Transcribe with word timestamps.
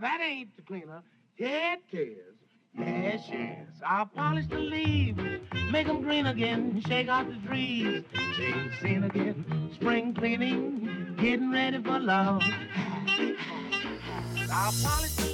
that 0.00 0.20
ain't 0.20 0.54
the 0.56 0.62
cleaner. 0.62 1.02
Yeah, 1.38 1.76
it 1.92 1.96
is. 1.96 2.16
Yes, 2.78 3.20
yes. 3.30 3.66
I'll 3.84 4.06
polish 4.06 4.46
the 4.46 4.58
leaves, 4.58 5.18
make 5.72 5.88
'em 5.88 6.02
green 6.02 6.26
again, 6.26 6.80
shake 6.86 7.08
out 7.08 7.26
the 7.28 7.36
trees, 7.48 8.04
change 8.36 8.78
scene 8.80 9.04
again, 9.04 9.44
spring 9.74 10.14
cleaning, 10.14 11.16
getting 11.18 11.50
ready 11.50 11.82
for 11.82 11.98
love. 11.98 12.42
I'll 14.52 14.72
polish 14.82 15.14
the 15.16 15.29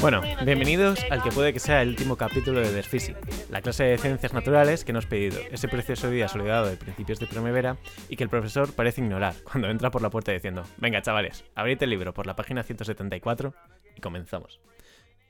Bueno, 0.00 0.20
bienvenidos 0.44 1.04
al 1.10 1.22
que 1.22 1.30
puede 1.30 1.52
que 1.52 1.60
sea 1.60 1.80
el 1.80 1.90
último 1.90 2.16
capítulo 2.16 2.60
de 2.60 2.72
Desfisi, 2.72 3.14
la 3.50 3.62
clase 3.62 3.84
de 3.84 3.98
ciencias 3.98 4.32
naturales 4.34 4.84
que 4.84 4.92
nos 4.92 5.06
ha 5.06 5.08
pedido, 5.08 5.38
ese 5.50 5.68
precioso 5.68 6.10
día 6.10 6.28
soleado 6.28 6.66
de 6.66 6.76
principios 6.76 7.18
de 7.18 7.26
primavera 7.26 7.76
y 8.08 8.16
que 8.16 8.24
el 8.24 8.30
profesor 8.30 8.72
parece 8.74 9.00
ignorar 9.00 9.34
cuando 9.44 9.68
entra 9.68 9.90
por 9.90 10.02
la 10.02 10.10
puerta 10.10 10.32
diciendo, 10.32 10.64
venga 10.76 11.02
chavales, 11.02 11.44
abrid 11.54 11.82
el 11.82 11.90
libro 11.90 12.12
por 12.12 12.26
la 12.26 12.36
página 12.36 12.62
174 12.62 13.54
y 13.96 14.00
comenzamos. 14.00 14.60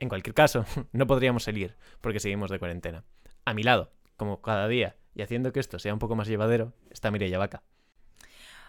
En 0.01 0.09
cualquier 0.09 0.35
caso, 0.35 0.65
no 0.93 1.07
podríamos 1.07 1.45
salir 1.45 1.77
porque 2.01 2.21
seguimos 2.21 2.51
de 2.51 2.59
cuarentena. 2.59 3.05
A 3.45 3.55
mi 3.55 3.63
lado, 3.63 3.93
como 4.17 4.41
cada 4.41 4.69
día, 4.69 4.97
y 5.15 5.23
haciendo 5.23 5.53
que 5.53 5.61
esto 5.61 5.79
sea 5.79 5.93
un 5.93 6.01
poco 6.01 6.17
más 6.17 6.29
llevadero, 6.29 6.73
está 6.91 7.11
Mireia 7.11 7.39
Vaca. 7.39 7.63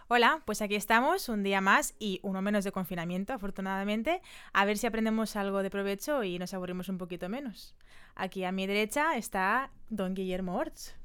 Hola, 0.09 0.41
pues 0.45 0.61
aquí 0.61 0.75
estamos, 0.75 1.27
un 1.27 1.43
día 1.43 1.59
más 1.59 1.93
y 1.99 2.21
uno 2.23 2.41
menos 2.41 2.63
de 2.63 2.71
confinamiento, 2.71 3.33
afortunadamente. 3.33 4.21
A 4.53 4.63
ver 4.63 4.77
si 4.77 4.87
aprendemos 4.87 5.35
algo 5.35 5.61
de 5.63 5.69
provecho 5.69 6.23
y 6.23 6.39
nos 6.39 6.53
aburrimos 6.53 6.87
un 6.87 6.97
poquito 6.97 7.27
menos. 7.27 7.75
Aquí 8.15 8.45
a 8.45 8.53
mi 8.53 8.65
derecha 8.67 9.17
está 9.17 9.69
don 9.89 10.13
Guillermo 10.13 10.55
Orts. 10.55 10.95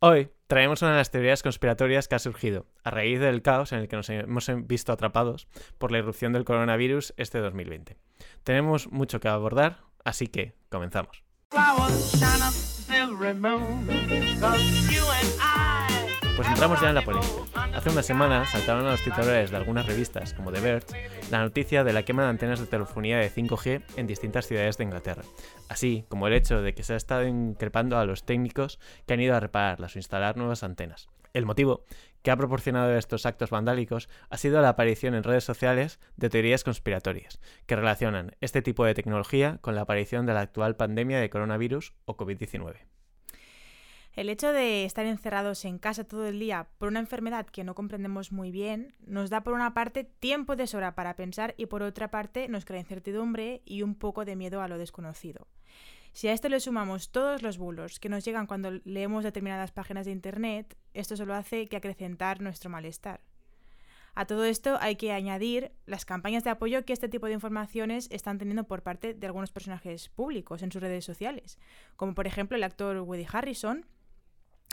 Hoy 0.00 0.28
traemos 0.46 0.82
una 0.82 0.90
de 0.90 0.98
las 0.98 1.10
teorías 1.10 1.42
conspiratorias 1.42 2.06
que 2.06 2.16
ha 2.16 2.18
surgido 2.18 2.66
a 2.84 2.90
raíz 2.90 3.18
del 3.18 3.40
caos 3.40 3.72
en 3.72 3.78
el 3.78 3.88
que 3.88 3.96
nos 3.96 4.10
hemos 4.10 4.50
visto 4.66 4.92
atrapados 4.92 5.48
por 5.78 5.90
la 5.90 5.96
irrupción 5.96 6.34
del 6.34 6.44
coronavirus 6.44 7.14
este 7.16 7.38
2020. 7.38 7.96
Tenemos 8.44 8.92
mucho 8.92 9.20
que 9.20 9.28
abordar, 9.28 9.84
así 10.04 10.26
que 10.26 10.52
comenzamos. 10.68 11.24
Pues 16.40 16.48
entramos 16.48 16.80
ya 16.80 16.88
en 16.88 16.94
la 16.94 17.02
polémica. 17.02 17.64
Hace 17.74 17.90
unas 17.90 18.06
semanas 18.06 18.48
saltaron 18.48 18.86
a 18.86 18.92
los 18.92 19.04
titulares 19.04 19.50
de 19.50 19.58
algunas 19.58 19.84
revistas, 19.84 20.32
como 20.32 20.50
The 20.50 20.60
Verge, 20.60 21.10
la 21.30 21.40
noticia 21.40 21.84
de 21.84 21.92
la 21.92 22.02
quema 22.02 22.22
de 22.22 22.30
antenas 22.30 22.58
de 22.58 22.66
telefonía 22.66 23.18
de 23.18 23.30
5G 23.30 23.82
en 23.98 24.06
distintas 24.06 24.46
ciudades 24.46 24.78
de 24.78 24.84
Inglaterra, 24.84 25.22
así 25.68 26.06
como 26.08 26.28
el 26.28 26.32
hecho 26.32 26.62
de 26.62 26.72
que 26.72 26.82
se 26.82 26.94
ha 26.94 26.96
estado 26.96 27.26
increpando 27.26 27.98
a 27.98 28.06
los 28.06 28.24
técnicos 28.24 28.80
que 29.06 29.12
han 29.12 29.20
ido 29.20 29.36
a 29.36 29.40
repararlas 29.40 29.94
o 29.94 29.98
instalar 29.98 30.38
nuevas 30.38 30.62
antenas. 30.62 31.10
El 31.34 31.44
motivo 31.44 31.84
que 32.22 32.30
ha 32.30 32.38
proporcionado 32.38 32.96
estos 32.96 33.26
actos 33.26 33.50
vandálicos 33.50 34.08
ha 34.30 34.38
sido 34.38 34.62
la 34.62 34.70
aparición 34.70 35.14
en 35.14 35.24
redes 35.24 35.44
sociales 35.44 36.00
de 36.16 36.30
teorías 36.30 36.64
conspiratorias, 36.64 37.38
que 37.66 37.76
relacionan 37.76 38.34
este 38.40 38.62
tipo 38.62 38.86
de 38.86 38.94
tecnología 38.94 39.58
con 39.60 39.74
la 39.74 39.82
aparición 39.82 40.24
de 40.24 40.32
la 40.32 40.40
actual 40.40 40.74
pandemia 40.74 41.20
de 41.20 41.28
coronavirus 41.28 41.92
o 42.06 42.16
COVID-19. 42.16 42.76
El 44.14 44.28
hecho 44.28 44.52
de 44.52 44.84
estar 44.84 45.06
encerrados 45.06 45.64
en 45.64 45.78
casa 45.78 46.02
todo 46.02 46.26
el 46.26 46.40
día 46.40 46.66
por 46.78 46.88
una 46.88 46.98
enfermedad 46.98 47.46
que 47.46 47.62
no 47.62 47.76
comprendemos 47.76 48.32
muy 48.32 48.50
bien 48.50 48.92
nos 49.06 49.30
da 49.30 49.42
por 49.42 49.54
una 49.54 49.72
parte 49.72 50.02
tiempo 50.02 50.56
de 50.56 50.66
sobra 50.66 50.96
para 50.96 51.14
pensar 51.14 51.54
y 51.56 51.66
por 51.66 51.82
otra 51.82 52.10
parte 52.10 52.48
nos 52.48 52.64
crea 52.64 52.80
incertidumbre 52.80 53.62
y 53.64 53.82
un 53.82 53.94
poco 53.94 54.24
de 54.24 54.34
miedo 54.34 54.62
a 54.62 54.68
lo 54.68 54.78
desconocido. 54.78 55.46
Si 56.12 56.26
a 56.26 56.32
esto 56.32 56.48
le 56.48 56.58
sumamos 56.58 57.12
todos 57.12 57.42
los 57.42 57.56
bulos 57.56 58.00
que 58.00 58.08
nos 58.08 58.24
llegan 58.24 58.48
cuando 58.48 58.72
leemos 58.84 59.22
determinadas 59.22 59.70
páginas 59.70 60.06
de 60.06 60.12
Internet, 60.12 60.76
esto 60.92 61.16
solo 61.16 61.34
hace 61.34 61.68
que 61.68 61.76
acrecentar 61.76 62.40
nuestro 62.40 62.68
malestar. 62.68 63.20
A 64.16 64.26
todo 64.26 64.44
esto 64.44 64.76
hay 64.80 64.96
que 64.96 65.12
añadir 65.12 65.70
las 65.86 66.04
campañas 66.04 66.42
de 66.42 66.50
apoyo 66.50 66.84
que 66.84 66.92
este 66.92 67.08
tipo 67.08 67.26
de 67.26 67.34
informaciones 67.34 68.08
están 68.10 68.38
teniendo 68.38 68.64
por 68.64 68.82
parte 68.82 69.14
de 69.14 69.26
algunos 69.28 69.52
personajes 69.52 70.08
públicos 70.08 70.62
en 70.62 70.72
sus 70.72 70.82
redes 70.82 71.04
sociales, 71.04 71.58
como 71.94 72.16
por 72.16 72.26
ejemplo 72.26 72.56
el 72.56 72.64
actor 72.64 72.96
Woody 72.98 73.26
Harrison, 73.32 73.86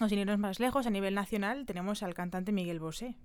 o 0.02 0.10
sin 0.10 0.20
irnos 0.20 0.40
más 0.40 0.60
lejos, 0.60 0.86
a 0.86 0.90
nivel 0.90 1.16
nacional 1.16 1.66
tenemos 1.66 2.04
al 2.04 2.14
cantante 2.14 2.52
Miguel 2.52 2.80
Bosé. 2.80 3.16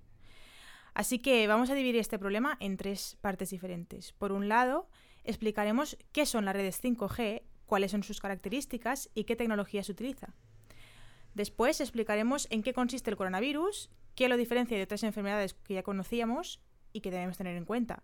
Así 0.93 1.19
que 1.19 1.47
vamos 1.47 1.69
a 1.69 1.75
dividir 1.75 1.99
este 1.99 2.19
problema 2.19 2.57
en 2.59 2.77
tres 2.77 3.17
partes 3.21 3.49
diferentes. 3.49 4.13
Por 4.13 4.31
un 4.31 4.47
lado, 4.47 4.89
explicaremos 5.23 5.97
qué 6.11 6.25
son 6.25 6.45
las 6.45 6.55
redes 6.55 6.83
5G, 6.83 7.43
cuáles 7.65 7.91
son 7.91 8.03
sus 8.03 8.19
características 8.19 9.09
y 9.15 9.23
qué 9.23 9.35
tecnología 9.35 9.83
se 9.83 9.91
utiliza. 9.91 10.33
Después 11.33 11.81
explicaremos 11.81 12.47
en 12.51 12.61
qué 12.61 12.73
consiste 12.73 13.09
el 13.09 13.17
coronavirus, 13.17 13.89
qué 14.15 14.29
lo 14.29 14.37
diferencia 14.37 14.77
de 14.77 14.83
otras 14.83 15.03
enfermedades 15.03 15.55
que 15.55 15.73
ya 15.73 15.83
conocíamos 15.83 16.61
y 16.91 17.01
que 17.01 17.09
debemos 17.09 17.37
tener 17.37 17.57
en 17.57 17.65
cuenta. 17.65 18.03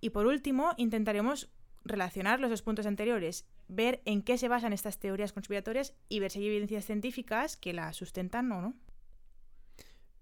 Y 0.00 0.10
por 0.10 0.26
último, 0.26 0.74
intentaremos 0.76 1.50
relacionar 1.84 2.38
los 2.38 2.50
dos 2.50 2.62
puntos 2.62 2.86
anteriores, 2.86 3.44
ver 3.70 4.02
en 4.04 4.22
qué 4.22 4.36
se 4.36 4.48
basan 4.48 4.72
estas 4.72 4.98
teorías 4.98 5.32
conspiratorias 5.32 5.94
y 6.08 6.20
ver 6.20 6.30
si 6.30 6.40
hay 6.40 6.48
evidencias 6.48 6.84
científicas 6.84 7.56
que 7.56 7.72
las 7.72 7.96
sustentan 7.96 8.50
o 8.52 8.60
no. 8.60 8.74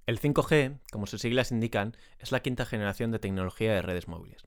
El 0.07 0.21
5G, 0.21 0.79
como 0.93 1.07
sus 1.07 1.21
siglas 1.21 1.51
indican, 1.51 1.97
es 2.19 2.33
la 2.33 2.41
quinta 2.41 2.65
generación 2.65 3.11
de 3.11 3.19
tecnología 3.19 3.75
de 3.75 3.83
redes 3.83 4.09
móviles. 4.09 4.47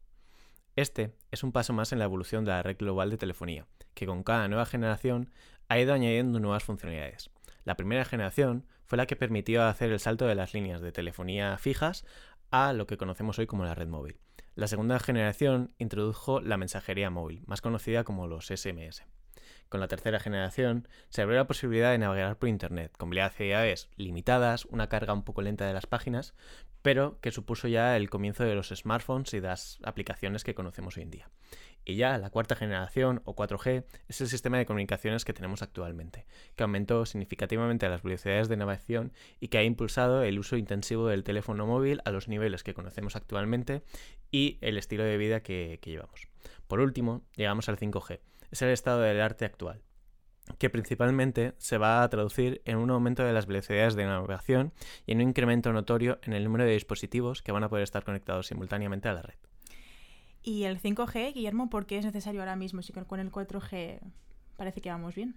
Este 0.75 1.13
es 1.31 1.43
un 1.43 1.51
paso 1.51 1.73
más 1.73 1.91
en 1.91 1.99
la 1.99 2.05
evolución 2.05 2.45
de 2.45 2.51
la 2.51 2.63
red 2.63 2.77
global 2.77 3.09
de 3.09 3.17
telefonía, 3.17 3.67
que 3.93 4.05
con 4.05 4.23
cada 4.23 4.47
nueva 4.47 4.65
generación 4.65 5.29
ha 5.67 5.79
ido 5.79 5.93
añadiendo 5.93 6.39
nuevas 6.39 6.63
funcionalidades. 6.63 7.29
La 7.63 7.75
primera 7.75 8.05
generación 8.05 8.65
fue 8.85 8.97
la 8.97 9.05
que 9.05 9.15
permitió 9.15 9.63
hacer 9.63 9.91
el 9.91 9.99
salto 9.99 10.25
de 10.25 10.35
las 10.35 10.53
líneas 10.53 10.81
de 10.81 10.91
telefonía 10.91 11.57
fijas 11.57 12.05
a 12.49 12.73
lo 12.73 12.87
que 12.87 12.97
conocemos 12.97 13.39
hoy 13.39 13.47
como 13.47 13.63
la 13.63 13.75
red 13.75 13.87
móvil. 13.87 14.19
La 14.53 14.67
segunda 14.67 14.99
generación 14.99 15.73
introdujo 15.77 16.41
la 16.41 16.57
mensajería 16.57 17.09
móvil, 17.09 17.41
más 17.47 17.61
conocida 17.61 18.03
como 18.03 18.27
los 18.27 18.47
SMS. 18.47 19.03
Con 19.69 19.79
la 19.79 19.87
tercera 19.87 20.19
generación 20.19 20.89
se 21.07 21.21
abrió 21.21 21.37
la 21.37 21.47
posibilidad 21.47 21.91
de 21.91 21.97
navegar 21.97 22.37
por 22.37 22.49
Internet, 22.49 22.91
con 22.97 23.09
velocidades 23.09 23.89
limitadas, 23.95 24.65
una 24.65 24.89
carga 24.89 25.13
un 25.13 25.23
poco 25.23 25.41
lenta 25.41 25.65
de 25.65 25.73
las 25.73 25.85
páginas, 25.85 26.33
pero 26.81 27.17
que 27.21 27.31
supuso 27.31 27.69
ya 27.69 27.95
el 27.95 28.09
comienzo 28.09 28.43
de 28.43 28.53
los 28.53 28.67
smartphones 28.67 29.33
y 29.33 29.39
las 29.39 29.79
aplicaciones 29.83 30.43
que 30.43 30.53
conocemos 30.53 30.97
hoy 30.97 31.03
en 31.03 31.11
día. 31.11 31.29
Y 31.83 31.95
ya 31.95 32.17
la 32.17 32.29
cuarta 32.29 32.55
generación, 32.55 33.21
o 33.25 33.35
4G, 33.35 33.83
es 34.07 34.21
el 34.21 34.27
sistema 34.27 34.57
de 34.57 34.65
comunicaciones 34.65 35.25
que 35.25 35.33
tenemos 35.33 35.61
actualmente, 35.61 36.25
que 36.55 36.63
aumentó 36.63 37.05
significativamente 37.05 37.89
las 37.89 38.03
velocidades 38.03 38.49
de 38.49 38.57
navegación 38.57 39.13
y 39.39 39.47
que 39.47 39.57
ha 39.57 39.63
impulsado 39.63 40.23
el 40.23 40.37
uso 40.37 40.57
intensivo 40.57 41.07
del 41.07 41.23
teléfono 41.23 41.65
móvil 41.65 42.01
a 42.05 42.11
los 42.11 42.27
niveles 42.27 42.63
que 42.63 42.73
conocemos 42.73 43.15
actualmente 43.15 43.81
y 44.31 44.57
el 44.61 44.77
estilo 44.77 45.03
de 45.03 45.17
vida 45.17 45.41
que, 45.41 45.79
que 45.81 45.91
llevamos. 45.91 46.27
Por 46.67 46.79
último, 46.79 47.23
llegamos 47.35 47.67
al 47.67 47.77
5G, 47.77 48.19
es 48.51 48.61
el 48.61 48.69
estado 48.69 49.01
del 49.01 49.21
arte 49.21 49.45
actual 49.45 49.81
que 50.57 50.69
principalmente 50.69 51.53
se 51.57 51.77
va 51.77 52.03
a 52.03 52.09
traducir 52.09 52.61
en 52.65 52.77
un 52.77 52.89
aumento 52.89 53.23
de 53.23 53.33
las 53.33 53.45
velocidades 53.45 53.95
de 53.95 54.05
navegación 54.05 54.73
y 55.05 55.13
en 55.13 55.21
un 55.21 55.29
incremento 55.29 55.71
notorio 55.71 56.19
en 56.23 56.33
el 56.33 56.43
número 56.43 56.65
de 56.65 56.73
dispositivos 56.73 57.41
que 57.41 57.51
van 57.51 57.63
a 57.63 57.69
poder 57.69 57.83
estar 57.83 58.03
conectados 58.03 58.47
simultáneamente 58.47 59.07
a 59.07 59.13
la 59.13 59.21
red. 59.21 59.35
Y 60.43 60.63
el 60.63 60.81
5G, 60.81 61.33
Guillermo, 61.33 61.69
¿por 61.69 61.85
qué 61.85 61.97
es 61.97 62.05
necesario 62.05 62.41
ahora 62.41 62.55
mismo 62.55 62.81
si 62.81 62.93
con 62.93 63.19
el 63.19 63.31
4G 63.31 63.99
parece 64.57 64.81
que 64.81 64.89
vamos 64.89 65.15
bien? 65.15 65.35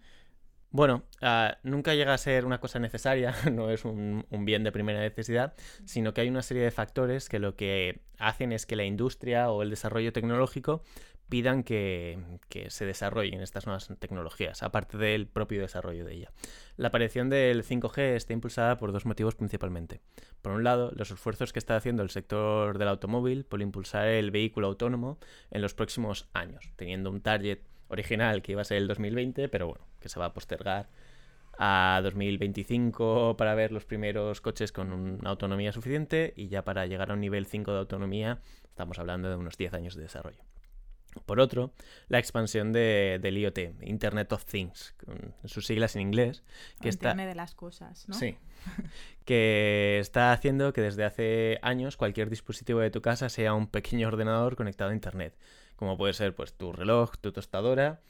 Bueno, 0.70 1.04
uh, 1.22 1.54
nunca 1.62 1.94
llega 1.94 2.14
a 2.14 2.18
ser 2.18 2.44
una 2.44 2.58
cosa 2.58 2.80
necesaria, 2.80 3.32
no 3.52 3.70
es 3.70 3.84
un, 3.84 4.26
un, 4.28 4.44
bien 4.44 4.64
de 4.64 4.72
primera 4.72 4.98
necesidad, 4.98 5.54
sino 5.84 6.12
que 6.12 6.22
hay 6.22 6.28
una 6.28 6.42
serie 6.42 6.64
de 6.64 6.72
factores 6.72 7.28
que 7.28 7.38
lo 7.38 7.54
que 7.54 8.00
hacen 8.18 8.50
es 8.50 8.66
que 8.66 8.74
la 8.74 8.84
industria 8.84 9.50
o 9.50 9.62
el 9.62 9.70
desarrollo 9.70 10.12
tecnológico 10.12 10.82
pidan 11.28 11.62
que, 11.64 12.18
se 12.68 12.86
desarrollen 12.86 13.40
estas 13.40 13.66
nuevas 13.66 13.88
tecnologías, 13.98 14.62
aparte 14.62 14.98
del 14.98 15.26
propio 15.26 15.60
desarrollo 15.60 16.04
de 16.04 16.14
ella. 16.14 16.32
La 16.76 16.88
aparición 16.88 17.30
del 17.30 17.64
5G 17.64 18.14
está 18.14 18.32
impulsada 18.32 18.76
por 18.78 18.92
dos 18.92 19.06
motivos 19.06 19.34
principalmente. 19.34 20.00
Por 20.42 20.52
un 20.52 20.64
lado, 20.64 20.92
los 20.94 21.10
esfuerzos 21.10 21.52
que 21.52 21.58
está 21.58 21.76
haciendo 21.76 22.02
el 22.02 22.10
sector 22.10 22.78
del 22.78 22.88
automóvil 22.88 23.44
por 23.44 23.62
impulsar 23.62 24.06
el 24.08 24.30
vehículo 24.30 24.68
autónomo 24.68 25.18
en 25.50 25.62
los 25.62 25.74
próximos 25.74 26.28
años, 26.32 26.72
teniendo 26.76 27.10
un 27.10 27.20
target 27.20 27.60
original 27.88 28.42
que 28.42 28.52
iba 28.52 28.62
a 28.62 28.64
ser 28.64 28.78
el 28.78 28.88
2020, 28.88 29.48
pero 29.48 29.66
bueno, 29.66 29.86
que 30.00 30.08
se 30.08 30.20
va 30.20 30.26
a 30.26 30.32
postergar 30.32 30.88
a 31.58 32.00
2025 32.02 33.36
para 33.36 33.54
ver 33.54 33.72
los 33.72 33.84
primeros 33.84 34.40
coches 34.40 34.72
con 34.72 34.92
una 34.92 35.30
autonomía 35.30 35.72
suficiente 35.72 36.32
y 36.36 36.48
ya 36.48 36.64
para 36.64 36.86
llegar 36.86 37.10
a 37.10 37.14
un 37.14 37.20
nivel 37.20 37.46
5 37.46 37.72
de 37.72 37.78
autonomía 37.78 38.40
estamos 38.68 38.98
hablando 38.98 39.28
de 39.28 39.36
unos 39.36 39.56
10 39.56 39.74
años 39.74 39.94
de 39.94 40.02
desarrollo. 40.02 40.42
Por 41.26 41.40
otro, 41.40 41.72
la 42.08 42.18
expansión 42.18 42.72
de, 42.72 43.18
del 43.20 43.38
IoT, 43.38 43.58
Internet 43.82 44.32
of 44.32 44.44
Things, 44.44 44.94
con 45.04 45.34
sus 45.44 45.66
siglas 45.66 45.96
en 45.96 46.02
inglés. 46.02 46.42
Que 46.80 46.88
Internet 46.88 47.24
está... 47.24 47.28
de 47.28 47.34
las 47.34 47.54
cosas, 47.54 48.08
¿no? 48.08 48.14
Sí. 48.14 48.36
que 49.24 49.98
está 50.00 50.32
haciendo 50.32 50.72
que 50.72 50.80
desde 50.80 51.04
hace 51.04 51.58
años 51.62 51.96
cualquier 51.96 52.30
dispositivo 52.30 52.80
de 52.80 52.90
tu 52.90 53.02
casa 53.02 53.28
sea 53.28 53.54
un 53.54 53.68
pequeño 53.68 54.08
ordenador 54.08 54.56
conectado 54.56 54.90
a 54.90 54.94
Internet. 54.94 55.36
Como 55.76 55.96
puede 55.96 56.12
ser 56.12 56.34
pues, 56.34 56.54
tu 56.54 56.72
reloj, 56.72 57.16
tu 57.20 57.32
tostadora 57.32 58.00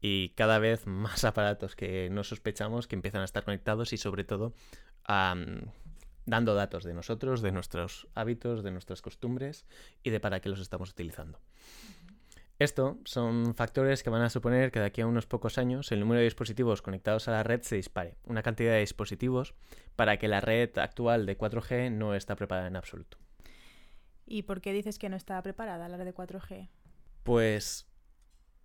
y 0.00 0.30
cada 0.30 0.58
vez 0.58 0.86
más 0.86 1.24
aparatos 1.24 1.74
que 1.74 2.10
no 2.10 2.24
sospechamos 2.24 2.86
que 2.86 2.96
empiezan 2.96 3.22
a 3.22 3.24
estar 3.24 3.44
conectados 3.44 3.92
y 3.92 3.96
sobre 3.96 4.24
todo 4.24 4.54
um, 5.08 5.70
dando 6.26 6.54
datos 6.54 6.84
de 6.84 6.92
nosotros, 6.92 7.40
de 7.40 7.52
nuestros 7.52 8.08
hábitos, 8.14 8.62
de 8.62 8.72
nuestras 8.72 9.00
costumbres 9.00 9.64
y 10.02 10.10
de 10.10 10.20
para 10.20 10.40
qué 10.40 10.48
los 10.48 10.60
estamos 10.60 10.90
utilizando. 10.90 11.40
Esto 12.58 12.98
son 13.04 13.54
factores 13.54 14.02
que 14.02 14.08
van 14.08 14.22
a 14.22 14.30
suponer 14.30 14.72
que 14.72 14.80
de 14.80 14.86
aquí 14.86 15.02
a 15.02 15.06
unos 15.06 15.26
pocos 15.26 15.58
años 15.58 15.92
el 15.92 16.00
número 16.00 16.20
de 16.20 16.24
dispositivos 16.24 16.80
conectados 16.80 17.28
a 17.28 17.32
la 17.32 17.42
red 17.42 17.60
se 17.60 17.76
dispare, 17.76 18.16
una 18.24 18.42
cantidad 18.42 18.72
de 18.72 18.80
dispositivos 18.80 19.54
para 19.94 20.18
que 20.18 20.26
la 20.26 20.40
red 20.40 20.76
actual 20.78 21.26
de 21.26 21.36
4G 21.36 21.92
no 21.92 22.14
está 22.14 22.34
preparada 22.34 22.68
en 22.68 22.76
absoluto. 22.76 23.18
¿Y 24.24 24.42
por 24.42 24.62
qué 24.62 24.72
dices 24.72 24.98
que 24.98 25.10
no 25.10 25.16
está 25.16 25.40
preparada 25.42 25.86
la 25.88 25.98
red 25.98 26.06
de 26.06 26.14
4G? 26.14 26.70
Pues, 27.24 27.86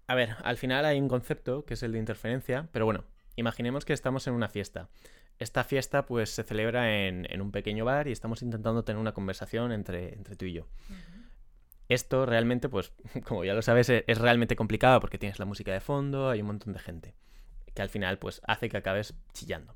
a 0.07 0.15
ver, 0.15 0.37
al 0.43 0.55
final 0.55 0.85
hay 0.85 0.99
un 0.99 1.09
concepto 1.09 1.65
que 1.65 1.73
es 1.73 1.83
el 1.83 1.91
de 1.91 1.99
interferencia, 1.99 2.69
pero 2.71 2.85
bueno, 2.85 3.03
imaginemos 3.35 3.83
que 3.83 3.93
estamos 3.93 4.25
en 4.25 4.33
una 4.33 4.47
fiesta. 4.47 4.89
Esta 5.37 5.65
fiesta 5.65 6.05
pues 6.05 6.29
se 6.29 6.43
celebra 6.43 7.07
en, 7.07 7.41
un 7.41 7.51
pequeño 7.51 7.83
bar 7.83 8.07
y 8.07 8.11
estamos 8.11 8.41
intentando 8.41 8.83
tener 8.85 9.01
una 9.01 9.13
conversación 9.13 9.73
entre, 9.73 10.13
entre 10.13 10.35
tú 10.37 10.45
y 10.45 10.53
yo. 10.53 10.67
Esto 11.91 12.25
realmente, 12.25 12.69
pues, 12.69 12.93
como 13.27 13.43
ya 13.43 13.53
lo 13.53 13.61
sabes, 13.61 13.89
e-, 13.89 14.05
es, 14.07 14.17
realmente 14.17 14.55
complicado 14.55 15.01
porque 15.01 15.17
tienes 15.17 15.39
la 15.39 15.45
música 15.45 15.73
de 15.73 15.81
fondo, 15.81 16.29
hay 16.29 16.39
un 16.39 16.47
montón 16.47 16.71
de 16.71 16.79
gente, 16.79 17.15
que 17.73 17.81
al 17.81 17.89
final, 17.89 18.17
pues, 18.17 18.39
hace 18.47 18.69
que 18.69 18.77
acabes 18.77 19.13
chillando. 19.33 19.75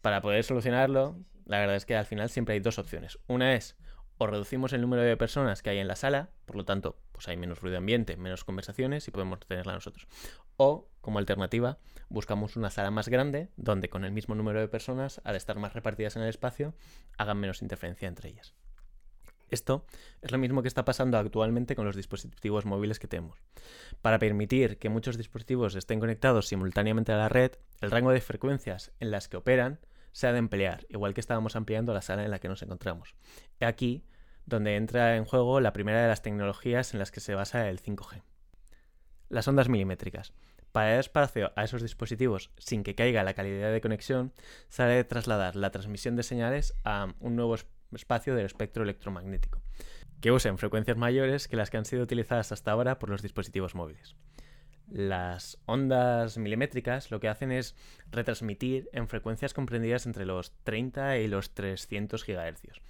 Para 0.00 0.20
poder 0.20 0.42
solucionarlo, 0.42 1.16
la 1.46 1.60
verdad 1.60 1.76
es 1.76 1.86
que 1.86 1.94
al 1.94 2.06
final 2.06 2.28
siempre 2.28 2.54
hay 2.54 2.60
dos 2.60 2.80
opciones. 2.80 3.20
Una 3.28 3.54
es, 3.54 3.76
o 4.18 4.26
reducimos 4.26 4.72
el 4.72 4.80
número 4.80 5.02
de 5.02 5.16
personas 5.16 5.62
que 5.62 5.70
hay 5.70 5.78
en 5.78 5.86
la 5.86 5.94
sala, 5.94 6.30
por 6.44 6.56
lo 6.56 6.64
tanto, 6.64 6.98
pues 7.12 7.28
hay 7.28 7.36
menos 7.36 7.60
ruido 7.60 7.78
ambiente, 7.78 8.16
menos 8.16 8.42
conversaciones 8.42 9.06
y 9.06 9.12
podemos 9.12 9.38
tenerla 9.38 9.74
nosotros. 9.74 10.08
O, 10.56 10.88
como 11.00 11.20
alternativa, 11.20 11.78
buscamos 12.08 12.56
una 12.56 12.70
sala 12.70 12.90
más 12.90 13.08
grande, 13.08 13.50
donde 13.56 13.88
con 13.88 14.04
el 14.04 14.10
mismo 14.10 14.34
número 14.34 14.58
de 14.58 14.66
personas, 14.66 15.20
al 15.22 15.36
estar 15.36 15.56
más 15.60 15.72
repartidas 15.72 16.16
en 16.16 16.22
el 16.22 16.30
espacio, 16.30 16.74
hagan 17.16 17.38
menos 17.38 17.62
interferencia 17.62 18.08
entre 18.08 18.30
ellas. 18.30 18.56
Esto 19.50 19.86
es 20.22 20.32
lo 20.32 20.38
mismo 20.38 20.62
que 20.62 20.68
está 20.68 20.84
pasando 20.84 21.18
actualmente 21.18 21.76
con 21.76 21.84
los 21.84 21.96
dispositivos 21.96 22.64
móviles 22.64 22.98
que 22.98 23.08
tenemos. 23.08 23.38
Para 24.02 24.18
permitir 24.18 24.78
que 24.78 24.88
muchos 24.88 25.16
dispositivos 25.16 25.74
estén 25.74 26.00
conectados 26.00 26.48
simultáneamente 26.48 27.12
a 27.12 27.16
la 27.16 27.28
red, 27.28 27.52
el 27.80 27.90
rango 27.90 28.10
de 28.10 28.20
frecuencias 28.20 28.92
en 29.00 29.10
las 29.10 29.28
que 29.28 29.36
operan 29.36 29.80
se 30.12 30.26
ha 30.26 30.32
de 30.32 30.38
emplear, 30.38 30.86
igual 30.88 31.14
que 31.14 31.20
estábamos 31.20 31.56
ampliando 31.56 31.92
la 31.92 32.02
sala 32.02 32.24
en 32.24 32.30
la 32.30 32.38
que 32.38 32.48
nos 32.48 32.62
encontramos. 32.62 33.14
Aquí 33.60 34.04
donde 34.46 34.76
entra 34.76 35.16
en 35.16 35.24
juego 35.24 35.60
la 35.60 35.72
primera 35.72 36.02
de 36.02 36.08
las 36.08 36.22
tecnologías 36.22 36.92
en 36.92 36.98
las 36.98 37.10
que 37.10 37.20
se 37.20 37.34
basa 37.34 37.68
el 37.68 37.80
5G. 37.80 38.22
Las 39.28 39.48
ondas 39.48 39.68
milimétricas. 39.68 40.32
Para 40.72 40.90
dar 40.90 41.00
espacio 41.00 41.52
a 41.56 41.64
esos 41.64 41.82
dispositivos 41.82 42.50
sin 42.58 42.82
que 42.82 42.94
caiga 42.94 43.22
la 43.22 43.34
calidad 43.34 43.72
de 43.72 43.80
conexión, 43.80 44.32
se 44.68 44.82
ha 44.82 44.86
de 44.86 45.04
trasladar 45.04 45.56
la 45.56 45.70
transmisión 45.70 46.16
de 46.16 46.24
señales 46.24 46.74
a 46.84 47.14
un 47.20 47.36
nuevo 47.36 47.56
espacio 47.96 48.34
del 48.34 48.46
espectro 48.46 48.82
electromagnético, 48.82 49.60
que 50.20 50.32
usen 50.32 50.58
frecuencias 50.58 50.96
mayores 50.96 51.48
que 51.48 51.56
las 51.56 51.70
que 51.70 51.76
han 51.76 51.84
sido 51.84 52.02
utilizadas 52.02 52.52
hasta 52.52 52.70
ahora 52.70 52.98
por 52.98 53.10
los 53.10 53.22
dispositivos 53.22 53.74
móviles. 53.74 54.16
Las 54.88 55.58
ondas 55.66 56.36
milimétricas 56.36 57.10
lo 57.10 57.18
que 57.18 57.28
hacen 57.28 57.50
es 57.50 57.74
retransmitir 58.10 58.88
en 58.92 59.08
frecuencias 59.08 59.54
comprendidas 59.54 60.06
entre 60.06 60.26
los 60.26 60.52
30 60.64 61.18
y 61.18 61.28
los 61.28 61.54
300 61.54 62.24
GHz, 62.24 62.80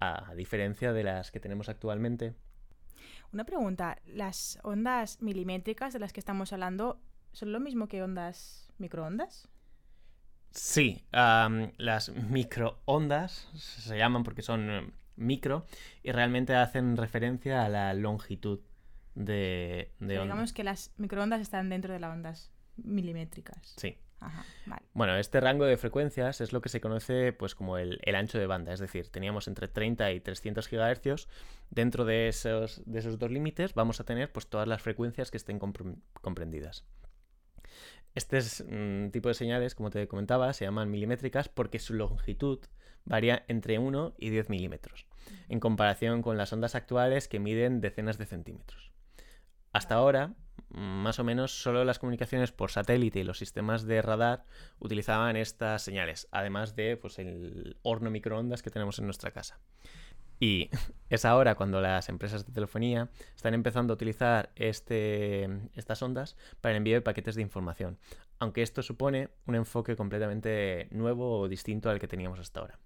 a 0.00 0.34
diferencia 0.34 0.92
de 0.92 1.04
las 1.04 1.30
que 1.30 1.40
tenemos 1.40 1.68
actualmente. 1.68 2.34
Una 3.32 3.44
pregunta, 3.44 3.98
¿las 4.06 4.58
ondas 4.62 5.20
milimétricas 5.20 5.92
de 5.92 5.98
las 5.98 6.12
que 6.12 6.20
estamos 6.20 6.52
hablando 6.52 7.00
son 7.32 7.52
lo 7.52 7.60
mismo 7.60 7.88
que 7.88 8.02
ondas 8.02 8.70
microondas? 8.78 9.48
Sí, 10.52 11.02
las 11.12 12.10
microondas 12.10 13.48
se 13.54 13.96
llaman 13.96 14.22
porque 14.22 14.42
son 14.42 14.70
eh, 14.70 14.90
micro 15.16 15.66
y 16.02 16.12
realmente 16.12 16.54
hacen 16.54 16.96
referencia 16.96 17.64
a 17.64 17.68
la 17.68 17.94
longitud 17.94 18.60
de, 19.14 19.92
de 19.98 20.18
onda. 20.18 20.34
Digamos 20.34 20.52
que 20.52 20.64
las 20.64 20.92
microondas 20.96 21.40
están 21.40 21.68
dentro 21.68 21.92
de 21.92 22.00
las 22.00 22.12
ondas 22.12 22.50
milimétricas. 22.76 23.74
Sí. 23.76 23.96
Ajá, 24.20 24.44
vale. 24.66 24.82
Bueno, 24.94 25.16
este 25.16 25.40
rango 25.40 25.64
de 25.64 25.76
frecuencias 25.76 26.40
es 26.40 26.52
lo 26.52 26.60
que 26.60 26.68
se 26.68 26.80
conoce 26.80 27.32
pues 27.32 27.56
como 27.56 27.76
el, 27.76 27.98
ancho 28.14 28.38
de 28.38 28.46
banda, 28.46 28.72
es 28.72 28.78
decir, 28.78 29.08
teníamos 29.08 29.48
entre 29.48 29.66
30 29.66 30.12
y 30.12 30.20
300 30.20 30.68
GHz. 30.70 31.28
Dentro 31.70 32.04
de 32.04 32.28
esos, 32.28 32.82
de 32.86 33.00
esos 33.00 33.18
dos 33.18 33.30
límites 33.30 33.74
vamos 33.74 33.98
a 34.00 34.04
tener 34.04 34.30
pues 34.30 34.46
todas 34.46 34.68
las 34.68 34.80
frecuencias 34.80 35.30
que 35.30 35.38
estén 35.38 35.58
comprendidas. 35.58 36.84
Este 38.14 38.40
mm, 38.40 39.10
tipo 39.10 39.28
de 39.28 39.34
señales, 39.34 39.74
como 39.74 39.90
te 39.90 40.06
comentaba, 40.08 40.52
se 40.52 40.64
llaman 40.64 40.90
milimétricas 40.90 41.48
porque 41.48 41.78
su 41.78 41.94
longitud 41.94 42.58
varía 43.04 43.44
entre 43.48 43.78
1 43.78 44.14
y 44.18 44.30
10 44.30 44.48
milímetros, 44.50 45.06
en 45.48 45.60
comparación 45.60 46.22
con 46.22 46.36
las 46.36 46.52
ondas 46.52 46.74
actuales 46.74 47.28
que 47.28 47.40
miden 47.40 47.80
decenas 47.80 48.18
de 48.18 48.26
centímetros. 48.26 48.92
Hasta 49.72 49.94
ahora, 49.94 50.34
más 50.68 51.18
o 51.18 51.24
menos, 51.24 51.62
solo 51.62 51.84
las 51.84 51.98
comunicaciones 51.98 52.52
por 52.52 52.70
satélite 52.70 53.20
y 53.20 53.24
los 53.24 53.38
sistemas 53.38 53.84
de 53.86 54.02
radar 54.02 54.44
utilizaban 54.78 55.36
estas 55.36 55.82
señales, 55.82 56.28
además 56.30 56.76
de 56.76 56.96
pues, 56.96 57.18
el 57.18 57.78
horno 57.82 58.10
microondas 58.10 58.62
que 58.62 58.70
tenemos 58.70 58.98
en 58.98 59.06
nuestra 59.06 59.30
casa. 59.30 59.60
Y 60.42 60.70
es 61.08 61.24
ahora 61.24 61.54
cuando 61.54 61.80
las 61.80 62.08
empresas 62.08 62.44
de 62.44 62.52
telefonía 62.52 63.08
están 63.36 63.54
empezando 63.54 63.92
a 63.92 63.94
utilizar 63.94 64.50
este, 64.56 65.48
estas 65.76 66.02
ondas 66.02 66.36
para 66.60 66.72
el 66.72 66.78
envío 66.78 66.96
de 66.96 67.00
paquetes 67.00 67.36
de 67.36 67.42
información, 67.42 67.96
aunque 68.40 68.62
esto 68.62 68.82
supone 68.82 69.28
un 69.46 69.54
enfoque 69.54 69.94
completamente 69.94 70.88
nuevo 70.90 71.38
o 71.38 71.48
distinto 71.48 71.90
al 71.90 72.00
que 72.00 72.08
teníamos 72.08 72.40
hasta 72.40 72.58
ahora. 72.58 72.80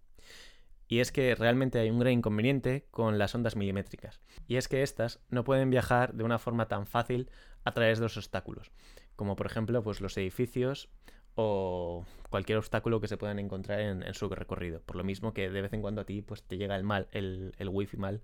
Y 0.87 0.99
es 0.99 1.13
que 1.13 1.35
realmente 1.35 1.79
hay 1.79 1.89
un 1.89 1.99
gran 1.99 2.13
inconveniente 2.13 2.89
con 2.91 3.17
las 3.17 3.35
ondas 3.35 3.57
milimétricas, 3.57 4.21
y 4.47 4.57
es 4.57 4.69
que 4.69 4.83
éstas 4.83 5.21
no 5.31 5.43
pueden 5.43 5.71
viajar 5.71 6.13
de 6.13 6.25
una 6.25 6.39
forma 6.39 6.69
tan 6.69 6.87
fácil 6.87 7.31
a 7.65 7.73
través 7.73 7.97
de 7.97 8.03
los 8.03 8.19
obstáculos, 8.19 8.71
como 9.17 9.35
por 9.35 9.47
ejemplo 9.47 9.83
pues, 9.83 10.03
los 10.03 10.15
edificios 10.19 10.91
o 11.37 12.05
cualquier 12.31 12.59
obstáculo 12.59 13.01
que 13.01 13.09
se 13.09 13.17
puedan 13.17 13.39
encontrar 13.39 13.81
en, 13.81 14.15
su 14.15 14.29
recorrido. 14.29 14.81
Por 14.81 14.97
lo 14.97 15.05
mismo 15.05 15.33
que 15.33 15.49
de 15.49 15.63
vez 15.63 15.73
en 15.73 15.83
cuando 15.83 16.01
a 16.01 16.05
ti 16.05 16.23
pues, 16.23 16.43
te 16.43 16.57
llega 16.57 16.75
el 16.75 16.83
mal, 16.83 17.09
el, 17.13 17.55
el 17.59 17.69
wifi 17.69 17.97
mal 17.97 18.23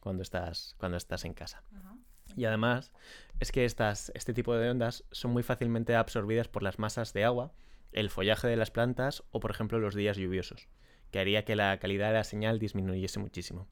cuando 0.00 0.22
estás, 0.22 0.74
cuando 0.78 0.96
estás 0.96 1.24
en 1.24 1.34
casa. 1.34 1.62
Y 2.36 2.46
además 2.46 2.92
es 3.38 3.52
que 3.52 3.64
estas, 3.64 4.10
este 4.14 4.32
tipo 4.32 4.54
de 4.54 4.70
ondas 4.70 5.04
son 5.12 5.32
muy 5.32 5.42
fácilmente 5.42 5.94
absorbidas 5.94 6.48
por 6.48 6.62
las 6.62 6.78
masas 6.78 7.12
de 7.12 7.24
agua, 7.24 7.52
el 7.92 8.10
follaje 8.10 8.48
de 8.48 8.56
las 8.56 8.70
plantas 8.70 9.22
o 9.30 9.40
por 9.40 9.50
ejemplo 9.50 9.78
los 9.78 9.94
días 9.94 10.16
lluviosos, 10.16 10.68
que 11.10 11.20
haría 11.20 11.44
que 11.44 11.54
la 11.54 11.78
calidad 11.78 12.08
de 12.08 12.14
la 12.14 12.24
señal 12.24 12.58
disminuyese 12.58 13.20
muchísimo. 13.20 13.68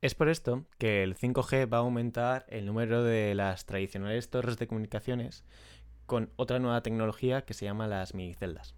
Es 0.00 0.14
por 0.14 0.30
esto 0.30 0.64
que 0.78 1.02
el 1.02 1.14
5G 1.14 1.70
va 1.70 1.78
a 1.78 1.80
aumentar 1.80 2.46
el 2.48 2.64
número 2.64 3.04
de 3.04 3.34
las 3.34 3.66
tradicionales 3.66 4.30
torres 4.30 4.56
de 4.56 4.66
comunicaciones 4.66 5.44
con 6.10 6.32
otra 6.34 6.58
nueva 6.58 6.82
tecnología 6.82 7.42
que 7.42 7.54
se 7.54 7.66
llama 7.66 7.86
las 7.86 8.14
miniceldas. 8.14 8.74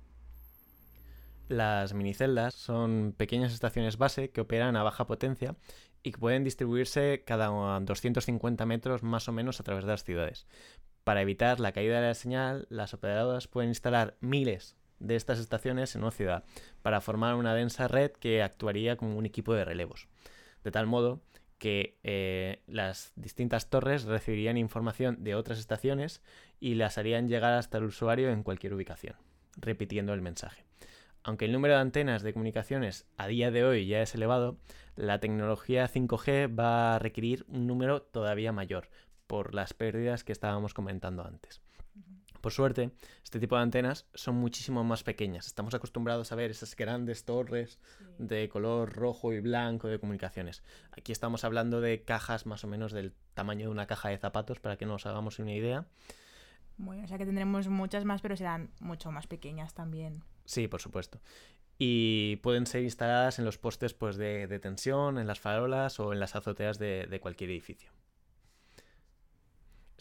Las 1.49 1.95
miniceldas 1.95 2.53
son 2.53 3.15
pequeñas 3.17 3.55
estaciones 3.55 3.97
base 3.97 4.29
que 4.29 4.43
operan 4.43 4.77
a 4.77 4.83
baja 4.83 5.07
potencia 5.07 5.57
y 6.03 6.13
que 6.13 6.19
pueden 6.19 6.45
distribuirse 6.45 7.23
cada 7.25 7.47
250 7.47 8.67
metros 8.67 9.03
más 9.03 9.31
o 9.31 9.33
menos 9.33 9.61
a 9.61 9.63
través 9.63 9.85
de 9.85 9.93
las 9.93 10.05
ciudades. 10.05 10.47
Para 11.05 11.23
evitar 11.23 11.59
la 11.59 11.73
caída 11.73 12.03
de 12.03 12.09
la 12.09 12.15
señal, 12.15 12.67
las 12.69 12.93
operadoras 12.93 13.49
pueden 13.49 13.71
instalar 13.71 14.19
miles 14.21 14.77
de 14.99 15.17
estas 15.17 15.39
estaciones 15.39 15.97
en 15.97 16.03
una 16.03 16.11
ciudad 16.11 16.45
para 16.83 17.01
formar 17.01 17.37
una 17.37 17.55
densa 17.55 17.89
red 17.89 18.11
que 18.11 18.43
actuaría 18.43 18.99
como 18.99 19.17
un 19.17 19.25
equipo 19.25 19.55
de 19.55 19.65
relevos. 19.65 20.07
De 20.65 20.71
tal 20.71 20.87
modo 20.87 21.23
que 21.63 21.97
eh, 22.03 22.61
las 22.67 23.13
distintas 23.15 23.71
torres 23.71 24.03
recibirían 24.03 24.57
información 24.57 25.23
de 25.23 25.37
otras 25.37 25.61
estaciones 25.61 26.21
y 26.59 26.75
las 26.75 26.99
harían 26.99 27.29
llegar 27.29 27.53
hasta 27.53 27.79
el 27.79 27.85
usuario 27.85 28.31
en 28.31 28.43
cualquier 28.43 28.75
ubicación, 28.75 29.15
repitiendo 29.55 30.13
el 30.13 30.23
mensaje. 30.23 30.65
Aunque 31.23 31.45
el 31.45 31.53
número 31.53 31.75
de 31.75 31.81
antenas 31.81 32.25
de 32.25 32.33
comunicaciones 32.33 33.07
a 33.17 33.29
día 33.29 33.53
de 33.53 33.63
hoy 33.63 33.87
ya 33.87 34.03
es 34.03 34.13
elevado, 34.17 34.59
la 34.97 35.21
tecnología 35.21 35.89
5G 35.89 36.53
va 36.59 36.97
a 36.97 36.99
requerir 36.99 37.45
un 37.47 37.69
número 37.69 38.03
todavía 38.03 38.51
mayor 38.51 38.89
por 39.29 39.55
las 39.55 39.73
pérdidas 39.73 40.25
que 40.25 40.33
estábamos 40.33 40.75
comentando 40.75 41.25
antes. 41.25 41.62
Por 42.43 42.53
suerte, 42.53 42.91
este 43.23 43.39
tipo 43.39 43.55
de 43.55 43.63
antenas 43.63 44.05
son 44.15 44.35
muchísimo 44.35 44.83
más 44.83 45.05
pequeñas. 45.05 45.47
Estamos 45.47 45.75
acostumbrados 45.75 46.33
a 46.33 46.35
ver 46.35 46.51
esas 46.51 46.75
grandes 46.75 47.25
torres 47.25 47.79
de 48.19 48.49
color 48.49 48.93
rojo 48.93 49.33
y 49.33 49.39
blanco 49.39 49.87
de 49.87 50.01
comunicaciones. 50.01 50.65
Aquí 50.91 51.13
estamos 51.13 51.45
hablando 51.45 51.81
de 51.81 52.03
cajas 52.03 52.45
más 52.45 52.65
o 52.65 52.67
menos 52.67 52.91
del 52.91 53.15
tamaño 53.35 53.67
de 53.67 53.69
una 53.69 53.87
caja 53.87 54.09
de 54.09 54.19
zapatos, 54.19 54.59
para 54.59 54.77
que 54.77 54.87
nos 54.87 55.07
hagamos 55.07 55.39
una 55.39 55.55
idea. 55.55 55.87
Bueno, 56.79 57.05
o 57.05 57.07
sea 57.07 57.17
que 57.17 57.27
tendremos 57.27 57.69
muchas 57.69 58.05
más, 58.05 58.21
pero 58.21 58.37
serán 58.37 58.73
mucho 58.81 59.13
más 59.13 59.29
pequeñas 59.29 59.73
también. 59.73 60.25
Sí, 60.45 60.67
por 60.67 60.81
supuesto. 60.81 61.21
Y 61.79 62.37
pueden 62.43 62.67
ser 62.67 62.83
instaladas 62.83 63.39
en 63.39 63.45
los 63.45 63.57
postes 63.57 63.95
pues, 63.95 64.17
de, 64.17 64.59
tensión, 64.59 65.19
en 65.19 65.29
las 65.29 65.39
farolas 65.39 66.01
o 66.01 66.13
en 66.13 66.19
las 66.19 66.35
azoteas 66.35 66.81
de 66.81 67.21
cualquier 67.23 67.51
edificio. 67.51 67.93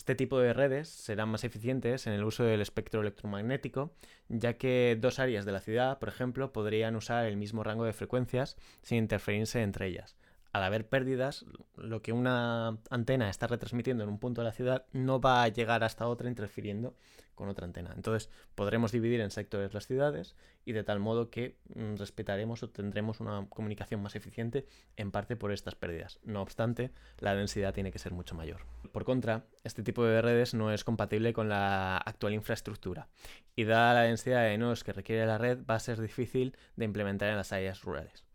Este 0.02 0.16
tipo 0.16 0.40
de 0.40 0.52
redes 0.52 0.90
serán 0.90 1.30
más 1.30 1.44
eficientes 1.44 2.08
en 2.08 2.14
el 2.14 2.24
uso 2.24 2.44
del 2.44 2.62
espectro 2.62 3.02
electromagnético, 3.02 3.94
ya 4.30 4.54
que 4.58 4.98
dos 5.00 5.20
áreas 5.20 5.46
de 5.46 5.52
la 5.52 5.60
ciudad, 5.60 6.00
por 6.00 6.10
ejemplo, 6.10 6.52
podrían 6.52 6.96
usar 6.96 7.28
el 7.28 7.38
mismo 7.38 7.64
rango 7.64 7.86
de 7.86 7.94
frecuencias 7.94 8.58
sin 8.82 8.98
interferirse 8.98 9.62
entre 9.62 9.86
ellas. 9.86 10.18
Al 10.54 10.64
haber 10.64 10.88
pérdidas, 10.88 11.46
lo 11.76 12.02
que 12.02 12.12
una 12.12 12.80
antena 12.90 13.30
está 13.30 13.48
retransmitiendo 13.48 14.04
en 14.04 14.10
un 14.10 14.20
punto 14.20 14.42
de 14.42 14.46
la 14.46 14.54
ciudad 14.54 14.86
no 14.92 15.22
va 15.22 15.44
a 15.44 15.48
llegar 15.48 15.84
hasta 15.84 16.08
otra 16.08 16.28
interfiriendo 16.28 16.96
con 17.36 17.50
otra 17.50 17.66
antena. 17.66 17.92
Entonces 17.96 18.30
podremos 18.54 18.92
dividir 18.92 19.22
en 19.22 19.32
sectores 19.32 19.74
las 19.74 19.88
ciudades 19.88 20.36
y 20.66 20.74
de 20.74 20.84
tal 20.84 21.00
modo 21.00 21.30
que 21.30 21.58
mm, 21.74 21.96
respetaremos 21.96 22.62
o 22.64 22.70
tendremos 22.70 23.20
una 23.20 23.48
comunicación 23.50 24.02
más 24.02 24.16
eficiente 24.16 24.68
en 24.96 25.12
parte 25.12 25.36
por 25.36 25.52
estas 25.52 25.76
pérdidas. 25.76 26.20
No 26.24 26.42
obstante, 26.42 26.92
la 27.18 27.34
densidad 27.34 27.74
tiene 27.74 27.92
que 27.92 28.00
ser 28.00 28.12
mucho 28.12 28.36
mayor. 28.36 28.62
Por 28.92 29.06
contra, 29.06 29.46
este 29.64 29.84
tipo 29.84 30.04
de 30.04 30.22
redes 30.22 30.54
no 30.54 30.72
es 30.72 30.84
compatible 30.84 31.34
con 31.34 31.50
la 31.50 31.98
actual 31.98 32.34
infraestructura 32.34 33.08
y 33.56 33.64
dada 33.64 33.94
la 33.94 34.02
densidad 34.02 34.44
de 34.44 34.58
nodos 34.58 34.84
que 34.84 34.94
requiere 34.94 35.26
la 35.26 35.38
red 35.38 35.60
va 35.68 35.76
a 35.76 35.80
ser 35.80 36.00
difícil 36.02 36.56
de 36.76 36.86
implementar 36.86 37.30
en 37.30 37.38
las 37.38 37.54
áreas 37.54 37.82
rurales. 37.82 38.26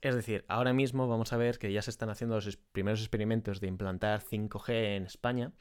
Es 0.00 0.14
decir, 0.14 0.44
ahora 0.46 0.72
mismo 0.72 1.08
vamos 1.08 1.32
a 1.32 1.36
ver 1.36 1.58
que 1.58 1.72
ya 1.72 1.82
se 1.82 1.90
están 1.90 2.08
haciendo 2.08 2.36
los 2.36 2.56
primeros 2.56 3.00
experimentos 3.00 3.60
de 3.60 3.66
implantar 3.66 4.22
5G 4.22 4.96
en 4.96 5.04
España, 5.04 5.52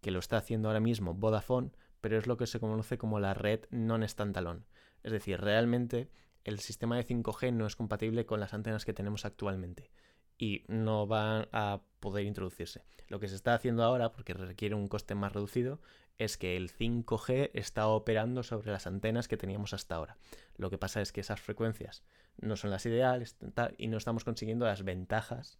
que 0.00 0.10
lo 0.10 0.18
está 0.18 0.36
haciendo 0.36 0.68
ahora 0.68 0.80
mismo 0.80 1.14
Vodafone, 1.14 1.70
pero 2.00 2.18
es 2.18 2.26
lo 2.26 2.36
que 2.36 2.46
se 2.46 2.58
conoce 2.58 2.98
como 2.98 3.20
la 3.20 3.34
red 3.34 3.60
non-standalone. 3.70 4.66
Es 5.02 5.12
decir, 5.12 5.40
realmente 5.40 6.10
el 6.42 6.58
sistema 6.58 6.96
de 6.96 7.06
5G 7.06 7.52
no 7.52 7.66
es 7.66 7.76
compatible 7.76 8.26
con 8.26 8.40
las 8.40 8.52
antenas 8.52 8.84
que 8.84 8.92
tenemos 8.92 9.24
actualmente 9.24 9.90
y 10.36 10.64
no 10.66 11.06
van 11.06 11.48
a 11.52 11.82
poder 12.00 12.24
introducirse. 12.24 12.84
Lo 13.08 13.20
que 13.20 13.28
se 13.28 13.36
está 13.36 13.54
haciendo 13.54 13.84
ahora, 13.84 14.10
porque 14.10 14.34
requiere 14.34 14.74
un 14.74 14.88
coste 14.88 15.14
más 15.14 15.32
reducido, 15.32 15.80
es 16.18 16.36
que 16.36 16.56
el 16.56 16.72
5G 16.72 17.50
está 17.54 17.86
operando 17.86 18.42
sobre 18.42 18.72
las 18.72 18.86
antenas 18.86 19.28
que 19.28 19.36
teníamos 19.36 19.72
hasta 19.72 19.94
ahora. 19.94 20.16
Lo 20.56 20.68
que 20.70 20.78
pasa 20.78 21.00
es 21.00 21.12
que 21.12 21.20
esas 21.20 21.40
frecuencias 21.40 22.02
no 22.40 22.56
son 22.56 22.70
las 22.70 22.84
ideales 22.86 23.36
y 23.78 23.88
no 23.88 23.96
estamos 23.96 24.24
consiguiendo 24.24 24.66
las 24.66 24.82
ventajas 24.82 25.58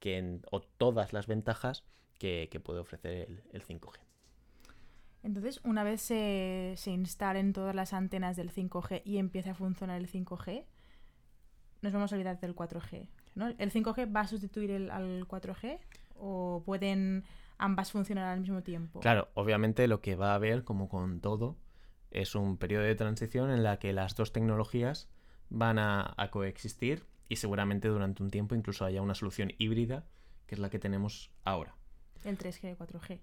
que 0.00 0.40
o 0.50 0.60
todas 0.60 1.12
las 1.12 1.26
ventajas 1.26 1.84
que, 2.18 2.60
puede 2.62 2.80
ofrecer 2.80 3.42
el, 3.52 3.62
5G. 3.62 3.98
Entonces, 5.22 5.60
una 5.64 5.84
vez 5.84 6.00
se, 6.00 6.74
se, 6.76 6.90
instalen 6.90 7.52
todas 7.52 7.74
las 7.74 7.92
antenas 7.92 8.36
del 8.36 8.52
5G 8.52 9.02
y 9.04 9.18
empiece 9.18 9.50
a 9.50 9.54
funcionar 9.54 10.00
el 10.00 10.08
5G, 10.08 10.64
nos 11.82 11.92
vamos 11.92 12.12
a 12.12 12.16
olvidar 12.16 12.40
del 12.40 12.54
4G. 12.54 13.08
¿no? 13.34 13.48
¿El 13.58 13.72
5G 13.72 14.14
va 14.14 14.20
a 14.20 14.26
sustituir 14.26 14.70
el, 14.70 14.90
al 14.90 15.26
4G 15.28 15.78
o 16.16 16.62
pueden 16.64 17.24
ambas 17.58 17.92
funcionar 17.92 18.24
al 18.26 18.40
mismo 18.40 18.62
tiempo? 18.62 19.00
Claro, 19.00 19.28
obviamente 19.34 19.86
lo 19.88 20.00
que 20.00 20.16
va 20.16 20.32
a 20.32 20.34
haber, 20.36 20.64
como 20.64 20.88
con 20.88 21.20
todo, 21.20 21.56
es 22.10 22.34
un 22.34 22.56
periodo 22.56 22.84
de 22.84 22.94
transición 22.94 23.50
en 23.50 23.62
la 23.62 23.78
que 23.78 23.92
las 23.92 24.14
dos 24.14 24.32
tecnologías 24.32 25.08
van 25.50 25.78
a, 25.78 26.14
coexistir 26.30 27.04
y 27.28 27.36
seguramente 27.36 27.88
durante 27.88 28.22
un 28.22 28.30
tiempo 28.30 28.54
incluso 28.54 28.84
haya 28.84 29.02
una 29.02 29.14
solución 29.14 29.52
híbrida, 29.58 30.04
que 30.46 30.54
es 30.54 30.58
la 30.58 30.70
que 30.70 30.78
tenemos 30.78 31.30
ahora. 31.44 31.74
El 32.24 32.38
3G 32.38 32.72
y 32.72 32.74
4G. 32.74 33.20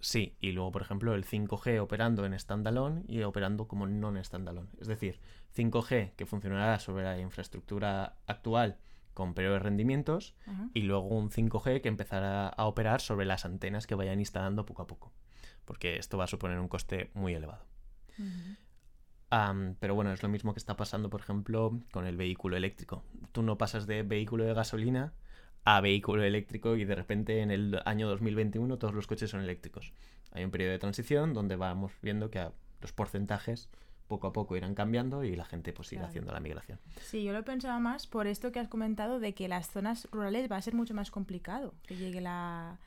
Sí, 0.00 0.36
y 0.40 0.52
luego, 0.52 0.72
por 0.72 0.82
ejemplo, 0.82 1.14
el 1.14 1.24
5G 1.24 1.80
operando 1.80 2.26
en 2.26 2.38
standalone 2.38 3.04
y 3.08 3.22
operando 3.22 3.66
como 3.66 3.86
non-standalone. 3.86 4.68
Es 4.78 4.88
decir, 4.88 5.20
5G 5.56 6.12
que 6.12 6.26
funcionará 6.26 6.78
sobre 6.78 7.04
la 7.04 7.18
infraestructura 7.18 8.18
actual 8.26 8.78
con 9.14 9.32
de 9.32 9.58
rendimientos 9.58 10.34
y 10.74 10.82
luego 10.82 11.08
un 11.08 11.30
5G 11.30 11.80
que 11.80 11.88
empezará 11.88 12.48
a 12.48 12.66
operar 12.66 13.00
sobre 13.00 13.24
las 13.24 13.46
antenas 13.46 13.86
que 13.86 13.94
vayan 13.94 14.20
instalando 14.20 14.66
poco 14.66 14.82
a 14.82 14.86
poco. 14.86 15.14
Porque 15.64 15.96
esto 15.96 16.18
va 16.18 16.24
a 16.24 16.28
suponer 16.28 16.58
un 16.58 16.68
coste 16.68 17.10
muy 17.14 17.32
elevado 17.32 17.64
pero 19.28 19.94
bueno, 19.94 20.12
es 20.12 20.22
lo 20.22 20.28
mismo 20.28 20.52
que 20.52 20.58
está 20.58 20.76
pasando, 20.76 21.10
por 21.10 21.20
ejemplo, 21.20 21.80
con 21.92 22.06
el 22.06 22.16
vehículo 22.16 22.56
eléctrico. 22.56 23.02
Tú 23.32 23.42
no 23.42 23.58
pasas 23.58 23.86
de 23.86 24.02
vehículo 24.02 24.44
de 24.44 24.54
gasolina 24.54 25.12
a 25.64 25.80
vehículo 25.80 26.22
eléctrico 26.22 26.76
y 26.76 26.84
de 26.84 26.94
repente 26.94 27.40
en 27.40 27.50
el 27.50 27.80
año 27.84 28.08
2021 28.08 28.78
todos 28.78 28.94
los 28.94 29.06
coches 29.06 29.30
son 29.30 29.40
eléctricos. 29.40 29.92
Hay 30.32 30.44
un 30.44 30.50
periodo 30.50 30.72
de 30.72 30.78
transición 30.78 31.34
donde 31.34 31.56
vamos 31.56 31.92
viendo 32.02 32.30
que 32.30 32.48
los 32.80 32.92
porcentajes 32.92 33.68
poco 34.06 34.28
a 34.28 34.32
poco 34.32 34.56
irán 34.56 34.74
cambiando 34.74 35.24
y 35.24 35.34
la 35.34 35.44
gente 35.44 35.72
pues 35.72 35.92
irá 35.92 36.06
haciendo 36.06 36.32
la 36.32 36.38
migración. 36.38 36.78
Sí, 37.00 37.24
yo 37.24 37.32
lo 37.32 37.44
pensaba 37.44 37.80
más 37.80 38.06
por 38.06 38.28
esto 38.28 38.52
que 38.52 38.60
has 38.60 38.68
comentado 38.68 39.18
de 39.18 39.34
que 39.34 39.48
las 39.48 39.68
zonas 39.68 40.06
rurales 40.12 40.50
va 40.50 40.56
a 40.56 40.62
ser 40.62 40.74
mucho 40.74 40.94
más 40.94 41.10
complicado 41.10 41.74
que 41.86 41.96
llegue 41.96 42.20
la 42.20 42.78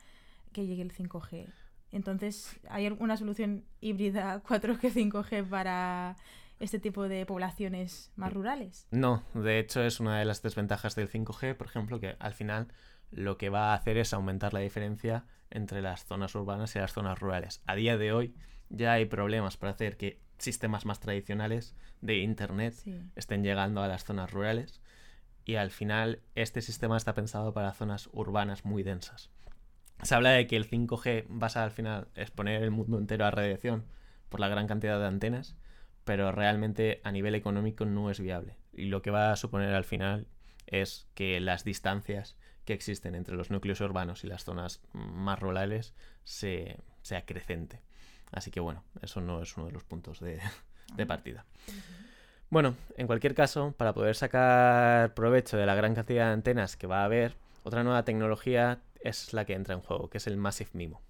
que 0.52 0.66
llegue 0.66 0.82
el 0.82 0.92
5G. 0.92 1.46
Entonces, 1.92 2.58
¿hay 2.68 2.86
alguna 2.86 3.16
solución 3.16 3.64
híbrida 3.80 4.42
4G, 4.46 4.92
5G 4.92 5.48
para 5.48 6.16
este 6.58 6.78
tipo 6.78 7.08
de 7.08 7.26
poblaciones 7.26 8.12
más 8.16 8.32
rurales? 8.32 8.86
No, 8.90 9.24
de 9.34 9.58
hecho 9.58 9.82
es 9.82 9.98
una 10.00 10.18
de 10.18 10.24
las 10.24 10.42
desventajas 10.42 10.94
del 10.94 11.10
5G, 11.10 11.56
por 11.56 11.66
ejemplo, 11.66 12.00
que 12.00 12.16
al 12.18 12.34
final 12.34 12.68
lo 13.10 13.38
que 13.38 13.48
va 13.48 13.72
a 13.72 13.74
hacer 13.74 13.96
es 13.96 14.12
aumentar 14.12 14.54
la 14.54 14.60
diferencia 14.60 15.24
entre 15.50 15.82
las 15.82 16.04
zonas 16.04 16.34
urbanas 16.34 16.76
y 16.76 16.78
las 16.78 16.92
zonas 16.92 17.18
rurales. 17.18 17.62
A 17.66 17.74
día 17.74 17.96
de 17.96 18.12
hoy 18.12 18.34
ya 18.68 18.92
hay 18.92 19.06
problemas 19.06 19.56
para 19.56 19.72
hacer 19.72 19.96
que 19.96 20.20
sistemas 20.38 20.86
más 20.86 21.00
tradicionales 21.00 21.74
de 22.00 22.18
Internet 22.18 22.74
estén 23.16 23.42
llegando 23.42 23.82
a 23.82 23.88
las 23.88 24.04
zonas 24.04 24.30
rurales 24.30 24.80
y 25.44 25.56
al 25.56 25.70
final 25.70 26.20
este 26.34 26.62
sistema 26.62 26.96
está 26.96 27.14
pensado 27.14 27.52
para 27.52 27.72
zonas 27.72 28.08
urbanas 28.12 28.64
muy 28.64 28.82
densas. 28.82 29.30
Se 30.02 30.14
habla 30.14 30.30
de 30.30 30.46
que 30.46 30.56
el 30.56 30.68
5G 30.68 31.26
vas 31.28 31.56
a 31.56 31.64
al 31.64 31.70
final 31.70 32.08
exponer 32.14 32.62
el 32.62 32.70
mundo 32.70 32.98
entero 32.98 33.26
a 33.26 33.30
radiación 33.30 33.84
por 34.28 34.40
la 34.40 34.48
gran 34.48 34.66
cantidad 34.66 34.98
de 34.98 35.06
antenas, 35.06 35.56
pero 36.04 36.32
realmente 36.32 37.00
a 37.04 37.12
nivel 37.12 37.34
económico 37.34 37.84
no 37.84 38.10
es 38.10 38.20
viable. 38.20 38.56
Y 38.72 38.86
lo 38.86 39.02
que 39.02 39.10
va 39.10 39.32
a 39.32 39.36
suponer 39.36 39.74
al 39.74 39.84
final 39.84 40.26
es 40.66 41.08
que 41.14 41.38
las 41.40 41.64
distancias 41.64 42.36
que 42.64 42.72
existen 42.72 43.14
entre 43.14 43.34
los 43.34 43.50
núcleos 43.50 43.80
urbanos 43.80 44.24
y 44.24 44.28
las 44.28 44.44
zonas 44.44 44.80
más 44.92 45.38
rurales 45.38 45.94
se, 46.24 46.78
se 47.02 47.16
acrecente. 47.16 47.82
Así 48.32 48.50
que 48.50 48.60
bueno, 48.60 48.84
eso 49.02 49.20
no 49.20 49.42
es 49.42 49.56
uno 49.56 49.66
de 49.66 49.72
los 49.72 49.84
puntos 49.84 50.20
de, 50.20 50.40
de 50.96 51.06
partida. 51.06 51.44
Bueno, 52.48 52.74
en 52.96 53.06
cualquier 53.06 53.34
caso, 53.34 53.74
para 53.76 53.92
poder 53.92 54.16
sacar 54.16 55.14
provecho 55.14 55.56
de 55.56 55.66
la 55.66 55.74
gran 55.74 55.94
cantidad 55.94 56.26
de 56.26 56.32
antenas 56.32 56.76
que 56.76 56.86
va 56.86 57.02
a 57.02 57.04
haber, 57.04 57.36
otra 57.62 57.84
nueva 57.84 58.04
tecnología 58.04 58.80
es 59.02 59.32
la 59.32 59.44
que 59.44 59.54
entra 59.54 59.74
en 59.74 59.80
juego, 59.80 60.10
que 60.10 60.18
es 60.18 60.26
el 60.26 60.36
Massive 60.36 60.70
MIMO. 60.72 61.02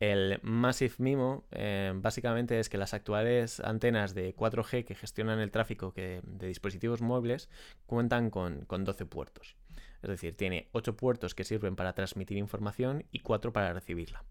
El 0.00 0.40
Massive 0.42 0.94
MIMO 0.98 1.44
eh, 1.52 1.92
básicamente 1.94 2.58
es 2.58 2.68
que 2.68 2.78
las 2.78 2.94
actuales 2.94 3.60
antenas 3.60 4.14
de 4.14 4.34
4G 4.34 4.84
que 4.84 4.94
gestionan 4.94 5.38
el 5.38 5.50
tráfico 5.50 5.92
de 5.94 6.46
dispositivos 6.46 7.00
móviles 7.00 7.48
cuentan 7.86 8.30
con, 8.30 8.66
12 8.68 9.06
puertos. 9.06 9.56
Es 10.02 10.10
decir, 10.10 10.36
tiene 10.36 10.68
8 10.72 10.96
puertos 10.96 11.34
que 11.34 11.44
sirven 11.44 11.76
para 11.76 11.94
transmitir 11.94 12.36
información 12.36 13.04
y 13.12 13.20
4 13.20 13.52
para 13.52 13.72
recibirla. 13.72 14.24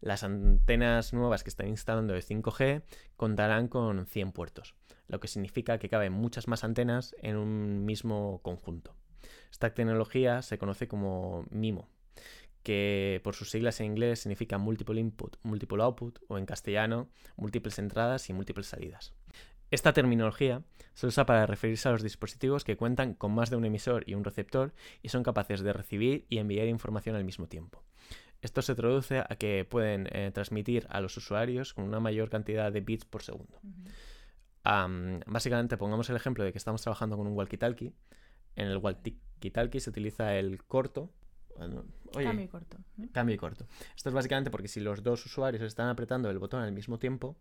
Las 0.00 0.22
antenas 0.22 1.12
nuevas 1.12 1.42
que 1.42 1.50
están 1.50 1.68
instalando 1.68 2.14
de 2.14 2.20
5G 2.20 2.82
contarán 3.16 3.66
con 3.68 4.06
100 4.06 4.32
puertos, 4.32 4.74
lo 5.08 5.18
que 5.18 5.28
significa 5.28 5.78
que 5.78 5.88
caben 5.88 6.12
muchas 6.12 6.46
más 6.46 6.62
antenas 6.62 7.16
en 7.22 7.36
un 7.36 7.84
mismo 7.84 8.40
conjunto. 8.42 8.94
Esta 9.50 9.74
tecnología 9.74 10.42
se 10.42 10.58
conoce 10.58 10.86
como 10.86 11.46
MIMO, 11.50 11.88
que 12.66 13.20
por 13.22 13.36
sus 13.36 13.50
siglas 13.50 13.78
en 13.78 13.86
inglés 13.86 14.18
significa 14.18 14.58
Multiple 14.58 15.00
Input, 15.00 15.36
Multiple 15.44 15.84
Output 15.84 16.18
o 16.26 16.36
en 16.36 16.46
castellano 16.46 17.08
múltiples 17.36 17.78
entradas 17.78 18.28
y 18.28 18.32
múltiples 18.32 18.66
salidas. 18.66 19.14
Esta 19.70 19.92
terminología 19.92 20.64
se 20.92 21.06
usa 21.06 21.26
para 21.26 21.46
referirse 21.46 21.88
a 21.88 21.92
los 21.92 22.02
dispositivos 22.02 22.64
que 22.64 22.76
cuentan 22.76 23.14
con 23.14 23.32
más 23.32 23.50
de 23.50 23.56
un 23.56 23.66
emisor 23.66 24.02
y 24.08 24.14
un 24.14 24.24
receptor 24.24 24.74
y 25.00 25.10
son 25.10 25.22
capaces 25.22 25.60
de 25.60 25.72
recibir 25.72 26.26
y 26.28 26.38
enviar 26.38 26.66
información 26.66 27.14
al 27.14 27.22
mismo 27.22 27.46
tiempo. 27.46 27.84
Esto 28.42 28.62
se 28.62 28.74
traduce 28.74 29.20
a 29.20 29.36
que 29.38 29.64
pueden 29.64 30.08
eh, 30.10 30.32
transmitir 30.34 30.88
a 30.90 31.00
los 31.00 31.16
usuarios 31.16 31.72
con 31.72 31.84
una 31.84 32.00
mayor 32.00 32.30
cantidad 32.30 32.72
de 32.72 32.80
bits 32.80 33.04
por 33.04 33.22
segundo. 33.22 33.60
básicamente, 34.64 35.76
pongamos 35.76 36.10
el 36.10 36.16
ejemplo 36.16 36.42
de 36.42 36.50
que 36.50 36.58
estamos 36.58 36.82
trabajando 36.82 37.16
con 37.16 37.28
un 37.28 37.36
walkie-talkie. 37.36 37.92
En 38.56 38.66
el 38.66 38.78
walkie-talkie 38.78 39.78
se 39.78 39.90
utiliza 39.90 40.34
el 40.34 40.64
corto 40.64 41.12
cambio 41.56 42.44
y 42.44 42.48
corto. 42.48 42.78
Cambio 43.12 43.34
y 43.34 43.38
corto. 43.38 43.66
Esto 43.96 44.08
es 44.08 44.14
básicamente 44.14 44.50
porque 44.50 44.68
si 44.68 44.80
los 44.80 45.02
dos 45.02 45.24
usuarios 45.26 45.62
están 45.62 45.88
apretando 45.88 46.30
el 46.30 46.38
botón 46.38 46.62
al 46.62 46.72
mismo 46.72 46.98
tiempo, 46.98 47.36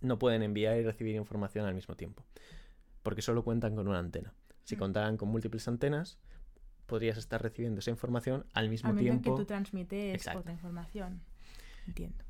no 0.00 0.18
pueden 0.18 0.42
enviar 0.42 0.76
y 0.78 0.82
recibir 0.82 1.14
información 1.14 1.66
al 1.66 1.74
mismo 1.74 1.96
tiempo. 1.96 2.24
Porque 3.02 3.22
solo 3.22 3.42
cuentan 3.44 3.74
con 3.74 3.88
una 3.88 3.98
antena. 3.98 4.34
Si 4.64 4.76
mm. 4.76 4.78
contaran 4.78 5.16
con 5.16 5.28
múltiples 5.28 5.66
antenas, 5.68 6.18
podrías 6.86 7.16
estar 7.16 7.42
recibiendo 7.42 7.80
esa 7.80 7.90
información 7.90 8.46
al 8.52 8.68
mismo 8.68 8.94
tiempo. 8.94 9.34
que 9.34 9.40
tú 9.40 9.46
transmites 9.46 10.26
otra 10.28 10.52
información. 10.52 11.22
Entiendo. 11.86 12.24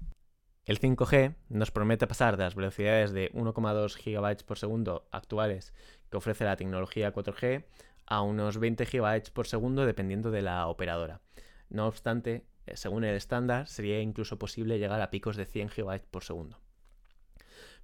El 0.65 0.79
5G 0.79 1.35
nos 1.49 1.73
promete 1.73 2.07
pasar 2.07 2.37
de 2.37 2.45
las 2.45 2.55
velocidades 2.55 3.13
de 3.13 3.33
1,2 3.33 3.97
GB 3.97 4.45
por 4.45 4.59
segundo 4.59 5.09
actuales 5.11 5.75
que 6.09 6.17
ofrece 6.17 6.45
la 6.45 6.57
tecnología 6.57 7.13
4G 7.13 7.65
a 8.07 8.23
unos 8.23 8.59
20 8.59 8.85
GB 8.85 9.33
por 9.33 9.47
segundo 9.47 9.87
dependiendo 9.87 10.31
de 10.31 10.43
la 10.43 10.67
operadora. 10.67 11.21
No 11.69 11.87
obstante, 11.87 12.45
eh, 12.67 12.77
según 12.77 13.05
el 13.05 13.15
estándar, 13.15 13.69
sería 13.69 14.01
incluso 14.01 14.39
posible 14.39 14.79
llegar 14.79 15.01
a 15.01 15.11
picos 15.11 15.37
de 15.37 15.47
100 15.47 15.69
GB 15.69 16.01
por 16.11 16.25
segundo. 16.25 16.61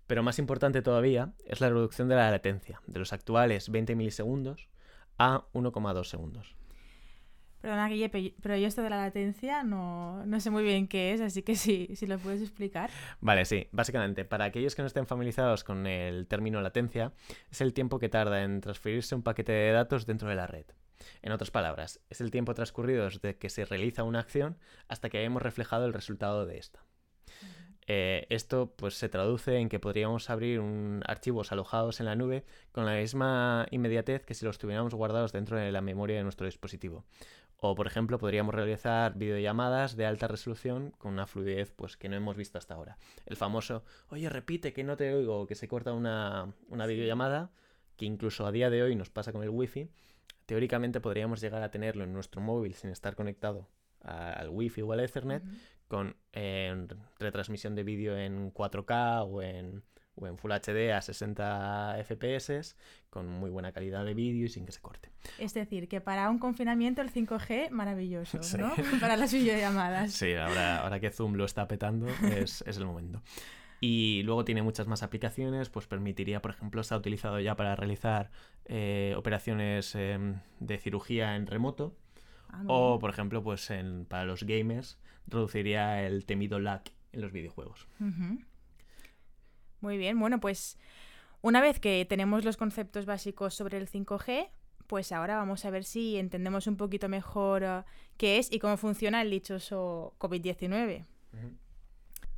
Pero 0.07 0.23
más 0.23 0.39
importante 0.39 0.83
todavía 0.83 1.35
es 1.45 1.61
la 1.61 1.69
reducción 1.69 2.09
de 2.09 2.17
la 2.17 2.31
latencia, 2.31 2.81
de 2.87 2.99
los 2.99 3.13
actuales 3.13 3.71
20 3.71 3.95
milisegundos 3.95 4.69
a 5.19 5.47
1,2 5.53 6.05
segundos. 6.05 6.58
Perdona, 7.61 7.88
Guille, 7.88 8.09
pero 8.41 8.57
yo 8.57 8.69
esto 8.69 8.83
de 8.83 8.91
la 8.91 8.97
latencia 8.99 9.65
no, 9.65 10.25
no 10.27 10.41
sé 10.41 10.50
muy 10.50 10.62
bien 10.62 10.87
qué 10.87 11.12
es, 11.12 11.21
así 11.21 11.43
que 11.43 11.57
sí, 11.57 11.88
si 11.95 12.07
lo 12.07 12.19
puedes 12.19 12.41
explicar. 12.41 12.91
Vale, 13.21 13.45
sí. 13.45 13.67
Básicamente, 13.73 14.25
para 14.25 14.45
aquellos 14.45 14.77
que 14.77 14.83
no 14.83 14.87
estén 14.87 15.07
familiarizados 15.07 15.65
con 15.65 15.87
el 15.87 16.27
término 16.29 16.61
latencia, 16.61 17.12
es 17.50 17.61
el 17.61 17.75
tiempo 17.75 17.99
que 17.99 18.09
tarda 18.09 18.45
en 18.45 18.61
transferirse 18.61 19.15
un 19.15 19.23
paquete 19.23 19.53
de 19.53 19.73
datos 19.73 20.07
dentro 20.07 20.29
de 20.29 20.37
la 20.37 20.47
red. 20.47 20.67
En 21.23 21.33
otras 21.33 21.50
palabras, 21.50 22.00
es 22.11 22.21
el 22.21 22.31
tiempo 22.31 22.55
transcurrido 22.55 23.05
desde 23.05 23.37
que 23.37 23.50
se 23.50 23.65
realiza 23.65 24.05
una 24.05 24.21
acción 24.21 24.59
hasta 24.88 25.09
que 25.11 25.19
hayamos 25.19 25.43
reflejado 25.43 25.87
el 25.87 25.93
resultado 25.93 26.47
de 26.47 26.59
esta. 26.59 26.85
Eh, 27.91 28.27
esto 28.29 28.75
pues, 28.77 28.95
se 28.95 29.09
traduce 29.09 29.57
en 29.57 29.71
que 29.71 29.81
podríamos 29.81 30.29
abrir 30.29 30.61
un, 30.61 31.03
archivos 31.07 31.53
alojados 31.53 32.00
en 32.00 32.07
la 32.07 32.17
nube 32.17 32.45
con 32.71 32.85
la 32.85 32.97
misma 32.97 33.67
inmediatez 33.71 34.27
que 34.27 34.35
si 34.35 34.45
los 34.45 34.59
tuviéramos 34.59 34.95
guardados 34.95 35.33
dentro 35.33 35.57
de 35.57 35.73
la 35.73 35.81
memoria 35.81 36.19
de 36.19 36.23
nuestro 36.23 36.45
dispositivo. 36.45 37.07
O, 37.61 37.75
por 37.75 37.88
ejemplo, 37.88 38.19
podríamos 38.19 38.55
realizar 38.55 39.15
videollamadas 39.17 39.97
de 39.97 40.07
alta 40.07 40.29
resolución 40.29 40.93
con 40.99 41.12
una 41.12 41.27
fluidez 41.27 41.73
pues, 41.73 41.97
que 41.97 42.09
no 42.09 42.15
hemos 42.15 42.37
visto 42.37 42.57
hasta 42.57 42.75
ahora. 42.75 42.99
El 43.27 43.37
famoso, 43.37 43.85
oye, 44.11 44.29
repite 44.29 44.73
que 44.73 44.85
no 44.85 44.97
te 44.97 45.12
oigo, 45.12 45.47
que 45.47 45.57
se 45.57 45.67
corta 45.67 45.93
una, 45.93 46.55
una 46.69 46.87
videollamada, 46.87 47.50
que 47.97 48.07
incluso 48.07 48.47
a 48.47 48.53
día 48.53 48.71
de 48.71 48.85
hoy 48.85 48.95
nos 48.95 49.11
pasa 49.11 49.33
con 49.33 49.43
el 49.43 49.50
wifi. 49.50 49.91
Teóricamente 50.47 51.00
podríamos 51.00 51.41
llegar 51.41 51.62
a 51.65 51.71
tenerlo 51.71 52.05
en 52.05 52.12
nuestro 52.12 52.41
móvil 52.41 52.75
sin 52.75 52.91
estar 52.91 53.17
conectado 53.17 53.69
al 54.03 54.50
wifi 54.50 54.83
o 54.83 54.93
al 54.93 55.00
ethernet, 55.00 55.43
con 55.88 56.17
eh, 56.33 56.87
retransmisión 57.19 57.75
de 57.75 57.83
vídeo 57.83 58.17
en 58.17 58.55
4K 58.55 59.27
o 59.29 59.43
en, 59.43 59.83
o 60.21 60.27
en 60.27 60.39
Full 60.39 60.53
HD 60.53 60.93
a 60.93 61.01
60 61.01 61.97
FPS, 62.05 62.77
con 63.11 63.29
muy 63.29 63.51
buena 63.51 63.73
calidad 63.73 64.05
de 64.05 64.15
vídeo 64.15 64.47
y 64.47 64.49
sin 64.49 64.67
que 64.67 64.73
se 64.73 64.81
corte. 64.81 65.11
Es 65.39 65.55
decir, 65.55 65.89
que 65.89 66.01
para 66.01 66.31
un 66.31 66.39
confinamiento 66.39 67.03
el 67.03 67.13
5G 67.13 67.71
maravilloso, 67.71 68.39
¿no? 68.59 68.73
para 69.01 69.17
las 69.17 69.33
videollamadas. 69.33 70.13
Sí, 70.13 70.35
ahora, 70.35 70.83
ahora 70.83 71.01
que 71.01 71.11
Zoom 71.11 71.35
lo 71.35 71.45
está 71.45 71.69
petando 71.69 72.09
es, 72.09 72.63
es 72.67 72.77
el 72.77 72.87
momento. 72.87 73.23
Y 73.81 74.23
luego 74.25 74.45
tiene 74.45 74.63
muchas 74.63 74.89
más 74.89 75.03
aplicaciones, 75.03 75.71
pues 75.71 75.87
permitiría, 75.87 76.43
por 76.43 76.51
ejemplo, 76.51 76.81
está 76.81 76.97
utilizado 76.97 77.39
ya 77.39 77.55
para 77.55 77.77
realizar 77.77 78.31
eh, 78.65 79.15
operaciones 79.17 79.95
em, 79.95 80.41
de 80.59 80.79
cirugía 80.79 81.37
en 81.37 81.47
remoto. 81.47 81.97
Ah, 82.49 82.63
o, 82.67 82.99
por 82.99 83.11
ejemplo, 83.11 83.43
pues 83.43 83.71
en, 83.71 84.05
para 84.07 84.25
los 84.25 84.43
gamers 84.43 84.99
reduciría 85.27 86.05
el 86.05 86.25
temido 86.25 86.59
lag 86.59 86.83
en 87.13 87.21
los 87.21 87.31
videojuegos. 87.31 87.87
Muy 89.81 89.97
bien, 89.97 90.19
bueno, 90.19 90.41
pues 90.41 90.77
una 91.41 91.61
vez 91.61 91.79
que 91.79 92.05
tenemos 92.09 92.45
los 92.45 92.57
conceptos 92.57 93.07
básicos 93.07 93.55
sobre 93.55 93.79
el 93.79 93.89
5G, 93.89 94.49
pues 94.89 95.13
ahora 95.13 95.37
vamos 95.37 95.65
a 95.65 95.71
ver 95.71 95.85
si 95.85 96.17
entendemos 96.17 96.67
un 96.67 96.77
poquito 96.77 97.09
mejor 97.09 97.63
uh, 97.63 97.85
qué 98.17 98.39
es 98.39 98.51
y 98.51 98.59
cómo 98.59 98.77
funciona 98.77 99.23
el 99.23 99.31
dichoso 99.31 100.15
COVID-19. 100.19 101.05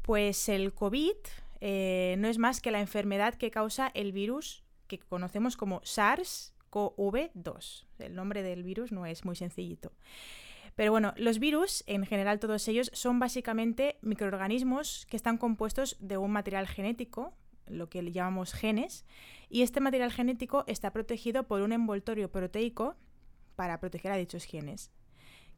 Pues 0.03 0.49
el 0.49 0.75
COVID 0.75 1.17
eh, 1.61 2.17
no 2.19 2.27
es 2.29 2.37
más 2.39 2.61
que 2.61 2.73
la 2.73 2.81
enfermedad 2.81 3.35
que 3.35 3.51
causa 3.51 3.91
el 3.95 4.13
virus 4.13 4.63
que 4.89 4.99
conocemos 4.99 5.57
como 5.57 5.81
SARS-CoV-2. 5.83 7.87
El 8.01 8.17
nombre 8.17 8.43
del 8.43 8.65
virus 8.65 8.93
no 8.93 9.07
es 9.07 9.25
muy 9.25 9.37
sencillito. 9.37 9.93
Pero 10.75 10.93
bueno, 10.93 11.13
los 11.17 11.39
virus, 11.39 11.85
en 11.87 12.07
general 12.07 12.39
todos 12.39 12.67
ellos, 12.69 12.91
son 12.95 13.19
básicamente 13.19 13.99
microorganismos 14.03 15.07
que 15.07 15.17
están 15.17 15.39
compuestos 15.39 15.97
de 16.01 16.17
un 16.17 16.31
material 16.31 16.67
genético, 16.67 17.35
lo 17.67 17.89
que 17.89 18.03
llamamos 18.11 18.53
genes, 18.53 19.05
y 19.49 19.63
este 19.63 19.81
material 19.81 20.13
genético 20.13 20.65
está 20.67 20.93
protegido 20.93 21.45
por 21.45 21.63
un 21.63 21.73
envoltorio 21.73 22.31
proteico 22.31 22.97
para 23.57 23.79
proteger 23.81 24.13
a 24.13 24.17
dichos 24.17 24.45
genes. 24.45 24.91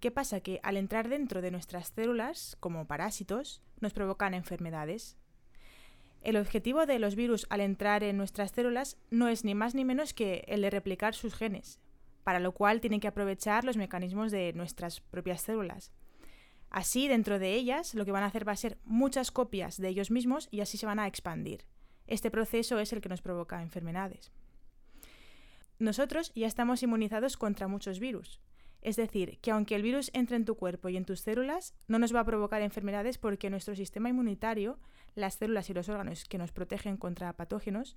¿Qué 0.00 0.10
pasa? 0.10 0.40
Que 0.40 0.58
al 0.64 0.76
entrar 0.76 1.08
dentro 1.08 1.40
de 1.42 1.52
nuestras 1.52 1.92
células, 1.94 2.56
como 2.58 2.88
parásitos, 2.88 3.62
nos 3.80 3.92
provocan 3.92 4.34
enfermedades. 4.34 5.16
El 6.22 6.36
objetivo 6.36 6.86
de 6.86 6.98
los 6.98 7.14
virus 7.14 7.46
al 7.50 7.60
entrar 7.60 8.02
en 8.02 8.16
nuestras 8.16 8.50
células 8.50 8.96
no 9.10 9.28
es 9.28 9.44
ni 9.44 9.54
más 9.54 9.74
ni 9.74 9.84
menos 9.84 10.12
que 10.14 10.44
el 10.48 10.62
de 10.62 10.70
replicar 10.70 11.14
sus 11.14 11.34
genes, 11.34 11.78
para 12.24 12.40
lo 12.40 12.52
cual 12.52 12.80
tienen 12.80 13.00
que 13.00 13.08
aprovechar 13.08 13.64
los 13.64 13.76
mecanismos 13.76 14.30
de 14.32 14.52
nuestras 14.52 15.00
propias 15.00 15.42
células. 15.42 15.92
Así, 16.70 17.06
dentro 17.06 17.38
de 17.38 17.54
ellas, 17.54 17.94
lo 17.94 18.04
que 18.04 18.12
van 18.12 18.22
a 18.22 18.26
hacer 18.26 18.48
va 18.48 18.52
a 18.52 18.56
ser 18.56 18.78
muchas 18.84 19.30
copias 19.30 19.76
de 19.76 19.88
ellos 19.88 20.10
mismos 20.10 20.48
y 20.50 20.60
así 20.60 20.78
se 20.78 20.86
van 20.86 20.98
a 20.98 21.06
expandir. 21.06 21.66
Este 22.06 22.30
proceso 22.30 22.78
es 22.78 22.92
el 22.92 23.00
que 23.00 23.10
nos 23.10 23.20
provoca 23.20 23.62
enfermedades. 23.62 24.32
Nosotros 25.78 26.32
ya 26.34 26.46
estamos 26.46 26.82
inmunizados 26.82 27.36
contra 27.36 27.68
muchos 27.68 28.00
virus. 28.00 28.40
Es 28.80 28.96
decir, 28.96 29.38
que 29.40 29.50
aunque 29.50 29.74
el 29.74 29.82
virus 29.82 30.10
entre 30.14 30.36
en 30.36 30.44
tu 30.44 30.56
cuerpo 30.56 30.88
y 30.88 30.96
en 30.96 31.04
tus 31.04 31.20
células, 31.20 31.74
no 31.88 31.98
nos 31.98 32.14
va 32.14 32.20
a 32.20 32.24
provocar 32.24 32.62
enfermedades 32.62 33.18
porque 33.18 33.50
nuestro 33.50 33.76
sistema 33.76 34.08
inmunitario, 34.08 34.78
las 35.14 35.34
células 35.34 35.68
y 35.70 35.74
los 35.74 35.88
órganos 35.88 36.24
que 36.24 36.38
nos 36.38 36.52
protegen 36.52 36.96
contra 36.96 37.32
patógenos, 37.34 37.96